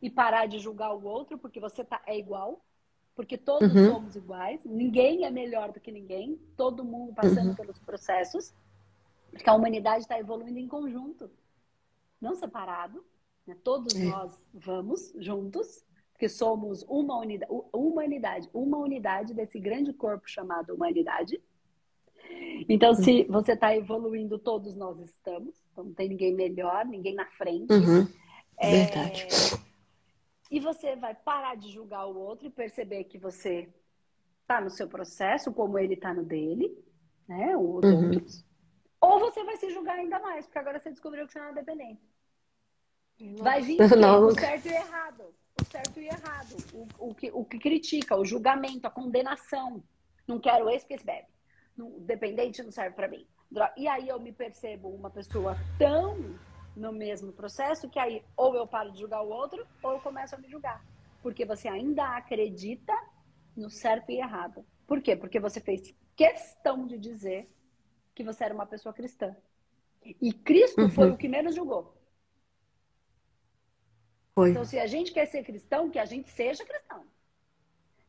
e 0.00 0.10
parar 0.10 0.46
de 0.46 0.58
julgar 0.58 0.92
o 0.92 1.04
outro 1.04 1.38
porque 1.38 1.58
você 1.58 1.82
tá, 1.82 2.02
é 2.06 2.18
igual, 2.18 2.60
porque 3.14 3.38
todos 3.38 3.74
uhum. 3.74 3.92
somos 3.92 4.16
iguais, 4.16 4.60
ninguém 4.64 5.24
é 5.24 5.30
melhor 5.30 5.72
do 5.72 5.80
que 5.80 5.90
ninguém, 5.90 6.38
todo 6.56 6.84
mundo 6.84 7.14
passando 7.14 7.48
uhum. 7.48 7.54
pelos 7.54 7.78
processos, 7.78 8.52
porque 9.30 9.48
a 9.48 9.54
humanidade 9.54 10.02
está 10.02 10.18
evoluindo 10.18 10.58
em 10.58 10.68
conjunto 10.68 11.30
não 12.22 12.36
separado, 12.36 13.04
né? 13.46 13.56
todos 13.64 13.94
é. 13.96 14.04
nós 14.04 14.32
vamos 14.54 15.12
juntos, 15.18 15.84
porque 16.12 16.28
somos 16.28 16.84
uma 16.84 17.18
unidade, 17.18 17.52
humanidade, 17.72 18.48
uma 18.54 18.78
unidade 18.78 19.34
desse 19.34 19.58
grande 19.58 19.92
corpo 19.92 20.28
chamado 20.28 20.72
humanidade. 20.72 21.42
Então, 22.68 22.94
se 22.94 23.22
uhum. 23.22 23.32
você 23.32 23.52
está 23.52 23.76
evoluindo, 23.76 24.38
todos 24.38 24.76
nós 24.76 24.98
estamos. 25.00 25.54
Então, 25.72 25.84
não 25.84 25.92
tem 25.92 26.08
ninguém 26.08 26.34
melhor, 26.34 26.86
ninguém 26.86 27.14
na 27.14 27.26
frente. 27.26 27.72
Uhum. 27.72 28.06
É... 28.56 28.84
Verdade. 28.84 29.26
E 30.50 30.60
você 30.60 30.94
vai 30.94 31.14
parar 31.14 31.56
de 31.56 31.70
julgar 31.70 32.06
o 32.06 32.16
outro 32.16 32.46
e 32.46 32.50
perceber 32.50 33.04
que 33.04 33.18
você 33.18 33.68
está 34.42 34.60
no 34.60 34.70
seu 34.70 34.86
processo, 34.86 35.52
como 35.52 35.78
ele 35.78 35.94
está 35.94 36.14
no 36.14 36.22
dele, 36.22 36.70
né? 37.26 37.56
Os 37.56 37.84
uhum. 37.84 38.04
outros. 38.04 38.44
Ou 39.02 39.18
você 39.18 39.42
vai 39.42 39.56
se 39.56 39.68
julgar 39.70 39.98
ainda 39.98 40.20
mais, 40.20 40.46
porque 40.46 40.60
agora 40.60 40.78
você 40.78 40.90
descobriu 40.90 41.26
que 41.26 41.32
você 41.32 41.40
não 41.40 41.48
é 41.48 41.52
dependente. 41.52 42.00
Vai 43.38 43.60
vir 43.60 43.78
não, 43.98 44.28
o 44.28 44.30
certo 44.32 44.66
e 44.66 44.70
o 44.70 44.74
errado. 44.74 45.34
O 45.60 45.64
certo 45.64 46.00
e 46.00 46.04
o 46.04 46.06
errado. 46.06 46.56
O, 46.72 47.10
o, 47.10 47.14
que, 47.14 47.30
o 47.32 47.44
que 47.44 47.58
critica, 47.58 48.16
o 48.16 48.24
julgamento, 48.24 48.86
a 48.86 48.90
condenação. 48.90 49.82
Não 50.26 50.38
quero 50.38 50.70
esse 50.70 50.84
porque 50.84 50.94
esse 50.94 51.04
bebe. 51.04 51.26
Não, 51.76 51.98
dependente 51.98 52.62
não 52.62 52.70
serve 52.70 52.94
para 52.94 53.08
mim. 53.08 53.26
E 53.76 53.88
aí 53.88 54.08
eu 54.08 54.20
me 54.20 54.32
percebo 54.32 54.88
uma 54.88 55.10
pessoa 55.10 55.56
tão 55.76 56.38
no 56.76 56.92
mesmo 56.92 57.32
processo 57.32 57.90
que 57.90 57.98
aí 57.98 58.24
ou 58.36 58.54
eu 58.54 58.66
paro 58.66 58.92
de 58.92 59.00
julgar 59.00 59.22
o 59.22 59.28
outro 59.28 59.66
ou 59.82 59.92
eu 59.92 60.00
começo 60.00 60.36
a 60.36 60.38
me 60.38 60.48
julgar. 60.48 60.82
Porque 61.22 61.44
você 61.44 61.66
ainda 61.66 62.16
acredita 62.16 62.94
no 63.56 63.68
certo 63.68 64.10
e 64.10 64.18
errado. 64.18 64.64
Por 64.86 65.02
quê? 65.02 65.16
Porque 65.16 65.40
você 65.40 65.60
fez 65.60 65.92
questão 66.16 66.86
de 66.86 66.96
dizer 66.98 67.50
que 68.14 68.24
você 68.24 68.44
era 68.44 68.54
uma 68.54 68.66
pessoa 68.66 68.92
cristã. 68.92 69.36
E 70.04 70.32
Cristo 70.32 70.82
uhum. 70.82 70.90
foi 70.90 71.10
o 71.10 71.16
que 71.16 71.28
menos 71.28 71.54
julgou. 71.54 71.96
Foi. 74.34 74.50
Então, 74.50 74.64
se 74.64 74.78
a 74.78 74.86
gente 74.86 75.12
quer 75.12 75.26
ser 75.26 75.44
cristão, 75.44 75.90
que 75.90 75.98
a 75.98 76.04
gente 76.04 76.28
seja 76.30 76.64
cristão. 76.64 77.04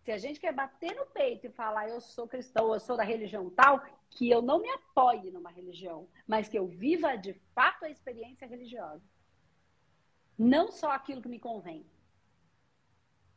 Se 0.04 0.12
a 0.12 0.18
gente 0.18 0.40
quer 0.40 0.54
bater 0.54 0.96
no 0.96 1.06
peito 1.06 1.48
e 1.48 1.52
falar 1.52 1.88
eu 1.88 2.02
sou 2.02 2.28
cristão, 2.28 2.74
eu 2.74 2.80
sou 2.80 2.98
da 2.98 3.04
religião 3.04 3.50
tal, 3.50 3.82
que 4.10 4.30
eu 4.30 4.42
não 4.42 4.60
me 4.60 4.70
apoie 4.70 5.32
numa 5.32 5.50
religião, 5.50 6.08
mas 6.28 6.48
que 6.50 6.58
eu 6.58 6.68
viva 6.68 7.16
de 7.16 7.34
fato 7.56 7.86
a 7.86 7.90
experiência 7.90 8.48
religiosa. 8.48 9.04
Não 10.38 10.72
só 10.72 10.92
aquilo 10.92 11.22
que 11.22 11.30
me 11.30 11.40
convém. 11.40 11.86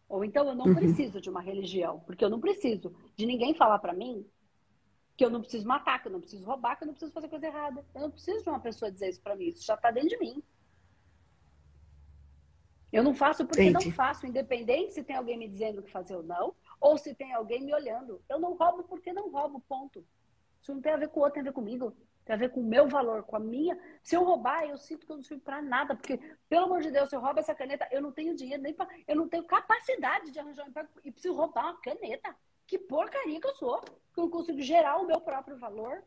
Ou 0.09 0.25
então 0.25 0.49
eu 0.49 0.55
não 0.55 0.67
uhum. 0.67 0.75
preciso 0.75 1.21
de 1.21 1.29
uma 1.29 1.41
religião, 1.41 2.01
porque 2.01 2.25
eu 2.25 2.31
não 2.31 2.41
preciso 2.41 2.97
de 3.17 3.27
ninguém 3.27 3.55
falar 3.55 3.79
para 3.79 3.93
mim 3.93 4.29
que 5.17 5.25
eu 5.25 5.31
não 5.31 5.41
preciso 5.41 5.67
matar, 5.67 6.01
que 6.01 6.09
eu 6.09 6.13
não 6.13 6.21
preciso 6.21 6.45
roubar, 6.45 6.77
que 6.77 6.85
eu 6.85 6.87
não 6.87 6.95
preciso 6.95 7.13
fazer 7.13 7.29
coisa 7.29 7.47
errada. 7.47 7.85
Eu 7.95 8.03
não 8.03 8.11
preciso 8.11 8.43
de 8.43 8.49
uma 8.49 8.61
pessoa 8.61 8.91
dizer 8.91 9.09
isso 9.09 9.23
para 9.23 9.35
mim, 9.35 9.47
isso 9.47 9.65
já 9.65 9.75
está 9.75 9.91
dentro 9.91 10.11
de 10.11 10.19
mim. 10.19 10.43
Eu 12.93 13.03
não 13.03 13.15
faço 13.15 13.45
porque 13.47 13.63
Entendi. 13.63 13.89
não 13.89 13.95
faço, 13.95 14.27
independente 14.27 14.95
se 14.95 15.03
tem 15.03 15.17
alguém 15.17 15.37
me 15.37 15.49
dizendo 15.49 15.81
o 15.81 15.83
que 15.83 15.91
fazer 15.91 16.15
ou 16.15 16.23
não, 16.23 16.55
ou 16.81 16.97
se 16.97 17.15
tem 17.15 17.33
alguém 17.33 17.65
me 17.65 17.75
olhando. 17.75 18.23
Eu 18.29 18.39
não 18.39 18.55
roubo 18.55 18.85
porque 18.85 19.13
não 19.13 19.31
roubo, 19.31 19.61
ponto. 19.69 20.05
Isso 20.61 20.73
não 20.75 20.81
tem 20.81 20.93
a 20.93 20.97
ver 20.97 21.09
com 21.09 21.21
o 21.21 21.23
outro, 21.23 21.35
tem 21.35 21.43
a 21.43 21.45
ver 21.45 21.53
comigo. 21.53 21.97
Tem 22.25 22.35
a 22.35 22.39
ver 22.39 22.51
com 22.51 22.61
o 22.61 22.65
meu 22.65 22.89
valor, 22.89 23.23
com 23.23 23.37
a 23.37 23.41
minha. 23.41 23.79
Se 24.03 24.17
eu 24.17 24.25
roubar, 24.25 24.65
eu 24.65 24.77
sinto 24.77 25.07
que 25.07 25.13
eu 25.13 25.17
não 25.17 25.23
sirvo 25.23 25.43
para 25.43 25.63
nada. 25.63 25.95
Porque, 25.95 26.19
pelo 26.49 26.65
amor 26.65 26.83
de 26.83 26.91
Deus, 26.91 27.09
se 27.09 27.15
eu 27.15 27.21
roubo 27.21 27.39
essa 27.39 27.55
caneta, 27.55 27.89
eu 27.93 28.03
não 28.03 28.11
tenho 28.11 28.35
dinheiro 28.35 28.63
nem 28.63 28.75
para. 28.75 28.89
Eu 29.07 29.15
não 29.15 29.29
tenho 29.29 29.45
capacidade 29.45 30.33
de 30.33 30.39
arranjar 30.41 30.65
um 30.65 30.69
emprego 30.69 30.89
e 31.05 31.13
preciso 31.13 31.35
roubar 31.35 31.67
uma 31.67 31.81
caneta. 31.81 32.37
Que 32.67 32.79
porcaria 32.79 33.41
que 33.41 33.47
eu 33.47 33.55
sou. 33.55 33.81
Que 33.81 34.21
eu 34.21 34.25
não 34.25 34.31
consigo 34.31 34.61
gerar 34.61 34.99
o 34.99 35.07
meu 35.07 35.21
próprio 35.21 35.59
valor. 35.59 36.03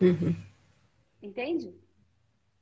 Uhum. 0.00 0.34
Entende? 1.22 1.74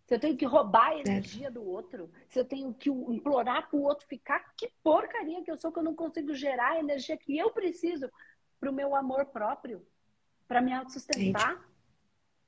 Se 0.06 0.14
eu 0.14 0.20
tenho 0.20 0.37
que 0.37 0.46
roubar 0.46 0.90
a 0.90 0.98
energia 1.00 1.50
do 1.50 1.64
outro, 1.64 2.09
se 2.28 2.38
eu 2.38 2.44
tenho 2.44 2.72
que 2.72 2.88
implorar 2.88 3.68
para 3.68 3.76
o 3.76 3.82
outro 3.82 4.06
ficar, 4.06 4.54
que 4.56 4.70
porcaria 4.82 5.42
que 5.42 5.50
eu 5.50 5.56
sou 5.56 5.72
que 5.72 5.80
eu 5.80 5.82
não 5.82 5.96
consigo 5.96 6.32
gerar 6.32 6.72
a 6.72 6.78
energia 6.78 7.16
que 7.16 7.37
eu 7.37 7.50
preciso 7.50 8.09
para 8.61 8.70
o 8.70 8.72
meu 8.72 8.94
amor 8.94 9.26
próprio, 9.26 9.85
para 10.46 10.62
me 10.62 10.72
autossustentar. 10.72 11.61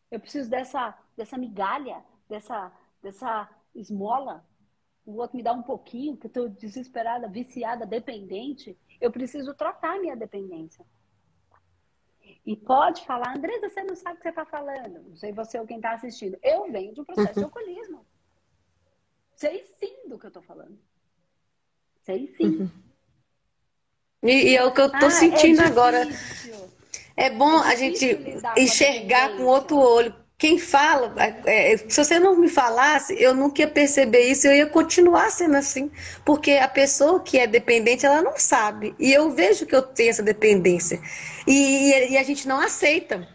Eu 0.08 0.20
preciso 0.20 0.48
dessa, 0.48 0.96
dessa 1.16 1.36
migalha, 1.36 2.02
dessa, 2.28 2.72
dessa 3.02 3.50
esmola. 3.74 4.46
O 5.04 5.16
outro 5.16 5.36
me 5.36 5.42
dá 5.42 5.52
um 5.52 5.62
pouquinho, 5.62 6.16
que 6.16 6.26
eu 6.26 6.28
estou 6.28 6.48
desesperada, 6.48 7.28
viciada, 7.28 7.84
dependente. 7.84 8.78
Eu 9.00 9.10
preciso 9.10 9.54
tratar 9.54 9.96
a 9.96 10.00
minha 10.00 10.16
dependência. 10.16 10.84
E 12.44 12.56
pode 12.56 13.04
falar, 13.04 13.36
Andresa, 13.36 13.68
você 13.68 13.82
não 13.82 13.94
sabe 13.94 14.14
o 14.14 14.16
que 14.16 14.22
você 14.22 14.28
está 14.30 14.44
falando. 14.44 15.02
Não 15.02 15.16
sei 15.16 15.32
você 15.32 15.58
ou 15.58 15.66
quem 15.66 15.76
está 15.76 15.92
assistindo. 15.92 16.38
Eu 16.42 16.70
venho 16.70 16.94
de 16.94 17.00
um 17.00 17.04
processo 17.04 17.28
uhum. 17.28 17.34
de 17.34 17.44
alcoolismo. 17.44 18.06
Sei 19.34 19.64
sim 19.78 20.08
do 20.08 20.18
que 20.18 20.26
eu 20.26 20.28
estou 20.28 20.42
falando. 20.42 20.78
Sei 22.02 22.26
sim. 22.36 22.62
Uhum. 22.62 22.70
E, 24.22 24.50
e, 24.50 24.56
é 24.56 24.64
o 24.64 24.72
que 24.72 24.80
eu 24.80 24.86
estou 24.86 25.04
ah, 25.04 25.06
é 25.06 25.10
sentindo 25.10 25.60
é 25.60 25.66
agora. 25.66 26.08
É 27.16 27.30
bom 27.30 27.62
é 27.62 27.72
a 27.72 27.74
gente 27.76 28.06
enxergar 28.56 29.36
com 29.36 29.44
outro 29.44 29.76
olho 29.76 30.14
quem 30.38 30.56
fala, 30.56 31.12
é, 31.16 31.72
é, 31.72 31.76
se 31.76 32.04
você 32.04 32.20
não 32.20 32.36
me 32.36 32.48
falasse, 32.48 33.12
eu 33.20 33.34
nunca 33.34 33.62
ia 33.62 33.68
perceber 33.68 34.20
isso, 34.30 34.46
eu 34.46 34.54
ia 34.54 34.66
continuar 34.66 35.30
sendo 35.30 35.56
assim. 35.56 35.90
Porque 36.24 36.52
a 36.52 36.68
pessoa 36.68 37.18
que 37.18 37.36
é 37.36 37.46
dependente, 37.46 38.06
ela 38.06 38.22
não 38.22 38.34
sabe. 38.36 38.94
E 39.00 39.12
eu 39.12 39.30
vejo 39.32 39.66
que 39.66 39.74
eu 39.74 39.82
tenho 39.82 40.10
essa 40.10 40.22
dependência. 40.22 41.00
E, 41.44 42.12
e 42.12 42.16
a 42.16 42.22
gente 42.22 42.46
não 42.46 42.60
aceita. 42.60 43.26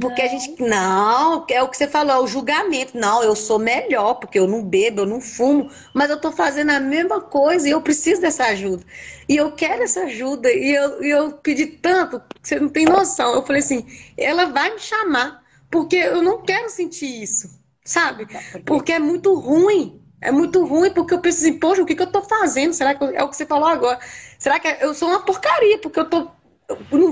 Porque 0.00 0.20
não. 0.20 0.28
a 0.28 0.32
gente. 0.32 0.62
Não, 0.62 1.46
é 1.48 1.62
o 1.62 1.68
que 1.68 1.76
você 1.76 1.86
falou, 1.86 2.12
é 2.12 2.18
o 2.18 2.26
julgamento. 2.26 2.98
Não, 2.98 3.22
eu 3.22 3.36
sou 3.36 3.60
melhor, 3.60 4.14
porque 4.14 4.38
eu 4.38 4.48
não 4.48 4.62
bebo, 4.62 5.02
eu 5.02 5.06
não 5.06 5.20
fumo, 5.20 5.70
mas 5.94 6.10
eu 6.10 6.20
tô 6.20 6.32
fazendo 6.32 6.70
a 6.70 6.80
mesma 6.80 7.20
coisa 7.20 7.68
e 7.68 7.70
eu 7.70 7.80
preciso 7.80 8.20
dessa 8.20 8.46
ajuda. 8.46 8.84
E 9.28 9.36
eu 9.36 9.52
quero 9.52 9.84
essa 9.84 10.02
ajuda. 10.02 10.52
E 10.52 10.74
eu, 10.74 11.04
e 11.04 11.10
eu 11.10 11.32
pedi 11.34 11.66
tanto, 11.66 12.20
você 12.42 12.58
não 12.58 12.68
tem 12.68 12.84
noção. 12.84 13.32
Eu 13.34 13.46
falei 13.46 13.62
assim: 13.62 13.86
ela 14.16 14.46
vai 14.46 14.74
me 14.74 14.80
chamar 14.80 15.46
porque 15.70 15.96
eu 15.96 16.22
não 16.22 16.42
quero 16.42 16.70
sentir 16.70 17.22
isso, 17.22 17.50
sabe? 17.84 18.26
Porque 18.64 18.92
é 18.92 18.98
muito 18.98 19.34
ruim. 19.34 20.02
É 20.20 20.32
muito 20.32 20.64
ruim 20.64 20.90
porque 20.90 21.14
eu 21.14 21.20
penso 21.20 21.38
assim, 21.38 21.58
poxa, 21.58 21.82
o 21.82 21.86
que, 21.86 21.94
que 21.94 22.02
eu 22.02 22.10
tô 22.10 22.22
fazendo? 22.22 22.72
Será 22.72 22.94
que 22.94 23.04
é 23.04 23.22
o 23.22 23.28
que 23.28 23.36
você 23.36 23.46
falou 23.46 23.68
agora? 23.68 24.00
Será 24.38 24.58
que 24.58 24.68
eu 24.80 24.92
sou 24.92 25.08
uma 25.08 25.20
porcaria? 25.24 25.78
Porque 25.78 26.00
eu 26.00 26.08
tô, 26.10 26.28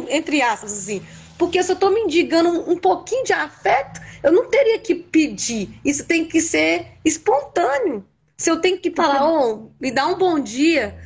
entre 0.08 0.42
aspas, 0.42 0.72
assim, 0.72 1.02
porque 1.38 1.62
se 1.62 1.70
eu 1.70 1.76
tô 1.76 1.90
mendigando 1.90 2.48
um, 2.50 2.72
um 2.72 2.78
pouquinho 2.78 3.24
de 3.24 3.32
afeto, 3.32 4.00
eu 4.22 4.32
não 4.32 4.48
teria 4.48 4.78
que 4.78 4.94
pedir. 4.94 5.78
Isso 5.84 6.04
tem 6.04 6.26
que 6.26 6.40
ser 6.40 6.86
espontâneo. 7.04 8.04
Se 8.36 8.50
eu 8.50 8.60
tenho 8.60 8.78
que 8.78 8.90
falar, 8.90 9.24
oh, 9.26 9.70
me 9.80 9.90
dá 9.90 10.06
um 10.06 10.18
bom 10.18 10.38
dia, 10.40 10.98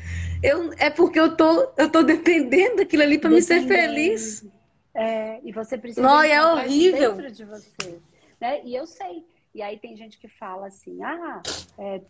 eu, 0.42 0.72
é 0.78 0.90
porque 0.90 1.20
eu 1.20 1.36
tô, 1.36 1.70
eu 1.76 1.90
tô 1.90 2.02
dependendo 2.02 2.76
daquilo 2.76 3.02
ali 3.02 3.18
para 3.18 3.30
me 3.30 3.42
ser 3.42 3.62
feliz. 3.66 4.44
É, 5.00 5.40
e 5.42 5.50
você 5.50 5.78
precisa 5.78 6.06
Não, 6.06 6.22
é 6.22 6.44
horrível. 6.44 7.16
dentro 7.16 7.32
de 7.32 7.44
você. 7.46 7.98
Né? 8.38 8.62
E 8.64 8.74
eu 8.74 8.86
sei. 8.86 9.26
E 9.54 9.62
aí 9.62 9.78
tem 9.78 9.96
gente 9.96 10.18
que 10.18 10.28
fala 10.28 10.66
assim, 10.66 11.02
ah, 11.02 11.42
é, 11.78 12.02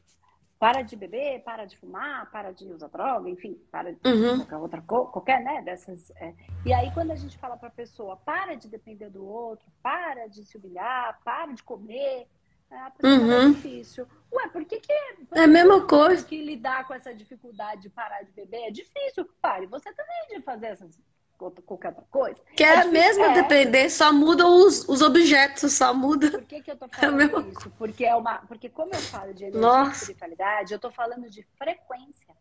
para 0.59 0.83
de 0.83 0.97
beber, 0.97 1.41
para 1.45 1.65
de 1.65 1.77
fumar, 1.77 2.29
para 2.33 2.53
de 2.53 2.65
usar 2.67 2.89
droga, 2.89 3.31
enfim, 3.31 3.59
para 3.71 3.93
de 3.93 4.01
uhum. 4.05 4.39
qualquer 4.39 4.57
outra 4.57 4.83
coisa, 4.83 5.11
qualquer, 5.11 5.41
né, 5.41 5.63
dessas. 5.63 6.11
É. 6.17 6.35
E 6.67 6.73
aí 6.73 6.93
quando 6.93 7.13
a 7.13 7.17
gente 7.17 7.39
fala 7.39 7.57
para 7.57 7.69
a 7.69 7.73
pessoa, 7.73 8.17
para 8.17 8.57
de 8.57 8.69
depender 8.69 9.09
do 9.09 9.25
outro, 9.25 9.67
para 9.81 10.27
de 10.27 10.45
se 10.45 10.59
humilhar, 10.59 11.19
para 11.25 11.53
de 11.53 11.63
comer, 11.63 12.27
é, 12.71 12.77
a 12.77 12.91
pessoa 12.91 13.21
uhum. 13.21 13.33
é 13.33 13.49
difícil. 13.51 14.07
Ué, 14.33 14.49
por 14.49 14.65
que 14.65 14.81
que... 14.81 14.93
Por 15.29 15.39
é 15.39 15.45
a 15.45 15.47
mesma 15.47 15.87
coisa. 15.87 16.27
que 16.27 16.45
lidar 16.45 16.87
com 16.89 16.95
essa 16.95 17.15
dificuldade 17.15 17.83
de 17.83 17.89
parar 17.91 18.23
de 18.23 18.33
beber 18.33 18.69
é 18.69 18.71
difícil. 18.71 19.29
Pare, 19.41 19.67
você 19.67 19.93
também 19.93 20.37
de 20.37 20.43
fazer 20.43 20.67
essas 20.67 20.99
qualquer 21.41 21.89
outra 21.89 22.05
coisa. 22.11 22.41
Que 22.57 22.63
é, 22.63 22.75
é 22.75 22.81
a 22.81 22.87
mesma 22.87 23.27
é. 23.27 23.35
dependência, 23.35 24.05
só 24.05 24.13
mudam 24.13 24.55
os, 24.67 24.89
os 24.89 25.01
objetos, 25.01 25.73
só 25.73 25.95
muda. 25.95 26.31
Por 26.31 26.43
que, 26.43 26.63
que 26.63 26.71
eu 26.71 26.77
tô 26.77 26.87
é 26.87 26.89
falando 26.89 27.21
é 27.21 27.49
isso? 27.51 27.71
Porque, 27.79 28.05
é 28.05 28.15
uma, 28.15 28.39
porque 28.47 28.69
como 28.69 28.93
eu 28.93 29.01
falo 29.01 29.33
de 29.33 29.45
energia 29.45 29.61
Nossa. 29.61 30.03
espiritualidade, 30.03 30.73
eu 30.73 30.79
tô 30.79 30.91
falando 30.91 31.29
de 31.31 31.43
frequência. 31.57 32.37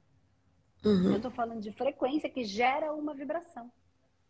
Uhum. 0.84 1.14
Eu 1.14 1.22
tô 1.22 1.32
falando 1.32 1.62
de 1.62 1.72
frequência 1.72 2.30
que 2.30 2.44
gera 2.44 2.94
uma 2.94 3.14
vibração. 3.14 3.72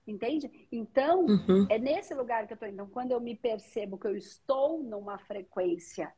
Entende? 0.08 0.68
Então, 0.72 1.26
uhum. 1.26 1.68
é 1.70 1.78
nesse 1.78 2.14
lugar 2.16 2.48
que 2.48 2.54
eu 2.54 2.58
tô. 2.58 2.66
Então, 2.66 2.88
quando 2.88 3.12
eu 3.12 3.20
me 3.20 3.36
percebo 3.36 3.98
que 3.98 4.08
eu 4.08 4.16
estou 4.16 4.82
numa 4.82 5.20
frequência 5.20 6.12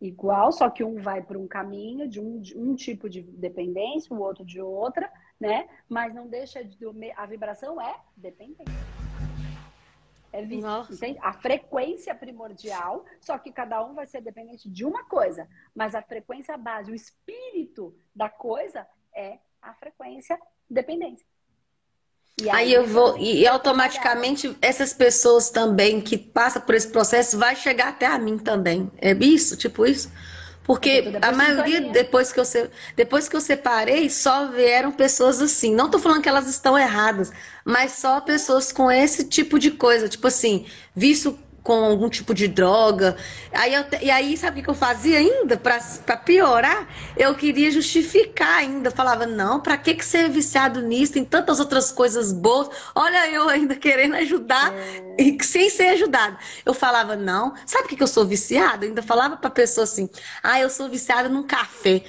igual, 0.00 0.52
só 0.52 0.68
que 0.68 0.84
um 0.84 1.00
vai 1.00 1.22
para 1.22 1.38
um 1.38 1.46
caminho 1.46 2.06
de 2.08 2.20
um, 2.20 2.38
de 2.40 2.56
um 2.56 2.74
tipo 2.74 3.08
de 3.08 3.22
dependência, 3.22 4.14
o 4.14 4.20
outro 4.20 4.44
de 4.44 4.60
outra, 4.60 5.10
né? 5.40 5.68
Mas 5.88 6.14
não 6.14 6.28
deixa 6.28 6.62
de 6.62 6.78
a 7.16 7.26
vibração 7.26 7.80
é 7.80 7.96
dependente. 8.16 8.70
É 10.32 10.42
entende? 10.42 11.18
A 11.22 11.32
frequência 11.32 12.14
primordial, 12.14 13.04
só 13.20 13.36
que 13.36 13.50
cada 13.50 13.84
um 13.84 13.94
vai 13.94 14.06
ser 14.06 14.20
dependente 14.20 14.70
de 14.70 14.84
uma 14.84 15.04
coisa, 15.04 15.48
mas 15.74 15.94
a 15.94 16.02
frequência 16.02 16.56
base, 16.56 16.92
o 16.92 16.94
espírito 16.94 17.96
da 18.14 18.28
coisa 18.28 18.86
é 19.12 19.38
a 19.60 19.74
frequência 19.74 20.38
dependência. 20.68 21.26
E 22.40 22.48
aí, 22.48 22.56
aí 22.56 22.72
eu 22.72 22.86
vou 22.86 23.18
e, 23.18 23.40
e 23.40 23.46
automaticamente 23.46 24.56
essas 24.62 24.94
pessoas 24.94 25.50
também 25.50 26.00
que 26.00 26.16
passam 26.16 26.62
por 26.62 26.76
esse 26.76 26.88
processo 26.88 27.36
vai 27.36 27.56
chegar 27.56 27.88
até 27.88 28.06
a 28.06 28.18
mim 28.18 28.38
também. 28.38 28.90
É 28.98 29.12
isso, 29.12 29.56
tipo 29.56 29.84
isso. 29.84 30.10
Porque 30.70 31.02
a 31.20 31.32
maioria, 31.32 31.80
depois 31.80 32.32
que, 32.32 32.38
eu, 32.38 32.44
depois 32.94 33.28
que 33.28 33.34
eu 33.34 33.40
separei, 33.40 34.08
só 34.08 34.46
vieram 34.46 34.92
pessoas 34.92 35.42
assim. 35.42 35.74
Não 35.74 35.90
tô 35.90 35.98
falando 35.98 36.22
que 36.22 36.28
elas 36.28 36.46
estão 36.46 36.78
erradas, 36.78 37.32
mas 37.64 37.90
só 37.94 38.20
pessoas 38.20 38.70
com 38.70 38.88
esse 38.88 39.24
tipo 39.24 39.58
de 39.58 39.72
coisa. 39.72 40.08
Tipo 40.08 40.28
assim, 40.28 40.66
vício 40.94 41.36
com 41.62 41.84
algum 41.84 42.08
tipo 42.08 42.34
de 42.34 42.48
droga. 42.48 43.16
Aí 43.52 43.74
eu, 43.74 43.84
e 44.00 44.10
aí, 44.10 44.36
sabe 44.36 44.60
o 44.60 44.64
que 44.64 44.70
eu 44.70 44.74
fazia 44.74 45.18
ainda? 45.18 45.56
Para 45.56 46.16
piorar, 46.16 46.88
eu 47.16 47.34
queria 47.34 47.70
justificar 47.70 48.58
ainda. 48.58 48.90
Falava, 48.90 49.26
não, 49.26 49.60
para 49.60 49.76
que, 49.76 49.94
que 49.94 50.04
ser 50.04 50.28
viciado 50.28 50.80
nisso? 50.80 51.14
Tem 51.14 51.24
tantas 51.24 51.60
outras 51.60 51.92
coisas 51.92 52.32
boas. 52.32 52.68
Olha, 52.94 53.30
eu 53.30 53.48
ainda 53.48 53.76
querendo 53.76 54.14
ajudar 54.16 54.72
é. 54.72 55.22
e 55.22 55.44
sem 55.44 55.68
ser 55.68 55.88
ajudado. 55.90 56.36
Eu 56.64 56.74
falava, 56.74 57.16
não. 57.16 57.54
Sabe 57.66 57.84
o 57.84 57.88
que, 57.88 57.96
que 57.96 58.02
eu 58.02 58.08
sou 58.08 58.24
viciada? 58.24 58.84
Eu 58.84 58.90
ainda 58.90 59.02
falava 59.02 59.36
para 59.36 59.50
pessoa 59.50 59.84
assim, 59.84 60.08
ah, 60.42 60.60
eu 60.60 60.70
sou 60.70 60.88
viciada 60.88 61.28
num 61.28 61.42
café. 61.42 62.02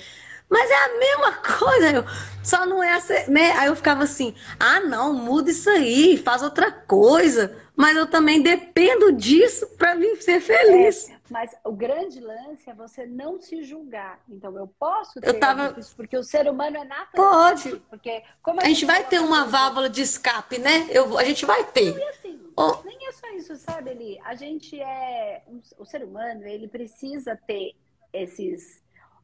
Mas 0.52 0.70
é 0.70 0.76
a 0.76 1.00
mesma 1.00 1.32
coisa, 1.58 1.92
eu, 1.92 2.06
só 2.44 2.66
não 2.66 2.84
é 2.84 2.92
assim, 2.92 3.32
né? 3.32 3.54
Aí 3.54 3.68
eu 3.68 3.76
ficava 3.76 4.04
assim, 4.04 4.36
ah, 4.60 4.82
não, 4.82 5.14
muda 5.14 5.50
isso 5.50 5.70
aí, 5.70 6.18
faz 6.18 6.44
outra 6.44 6.70
coisa. 6.70 7.58
Mas 7.74 7.96
eu 7.96 8.06
também 8.06 8.42
dependo 8.42 9.14
disso 9.14 9.66
para 9.78 9.96
vir 9.96 10.22
ser 10.22 10.42
feliz. 10.42 11.10
É, 11.10 11.16
mas 11.30 11.56
o 11.64 11.72
grande 11.72 12.20
lance 12.20 12.70
é 12.70 12.74
você 12.74 13.06
não 13.06 13.40
se 13.40 13.64
julgar. 13.64 14.20
Então 14.28 14.56
eu 14.58 14.68
posso 14.68 15.22
ter 15.22 15.30
eu 15.30 15.40
tava... 15.40 15.74
isso, 15.80 15.96
porque 15.96 16.18
o 16.18 16.24
ser 16.24 16.50
humano 16.50 16.76
é 16.76 16.84
natural. 16.84 17.32
Pode. 17.32 17.78
Porque 17.90 18.22
como 18.44 18.60
a, 18.60 18.66
a 18.66 18.68
gente 18.68 18.86
vai 18.86 19.08
ter 19.08 19.20
uma 19.20 19.46
válvula 19.46 19.90
de 19.90 20.02
escape, 20.02 20.60
né? 20.60 20.86
Eu, 20.90 21.18
a 21.18 21.24
gente 21.24 21.46
vai 21.46 21.64
ter. 21.64 21.98
Não, 21.98 22.10
assim, 22.10 22.40
oh. 22.58 22.76
Nem 22.84 23.08
é 23.08 23.12
só 23.14 23.28
isso, 23.30 23.56
sabe, 23.56 23.92
Eli? 23.92 24.20
A 24.26 24.36
gente 24.36 24.78
é. 24.80 25.44
O 25.80 25.86
ser 25.86 26.04
humano, 26.04 26.46
ele 26.46 26.68
precisa 26.68 27.40
ter 27.48 27.74
esses 28.14 28.82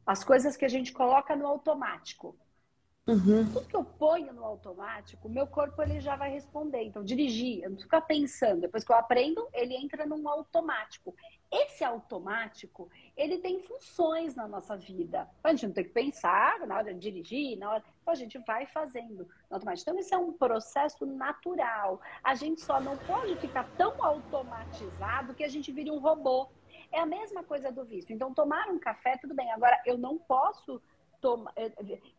as 0.08 0.24
coisas 0.24 0.56
que 0.56 0.64
a 0.64 0.68
gente 0.68 0.90
coloca 0.90 1.36
no 1.36 1.46
automático. 1.46 2.34
Uhum. 3.06 3.44
Tudo 3.52 3.66
que 3.66 3.76
eu 3.76 3.84
ponho 3.84 4.32
no 4.32 4.42
automático, 4.42 5.28
meu 5.28 5.46
corpo 5.46 5.82
ele 5.82 6.00
já 6.00 6.16
vai 6.16 6.30
responder. 6.30 6.82
Então, 6.82 7.04
dirigir, 7.04 7.62
eu 7.62 7.70
não 7.70 7.78
ficar 7.78 8.00
pensando. 8.00 8.62
Depois 8.62 8.84
que 8.84 8.90
eu 8.90 8.96
aprendo, 8.96 9.46
ele 9.52 9.74
entra 9.74 10.06
num 10.06 10.26
automático. 10.26 11.14
Esse 11.52 11.84
automático, 11.84 12.90
ele 13.14 13.36
tem 13.36 13.60
funções 13.60 14.34
na 14.34 14.48
nossa 14.48 14.78
vida. 14.78 15.28
A 15.44 15.50
gente 15.50 15.66
não 15.66 15.74
tem 15.74 15.84
que 15.84 15.90
pensar 15.90 16.66
na 16.66 16.76
hora 16.76 16.94
de 16.94 17.00
dirigir, 17.00 17.58
na 17.58 17.70
hora. 17.70 17.84
Então, 18.00 18.12
a 18.12 18.16
gente 18.16 18.38
vai 18.46 18.64
fazendo 18.64 19.28
no 19.50 19.56
automático. 19.56 19.90
Então, 19.90 20.00
isso 20.00 20.14
é 20.14 20.18
um 20.18 20.32
processo 20.32 21.04
natural. 21.04 22.00
A 22.24 22.34
gente 22.34 22.62
só 22.62 22.80
não 22.80 22.96
pode 22.96 23.36
ficar 23.36 23.68
tão 23.76 24.02
automatizado 24.02 25.34
que 25.34 25.44
a 25.44 25.48
gente 25.48 25.70
vire 25.70 25.90
um 25.90 25.98
robô. 25.98 26.48
É 26.92 27.00
a 27.00 27.06
mesma 27.06 27.42
coisa 27.44 27.70
do 27.70 27.84
vício. 27.84 28.14
Então, 28.14 28.32
tomar 28.32 28.68
um 28.68 28.78
café, 28.78 29.16
tudo 29.18 29.34
bem. 29.34 29.50
Agora, 29.52 29.80
eu 29.84 29.98
não 29.98 30.18
posso 30.18 30.80
tomar, 31.20 31.52
eh, 31.56 31.72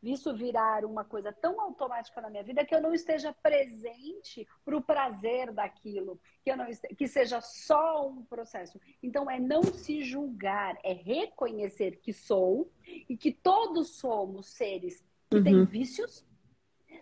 isso 0.04 0.34
virar 0.36 0.86
uma 0.86 1.04
coisa 1.04 1.32
tão 1.32 1.60
automática 1.60 2.22
na 2.22 2.30
minha 2.30 2.44
vida 2.44 2.66
que 2.66 2.76
eu 2.76 2.82
não 2.82 2.94
esteja 2.94 3.34
presente 3.34 4.48
para 4.64 4.78
o 4.78 4.82
prazer 4.82 5.52
daquilo, 5.52 6.20
que, 6.44 6.52
eu 6.52 6.58
não 6.58 6.68
esteja, 6.68 6.96
que 6.96 7.08
seja 7.08 7.42
só 7.42 8.08
um 8.08 8.24
processo. 8.24 8.80
Então, 9.02 9.30
é 9.30 9.40
não 9.40 9.64
se 9.64 10.04
julgar, 10.04 10.78
é 10.84 10.94
reconhecer 10.94 12.00
que 12.02 12.14
sou 12.14 12.72
e 13.08 13.18
que 13.18 13.32
todos 13.32 13.98
somos 13.98 14.48
seres 14.50 15.04
que 15.30 15.38
uhum. 15.38 15.44
têm 15.44 15.66
vícios, 15.66 16.26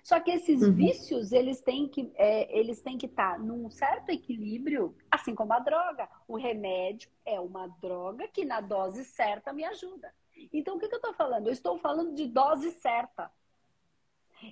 só 0.08 0.22
que 0.22 0.32
esses 0.32 0.62
uhum. 0.62 0.72
vícios, 0.72 1.34
eles 1.34 1.60
têm 1.60 1.86
que 1.86 2.10
é, 2.16 2.58
eles 2.58 2.82
têm 2.82 2.98
que 2.98 3.08
estar 3.08 3.34
tá 3.34 3.38
num 3.38 3.70
certo 3.70 4.10
equilíbrio, 4.10 4.96
assim 5.12 5.36
como 5.36 5.52
a 5.52 5.60
droga. 5.60 6.08
O 6.26 6.38
remédio 6.38 7.10
é 7.26 7.38
uma 7.42 7.68
droga 7.82 8.26
que 8.30 8.46
na 8.46 8.62
dose 8.62 9.04
certa 9.04 9.52
me 9.52 9.66
ajuda. 9.66 10.10
Então, 10.54 10.78
o 10.78 10.80
que, 10.80 10.88
que 10.88 10.96
eu 10.96 11.00
estou 11.00 11.14
falando? 11.14 11.48
Eu 11.48 11.52
estou 11.52 11.78
falando 11.80 12.16
de 12.16 12.26
dose 12.26 12.72
certa. 12.72 13.30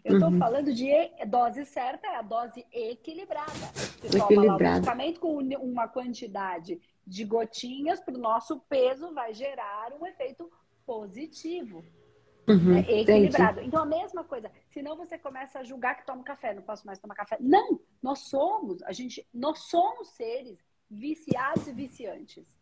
Eu 0.03 0.15
estou 0.15 0.29
uhum. 0.29 0.39
falando 0.39 0.73
de 0.73 0.91
dose 1.25 1.63
certa, 1.63 2.05
é 2.05 2.17
a 2.17 2.21
dose 2.21 2.65
equilibrada. 2.69 3.53
Você 4.01 4.19
toma 4.19 4.43
lá 4.43 4.57
o 4.57 4.59
medicamento 4.59 5.21
com 5.21 5.37
uma 5.37 5.87
quantidade 5.87 6.81
de 7.07 7.23
gotinhas 7.23 8.01
para 8.01 8.13
o 8.13 8.17
nosso 8.17 8.59
peso, 8.67 9.13
vai 9.13 9.33
gerar 9.33 9.93
um 9.97 10.05
efeito 10.05 10.51
positivo. 10.85 11.81
Uhum, 12.47 12.75
né? 12.75 12.79
equilibrado. 12.81 13.60
Entendi. 13.60 13.67
Então, 13.67 13.81
a 13.81 13.86
mesma 13.86 14.23
coisa. 14.23 14.51
Senão 14.69 14.95
você 14.95 15.17
começa 15.17 15.60
a 15.60 15.63
julgar 15.63 15.95
que 15.95 16.05
toma 16.05 16.23
café, 16.23 16.53
não 16.53 16.62
posso 16.62 16.86
mais 16.86 16.99
tomar 16.99 17.15
café. 17.15 17.38
Não! 17.39 17.79
Nós 18.01 18.19
somos, 18.19 18.81
a 18.84 18.91
gente, 18.91 19.27
nós 19.34 19.60
somos 19.60 20.10
seres 20.10 20.60
viciados 20.89 21.67
e 21.67 21.73
viciantes. 21.73 22.55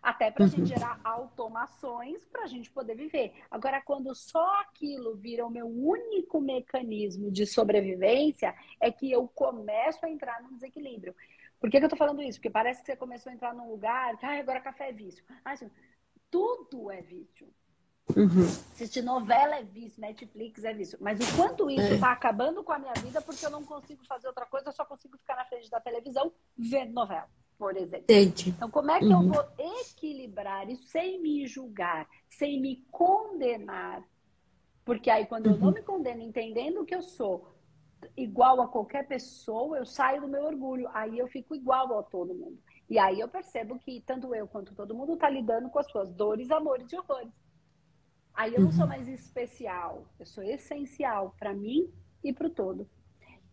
Até 0.00 0.30
para 0.30 0.44
a 0.44 0.46
uhum. 0.46 0.52
gente 0.52 0.68
gerar 0.68 1.00
automações 1.02 2.24
para 2.26 2.44
a 2.44 2.46
gente 2.46 2.70
poder 2.70 2.94
viver. 2.94 3.34
Agora, 3.50 3.82
quando 3.82 4.14
só 4.14 4.60
aquilo 4.60 5.16
vira 5.16 5.44
o 5.44 5.50
meu 5.50 5.66
único 5.66 6.40
mecanismo 6.40 7.30
de 7.30 7.44
sobrevivência, 7.44 8.54
é 8.80 8.92
que 8.92 9.10
eu 9.10 9.26
começo 9.28 10.06
a 10.06 10.08
entrar 10.08 10.40
no 10.42 10.54
desequilíbrio. 10.54 11.14
Por 11.60 11.68
que, 11.68 11.78
que 11.78 11.84
eu 11.84 11.88
estou 11.88 11.98
falando 11.98 12.22
isso? 12.22 12.38
Porque 12.38 12.48
parece 12.48 12.80
que 12.80 12.86
você 12.86 12.96
começou 12.96 13.30
a 13.30 13.34
entrar 13.34 13.52
num 13.52 13.68
lugar 13.68 14.16
que 14.16 14.24
ah, 14.24 14.38
agora 14.38 14.60
café 14.60 14.90
é 14.90 14.92
vício. 14.92 15.24
Ah, 15.44 15.52
assim, 15.52 15.68
tudo 16.30 16.90
é 16.90 17.02
vício. 17.02 17.48
Uhum. 18.16 18.46
Assistir 18.72 19.02
novela 19.02 19.56
é 19.56 19.62
vício, 19.62 20.00
Netflix 20.00 20.64
é 20.64 20.72
vício. 20.72 20.98
Mas 21.00 21.20
o 21.20 21.36
quanto 21.36 21.70
isso 21.70 21.92
está 21.94 22.10
é. 22.10 22.12
acabando 22.12 22.64
com 22.64 22.72
a 22.72 22.78
minha 22.78 22.94
vida 22.94 23.20
porque 23.20 23.44
eu 23.44 23.50
não 23.50 23.62
consigo 23.64 24.04
fazer 24.06 24.28
outra 24.28 24.46
coisa, 24.46 24.68
eu 24.68 24.72
só 24.72 24.84
consigo 24.84 25.16
ficar 25.18 25.36
na 25.36 25.44
frente 25.44 25.70
da 25.70 25.80
televisão 25.80 26.32
vendo 26.56 26.92
novela, 26.92 27.28
por 27.58 27.76
exemplo. 27.76 28.04
Entendi. 28.04 28.50
Então, 28.50 28.70
como 28.70 28.90
é 28.90 28.98
que 28.98 29.06
uhum. 29.06 29.24
eu 29.24 29.28
vou 29.28 29.44
equilibrar 29.80 30.68
isso 30.70 30.84
sem 30.88 31.20
me 31.20 31.46
julgar, 31.46 32.08
sem 32.28 32.60
me 32.60 32.84
condenar? 32.90 34.02
Porque 34.84 35.10
aí, 35.10 35.26
quando 35.26 35.46
uhum. 35.46 35.52
eu 35.52 35.58
não 35.58 35.68
uhum. 35.68 35.74
me 35.74 35.82
condeno 35.82 36.22
entendendo 36.22 36.84
que 36.84 36.94
eu 36.94 37.02
sou 37.02 37.54
igual 38.16 38.60
a 38.60 38.68
qualquer 38.68 39.06
pessoa, 39.06 39.76
eu 39.76 39.84
saio 39.84 40.22
do 40.22 40.28
meu 40.28 40.44
orgulho. 40.44 40.88
Aí 40.94 41.18
eu 41.18 41.28
fico 41.28 41.54
igual 41.54 41.98
a 41.98 42.02
todo 42.02 42.34
mundo. 42.34 42.58
E 42.88 42.98
aí 42.98 43.20
eu 43.20 43.28
percebo 43.28 43.78
que 43.78 44.00
tanto 44.00 44.34
eu 44.34 44.48
quanto 44.48 44.74
todo 44.74 44.94
mundo 44.94 45.14
está 45.14 45.28
lidando 45.28 45.68
com 45.68 45.78
as 45.78 45.90
suas 45.90 46.10
dores, 46.10 46.50
amores 46.50 46.90
e 46.90 46.96
horrores. 46.96 47.32
Aí 48.38 48.54
eu 48.54 48.60
não 48.60 48.70
sou 48.70 48.84
uhum. 48.84 48.90
mais 48.90 49.08
especial, 49.08 50.06
eu 50.16 50.24
sou 50.24 50.44
essencial 50.44 51.34
para 51.40 51.52
mim 51.52 51.92
e 52.22 52.32
para 52.32 52.46
o 52.46 52.50
todo. 52.50 52.88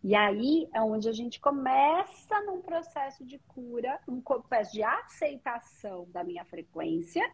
E 0.00 0.14
aí 0.14 0.68
é 0.72 0.80
onde 0.80 1.08
a 1.08 1.12
gente 1.12 1.40
começa 1.40 2.40
num 2.42 2.62
processo 2.62 3.24
de 3.26 3.36
cura, 3.48 3.98
um 4.06 4.20
processo 4.20 4.74
de 4.74 4.84
aceitação 4.84 6.08
da 6.12 6.22
minha 6.22 6.44
frequência, 6.44 7.28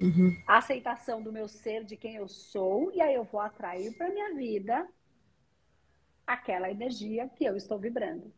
uhum. 0.00 0.40
aceitação 0.46 1.20
do 1.20 1.32
meu 1.32 1.48
ser, 1.48 1.82
de 1.84 1.96
quem 1.96 2.14
eu 2.14 2.28
sou, 2.28 2.92
e 2.92 3.00
aí 3.00 3.16
eu 3.16 3.24
vou 3.24 3.40
atrair 3.40 3.92
para 3.98 4.08
minha 4.08 4.32
vida 4.32 4.88
aquela 6.24 6.70
energia 6.70 7.28
que 7.30 7.44
eu 7.44 7.56
estou 7.56 7.80
vibrando. 7.80 8.32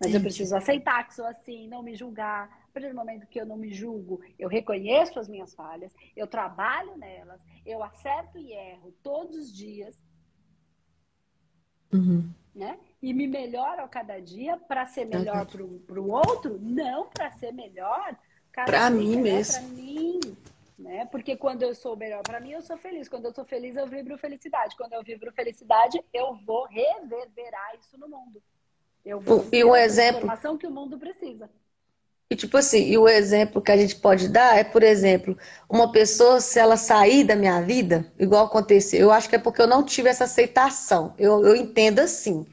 Mas 0.00 0.14
eu 0.14 0.20
preciso 0.20 0.56
aceitar 0.56 1.06
que 1.06 1.14
sou 1.14 1.26
assim, 1.26 1.66
não 1.66 1.82
me 1.82 1.94
julgar. 1.96 2.44
A 2.68 2.72
partir 2.72 2.88
do 2.88 2.94
momento 2.94 3.26
que 3.26 3.40
eu 3.40 3.46
não 3.46 3.56
me 3.56 3.72
julgo, 3.72 4.20
eu 4.38 4.48
reconheço 4.48 5.18
as 5.18 5.28
minhas 5.28 5.52
falhas, 5.54 5.92
eu 6.16 6.26
trabalho 6.26 6.96
nelas, 6.96 7.40
eu 7.66 7.82
acerto 7.82 8.38
e 8.38 8.52
erro 8.52 8.92
todos 9.02 9.36
os 9.36 9.52
dias. 9.52 10.00
Uhum. 11.92 12.30
Né? 12.54 12.78
E 13.02 13.12
me 13.12 13.26
melhoro 13.26 13.82
a 13.82 13.88
cada 13.88 14.20
dia 14.20 14.56
para 14.56 14.86
ser 14.86 15.06
melhor 15.06 15.46
para 15.46 15.62
o 15.62 16.10
outro, 16.10 16.58
não 16.60 17.08
para 17.08 17.30
ser 17.32 17.52
melhor 17.52 18.16
para 18.52 18.90
mim 18.90 19.16
né? 19.16 19.22
mesmo. 19.22 19.54
Para 19.54 19.68
mim. 19.74 20.20
Né? 20.78 21.06
Porque 21.06 21.36
quando 21.36 21.62
eu 21.62 21.74
sou 21.74 21.96
melhor 21.96 22.22
para 22.22 22.40
mim, 22.40 22.52
eu 22.52 22.62
sou 22.62 22.76
feliz. 22.76 23.08
Quando 23.08 23.26
eu 23.26 23.34
sou 23.34 23.44
feliz, 23.44 23.74
eu 23.76 23.86
vibro 23.86 24.16
felicidade. 24.16 24.76
Quando 24.76 24.92
eu 24.92 25.02
vibro 25.02 25.32
felicidade, 25.32 26.00
eu 26.12 26.36
vou 26.44 26.66
reverberar 26.66 27.76
isso 27.80 27.98
no 27.98 28.08
mundo. 28.08 28.40
Eu 29.04 29.20
vou 29.20 29.46
e 29.52 29.64
o 29.64 29.74
exemplo 29.74 30.18
informação 30.18 30.56
que 30.58 30.66
o 30.66 30.70
mundo 30.70 30.98
precisa. 30.98 31.48
E 32.30 32.36
tipo 32.36 32.58
assim, 32.58 32.90
e 32.90 32.98
o 32.98 33.08
exemplo 33.08 33.62
que 33.62 33.72
a 33.72 33.76
gente 33.76 33.96
pode 33.96 34.28
dar 34.28 34.58
é, 34.58 34.62
por 34.62 34.82
exemplo, 34.82 35.36
uma 35.68 35.90
pessoa, 35.90 36.40
se 36.40 36.58
ela 36.58 36.76
sair 36.76 37.24
da 37.24 37.34
minha 37.34 37.62
vida, 37.62 38.04
igual 38.18 38.44
aconteceu, 38.44 39.00
eu 39.00 39.10
acho 39.10 39.30
que 39.30 39.36
é 39.36 39.38
porque 39.38 39.62
eu 39.62 39.66
não 39.66 39.82
tive 39.82 40.10
essa 40.10 40.24
aceitação. 40.24 41.14
Eu, 41.18 41.42
eu 41.46 41.56
entendo 41.56 42.00
assim. 42.00 42.46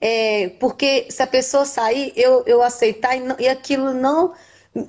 É, 0.00 0.50
porque 0.60 1.08
se 1.10 1.22
a 1.22 1.26
pessoa 1.26 1.64
sair, 1.64 2.12
eu, 2.14 2.44
eu 2.46 2.62
aceitar 2.62 3.16
e, 3.16 3.20
não, 3.20 3.36
e 3.38 3.48
aquilo 3.48 3.92
não 3.92 4.32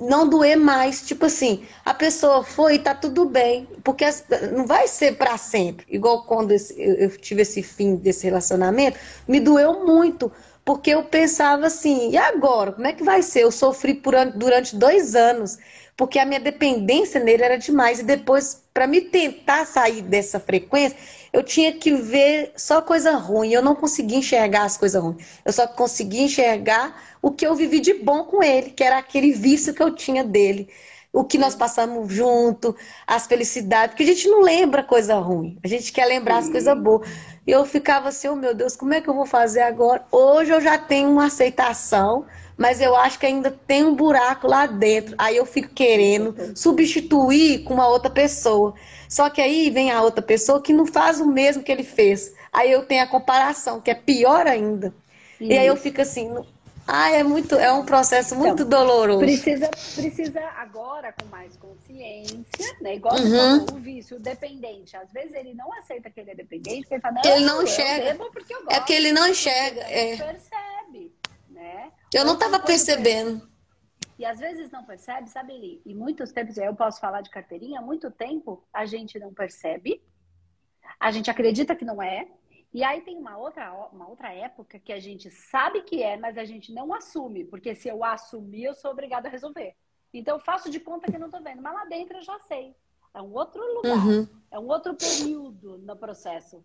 não 0.01 0.27
doer 0.27 0.57
mais. 0.57 1.01
Tipo 1.05 1.25
assim, 1.25 1.63
a 1.85 1.93
pessoa 1.93 2.43
foi 2.43 2.75
e 2.75 2.79
tá 2.79 2.93
tudo 2.93 3.25
bem. 3.25 3.67
Porque 3.83 4.05
não 4.53 4.65
vai 4.67 4.87
ser 4.87 5.17
para 5.17 5.37
sempre. 5.37 5.85
Igual 5.89 6.23
quando 6.23 6.51
eu 6.51 7.17
tive 7.17 7.41
esse 7.41 7.63
fim 7.63 7.95
desse 7.95 8.25
relacionamento, 8.25 8.99
me 9.27 9.39
doeu 9.39 9.85
muito 9.85 10.31
porque 10.67 10.89
eu 10.89 11.01
pensava 11.01 11.67
assim, 11.67 12.09
e 12.11 12.17
agora? 12.17 12.73
Como 12.73 12.85
é 12.85 12.91
que 12.91 13.01
vai 13.01 13.21
ser? 13.21 13.43
Eu 13.43 13.51
sofri 13.53 13.93
por, 13.93 14.13
durante 14.35 14.75
dois 14.75 15.15
anos, 15.15 15.57
porque 15.95 16.19
a 16.19 16.25
minha 16.25 16.41
dependência 16.41 17.23
nele 17.23 17.41
era 17.41 17.57
demais. 17.57 17.99
E 18.01 18.03
depois, 18.03 18.63
para 18.73 18.85
me 18.85 18.99
tentar 18.99 19.65
sair 19.65 20.01
dessa 20.01 20.41
frequência, 20.41 20.97
eu 21.31 21.41
tinha 21.41 21.71
que 21.71 21.93
ver 21.93 22.51
só 22.57 22.81
coisa 22.81 23.13
ruim. 23.13 23.53
Eu 23.53 23.61
não 23.61 23.75
conseguia 23.75 24.17
enxergar 24.17 24.63
as 24.63 24.75
coisas 24.75 25.01
ruins. 25.01 25.23
Eu 25.45 25.53
só 25.53 25.65
conseguia 25.65 26.23
enxergar 26.23 27.01
o 27.21 27.31
que 27.31 27.47
eu 27.47 27.55
vivi 27.55 27.79
de 27.79 27.93
bom 27.93 28.25
com 28.25 28.43
ele, 28.43 28.71
que 28.71 28.83
era 28.83 28.97
aquele 28.97 29.31
vício 29.31 29.73
que 29.73 29.81
eu 29.81 29.95
tinha 29.95 30.21
dele 30.21 30.67
o 31.17 31.23
que 31.23 31.39
nós 31.39 31.55
passamos 31.55 32.13
junto, 32.13 32.75
as 33.07 33.25
felicidades, 33.25 33.89
porque 33.89 34.03
a 34.03 34.13
gente 34.13 34.27
não 34.27 34.41
lembra 34.41 34.83
coisa 34.83 35.15
ruim, 35.15 35.57
a 35.63 35.67
gente 35.67 35.91
quer 35.91 36.05
lembrar 36.05 36.37
as 36.37 36.47
coisas 36.47 36.77
boas. 36.77 37.09
E 37.45 37.49
eu 37.49 37.65
ficava 37.65 38.09
assim, 38.09 38.27
oh 38.27 38.35
meu 38.35 38.53
Deus, 38.53 38.75
como 38.75 38.93
é 38.93 39.01
que 39.01 39.09
eu 39.09 39.15
vou 39.15 39.25
fazer 39.25 39.61
agora? 39.61 40.05
Hoje 40.11 40.51
eu 40.51 40.61
já 40.61 40.77
tenho 40.77 41.09
uma 41.09 41.25
aceitação, 41.25 42.25
mas 42.55 42.79
eu 42.81 42.95
acho 42.95 43.17
que 43.17 43.25
ainda 43.25 43.49
tem 43.49 43.83
um 43.83 43.95
buraco 43.95 44.47
lá 44.47 44.67
dentro. 44.67 45.15
Aí 45.17 45.37
eu 45.37 45.45
fico 45.45 45.69
querendo 45.73 46.35
substituir 46.55 47.63
com 47.63 47.73
uma 47.73 47.87
outra 47.87 48.11
pessoa. 48.11 48.75
Só 49.09 49.27
que 49.27 49.41
aí 49.41 49.71
vem 49.71 49.89
a 49.89 50.03
outra 50.03 50.21
pessoa 50.21 50.61
que 50.61 50.73
não 50.73 50.85
faz 50.85 51.19
o 51.19 51.25
mesmo 51.25 51.63
que 51.63 51.71
ele 51.71 51.83
fez. 51.83 52.31
Aí 52.53 52.71
eu 52.71 52.85
tenho 52.85 53.03
a 53.03 53.07
comparação, 53.07 53.81
que 53.81 53.89
é 53.89 53.95
pior 53.95 54.45
ainda. 54.45 54.93
Isso. 55.39 55.51
E 55.51 55.57
aí 55.57 55.65
eu 55.65 55.77
fico 55.77 56.01
assim, 56.01 56.31
Ah, 56.87 57.11
é 57.11 57.21
muito, 57.21 57.55
é 57.55 57.71
um 57.71 57.85
processo 57.85 58.33
muito 58.33 58.63
então, 58.63 58.85
doloroso. 58.85 59.19
Precisa, 59.19 59.69
precisa 59.69 60.39
agora 60.55 61.11
com 61.11 61.25
mais 61.27 61.57
consciência, 61.57 62.77
né? 62.79 62.95
Igual 62.95 63.15
uhum. 63.15 63.65
o 63.73 63.79
vício, 63.79 64.15
o 64.15 64.19
dependente. 64.19 64.95
Às 64.95 65.11
vezes 65.11 65.33
ele 65.33 65.53
não 65.53 65.71
aceita 65.73 66.09
que 66.09 66.21
ele 66.21 66.31
é 66.31 66.35
dependente, 66.35 66.81
porque 66.81 66.93
ele 66.93 67.01
fala, 67.01 67.15
não, 67.15 67.31
ele 67.31 67.45
não 67.45 67.63
enxerga. 67.63 68.23
Eu 68.23 68.31
porque 68.31 68.55
eu 68.55 68.63
gosto, 68.63 68.77
é 68.77 68.79
que 68.85 68.93
ele 68.93 69.11
não 69.11 69.27
enxerga. 69.27 69.81
É. 69.81 70.15
percebe, 70.15 71.13
né? 71.49 71.91
Eu 72.13 72.23
não 72.23 72.35
estava 72.35 72.57
percebendo. 72.57 73.45
E 74.17 74.25
às 74.25 74.39
vezes 74.39 74.71
não 74.71 74.83
percebe, 74.83 75.29
sabe, 75.29 75.53
Eli? 75.53 75.81
E 75.85 75.93
muitos 75.93 76.31
tempos, 76.31 76.57
eu 76.57 76.73
posso 76.73 77.01
falar 77.01 77.21
de 77.21 77.29
carteirinha, 77.29 77.81
muito 77.81 78.09
tempo 78.09 78.63
a 78.73 78.85
gente 78.85 79.19
não 79.19 79.33
percebe, 79.33 80.01
a 80.99 81.11
gente 81.11 81.29
acredita 81.29 81.75
que 81.75 81.85
não 81.85 82.01
é, 82.01 82.27
e 82.73 82.83
aí 82.83 83.01
tem 83.01 83.17
uma 83.17 83.37
outra, 83.37 83.71
uma 83.91 84.07
outra 84.07 84.33
época 84.33 84.79
que 84.79 84.91
a 84.91 84.99
gente 84.99 85.31
sabe 85.31 85.81
que 85.81 86.03
é, 86.03 86.17
mas 86.17 86.37
a 86.37 86.43
gente 86.43 86.73
não 86.73 86.93
assume, 86.93 87.45
porque 87.45 87.73
se 87.75 87.87
eu 87.87 88.03
assumir, 88.03 88.65
eu 88.65 88.73
sou 88.73 88.91
obrigada 88.91 89.27
a 89.27 89.31
resolver. 89.31 89.75
Então 90.13 90.35
eu 90.35 90.39
faço 90.39 90.69
de 90.69 90.79
conta 90.79 91.11
que 91.11 91.17
não 91.17 91.27
estou 91.27 91.41
vendo, 91.41 91.61
mas 91.61 91.73
lá 91.73 91.85
dentro 91.85 92.17
eu 92.17 92.21
já 92.21 92.37
sei. 92.39 92.75
É 93.13 93.21
um 93.21 93.33
outro 93.33 93.61
lugar, 93.75 94.05
uhum. 94.05 94.27
é 94.51 94.59
um 94.59 94.67
outro 94.67 94.93
período 94.93 95.77
no 95.79 95.95
processo 95.95 96.63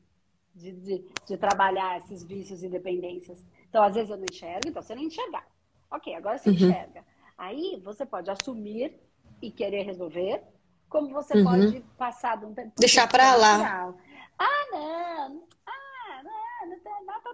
de, 0.54 0.72
de, 0.72 1.04
de, 1.26 1.36
trabalhar 1.38 1.98
esses 1.98 2.22
vícios 2.22 2.62
e 2.62 2.68
dependências. 2.68 3.42
Então, 3.68 3.82
às 3.82 3.94
vezes 3.94 4.10
eu 4.10 4.18
não 4.18 4.26
enxergo, 4.30 4.68
então 4.68 4.82
você 4.82 4.94
não 4.94 5.02
enxergar. 5.02 5.46
Ok, 5.90 6.14
agora 6.14 6.36
você 6.36 6.50
uhum. 6.50 6.56
enxerga. 6.56 7.04
Aí 7.38 7.80
você 7.82 8.04
pode 8.04 8.30
assumir 8.30 9.00
e 9.40 9.50
querer 9.50 9.82
resolver, 9.84 10.42
como 10.88 11.08
você 11.08 11.38
uhum. 11.38 11.44
pode 11.44 11.80
passar 11.96 12.36
de 12.36 12.44
um 12.44 12.52
tempo. 12.52 12.72
Deixar 12.78 13.08
para 13.08 13.34
lá. 13.34 13.94
Ah, 14.38 14.66
não, 14.72 15.28
não 15.30 15.51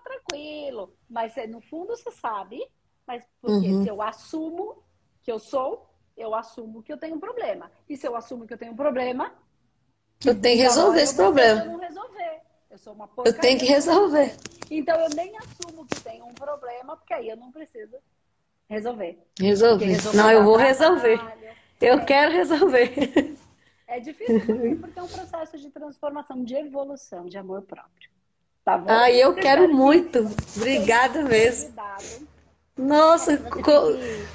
tranquilo. 0.08 0.94
Mas 1.08 1.36
é, 1.36 1.46
no 1.46 1.60
fundo 1.60 1.96
você 1.96 2.10
sabe, 2.10 2.58
mas 3.06 3.24
porque 3.40 3.68
uhum. 3.68 3.82
se 3.82 3.88
eu 3.88 4.02
assumo 4.02 4.82
que 5.22 5.30
eu 5.30 5.38
sou, 5.38 5.88
eu 6.16 6.34
assumo 6.34 6.82
que 6.82 6.92
eu 6.92 6.98
tenho 6.98 7.16
um 7.16 7.20
problema. 7.20 7.70
E 7.88 7.96
se 7.96 8.06
eu 8.06 8.16
assumo 8.16 8.46
que 8.46 8.54
eu 8.54 8.58
tenho 8.58 8.72
um 8.72 8.76
problema, 8.76 9.32
eu 10.24 10.38
tenho 10.38 10.56
que 10.56 10.62
resolver 10.62 11.00
esse 11.00 11.14
problema. 11.14 11.60
Eu 11.60 11.72
não 11.72 11.78
resolver. 11.78 12.40
Eu 12.70 12.78
sou 12.78 12.92
uma 12.92 13.08
Eu 13.24 13.38
tenho 13.38 13.58
que 13.58 13.66
resolver. 13.66 14.36
Então 14.70 14.98
eu 15.00 15.08
nem 15.10 15.36
assumo 15.38 15.86
que 15.86 16.00
tenho 16.00 16.26
um 16.26 16.34
problema, 16.34 16.96
porque 16.96 17.14
aí 17.14 17.28
eu 17.28 17.36
não 17.36 17.50
preciso 17.50 17.96
resolver. 18.68 19.18
Resolver. 19.38 19.86
resolver 19.86 20.16
não, 20.16 20.30
eu 20.30 20.44
vou 20.44 20.56
resolver. 20.56 21.18
Eu 21.80 21.94
é. 21.94 22.04
quero 22.04 22.32
resolver. 22.32 23.36
É 23.86 24.00
difícil 24.00 24.40
porque 24.80 24.98
é 24.98 25.02
um 25.02 25.08
processo 25.08 25.56
de 25.56 25.70
transformação, 25.70 26.44
de 26.44 26.54
evolução, 26.54 27.26
de 27.26 27.38
amor 27.38 27.62
próprio. 27.62 28.10
Tá 28.68 28.76
bom? 28.76 28.90
Ah, 28.90 29.10
eu 29.10 29.34
quero 29.34 29.66
muito. 29.66 30.30
Obrigada 30.54 31.22
mesmo. 31.22 31.72
Nossa, 32.76 33.42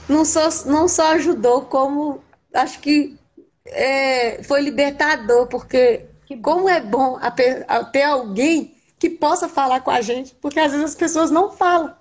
não 0.09 0.25
só, 0.25 0.49
não 0.65 0.87
só 0.87 1.13
ajudou, 1.13 1.65
como 1.65 2.19
acho 2.51 2.79
que 2.79 3.15
é, 3.63 4.41
foi 4.41 4.61
libertador, 4.61 5.45
porque 5.45 6.07
como 6.41 6.67
é 6.67 6.81
bom 6.81 7.19
ter 7.91 8.01
alguém 8.01 8.75
que 8.97 9.07
possa 9.07 9.47
falar 9.47 9.81
com 9.81 9.91
a 9.91 10.01
gente, 10.01 10.33
porque 10.41 10.59
às 10.59 10.71
vezes 10.71 10.87
as 10.87 10.95
pessoas 10.95 11.29
não 11.29 11.51
falam. 11.51 11.95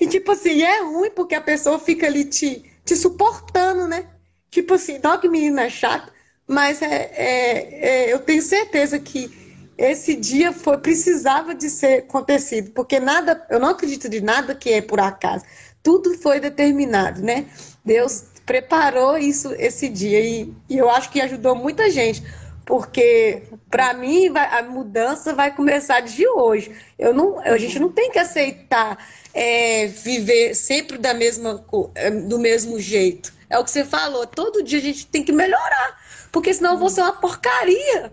E 0.00 0.06
tipo 0.06 0.32
assim, 0.32 0.62
é 0.62 0.80
ruim 0.80 1.10
porque 1.10 1.34
a 1.34 1.42
pessoa 1.42 1.78
fica 1.78 2.06
ali 2.06 2.24
te, 2.24 2.64
te 2.86 2.96
suportando, 2.96 3.86
né? 3.86 4.08
Tipo 4.50 4.72
assim, 4.74 4.98
não 5.04 5.20
que 5.20 5.28
menina 5.28 5.64
é 5.64 5.68
chata, 5.68 6.10
mas 6.48 6.80
é, 6.80 7.10
é, 7.12 8.06
é, 8.06 8.12
eu 8.14 8.18
tenho 8.20 8.40
certeza 8.40 8.98
que 8.98 9.45
esse 9.78 10.14
dia 10.14 10.52
foi 10.52 10.78
precisava 10.78 11.54
de 11.54 11.68
ser 11.68 12.00
acontecido, 12.00 12.70
porque 12.72 12.98
nada, 12.98 13.46
eu 13.50 13.60
não 13.60 13.68
acredito 13.68 14.08
de 14.08 14.20
nada 14.20 14.54
que 14.54 14.70
é 14.70 14.80
por 14.80 15.00
acaso. 15.00 15.44
Tudo 15.82 16.16
foi 16.18 16.40
determinado, 16.40 17.22
né? 17.22 17.46
Deus 17.84 18.24
preparou 18.44 19.18
isso 19.18 19.52
esse 19.58 19.88
dia 19.88 20.20
e, 20.20 20.54
e 20.68 20.78
eu 20.78 20.88
acho 20.88 21.10
que 21.10 21.20
ajudou 21.20 21.54
muita 21.54 21.90
gente, 21.90 22.22
porque 22.64 23.42
para 23.70 23.92
mim 23.92 24.30
vai, 24.30 24.58
a 24.58 24.62
mudança 24.62 25.34
vai 25.34 25.54
começar 25.54 26.00
de 26.00 26.26
hoje. 26.26 26.72
Eu 26.98 27.12
não, 27.12 27.38
a 27.40 27.58
gente 27.58 27.78
não 27.78 27.90
tem 27.90 28.10
que 28.10 28.18
aceitar 28.18 28.98
é, 29.34 29.86
viver 29.86 30.54
sempre 30.54 30.96
da 30.96 31.12
mesma 31.12 31.64
é, 31.94 32.10
do 32.10 32.38
mesmo 32.38 32.80
jeito. 32.80 33.32
É 33.48 33.58
o 33.58 33.64
que 33.64 33.70
você 33.70 33.84
falou. 33.84 34.26
Todo 34.26 34.62
dia 34.62 34.78
a 34.78 34.82
gente 34.82 35.06
tem 35.06 35.22
que 35.22 35.32
melhorar, 35.32 36.00
porque 36.32 36.52
senão 36.52 36.72
eu 36.72 36.78
vou 36.78 36.88
ser 36.88 37.02
uma 37.02 37.12
porcaria. 37.12 38.12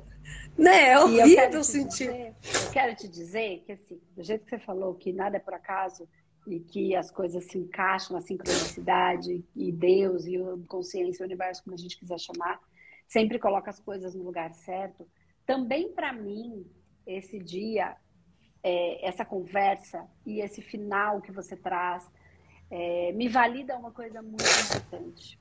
Né? 0.58 0.90
É 0.90 1.00
horrível 1.00 1.64
sentir. 1.64 2.12
Dizer, 2.12 2.36
eu 2.66 2.72
quero 2.72 2.96
te 2.96 3.08
dizer 3.08 3.64
que, 3.66 3.72
assim, 3.72 4.00
do 4.16 4.24
jeito 4.24 4.46
que 4.46 4.52
você 4.52 4.60
falou, 4.60 4.96
que 4.96 5.12
nada 5.12 5.38
é 5.38 5.40
por 5.40 5.54
acaso 5.54 6.08
e 6.46 6.60
que 6.60 6.96
as 6.96 7.10
coisas 7.10 7.46
se 7.46 7.58
encaixam, 7.58 8.18
a 8.18 8.22
sincronicidade 8.22 9.44
e 9.56 9.72
Deus 9.72 10.26
e 10.26 10.38
a 10.38 10.68
consciência, 10.68 11.24
o 11.24 11.26
universo, 11.26 11.64
como 11.64 11.74
a 11.74 11.78
gente 11.78 11.98
quiser 11.98 12.20
chamar, 12.20 12.60
sempre 13.08 13.40
coloca 13.40 13.70
as 13.70 13.80
coisas 13.80 14.14
no 14.14 14.24
lugar 14.24 14.54
certo. 14.54 15.08
Também 15.46 15.92
para 15.92 16.12
mim, 16.14 16.66
esse 17.06 17.40
dia, 17.40 17.96
é, 18.62 19.08
essa 19.08 19.26
conversa 19.26 20.08
e 20.26 20.42
esse 20.42 20.62
final 20.62 21.22
que 21.22 21.32
você 21.32 21.56
traz, 21.56 22.10
é, 22.70 23.12
me 23.14 23.28
valida 23.28 23.78
uma 23.78 23.92
coisa 23.92 24.22
muito 24.22 24.44
importante. 24.44 25.40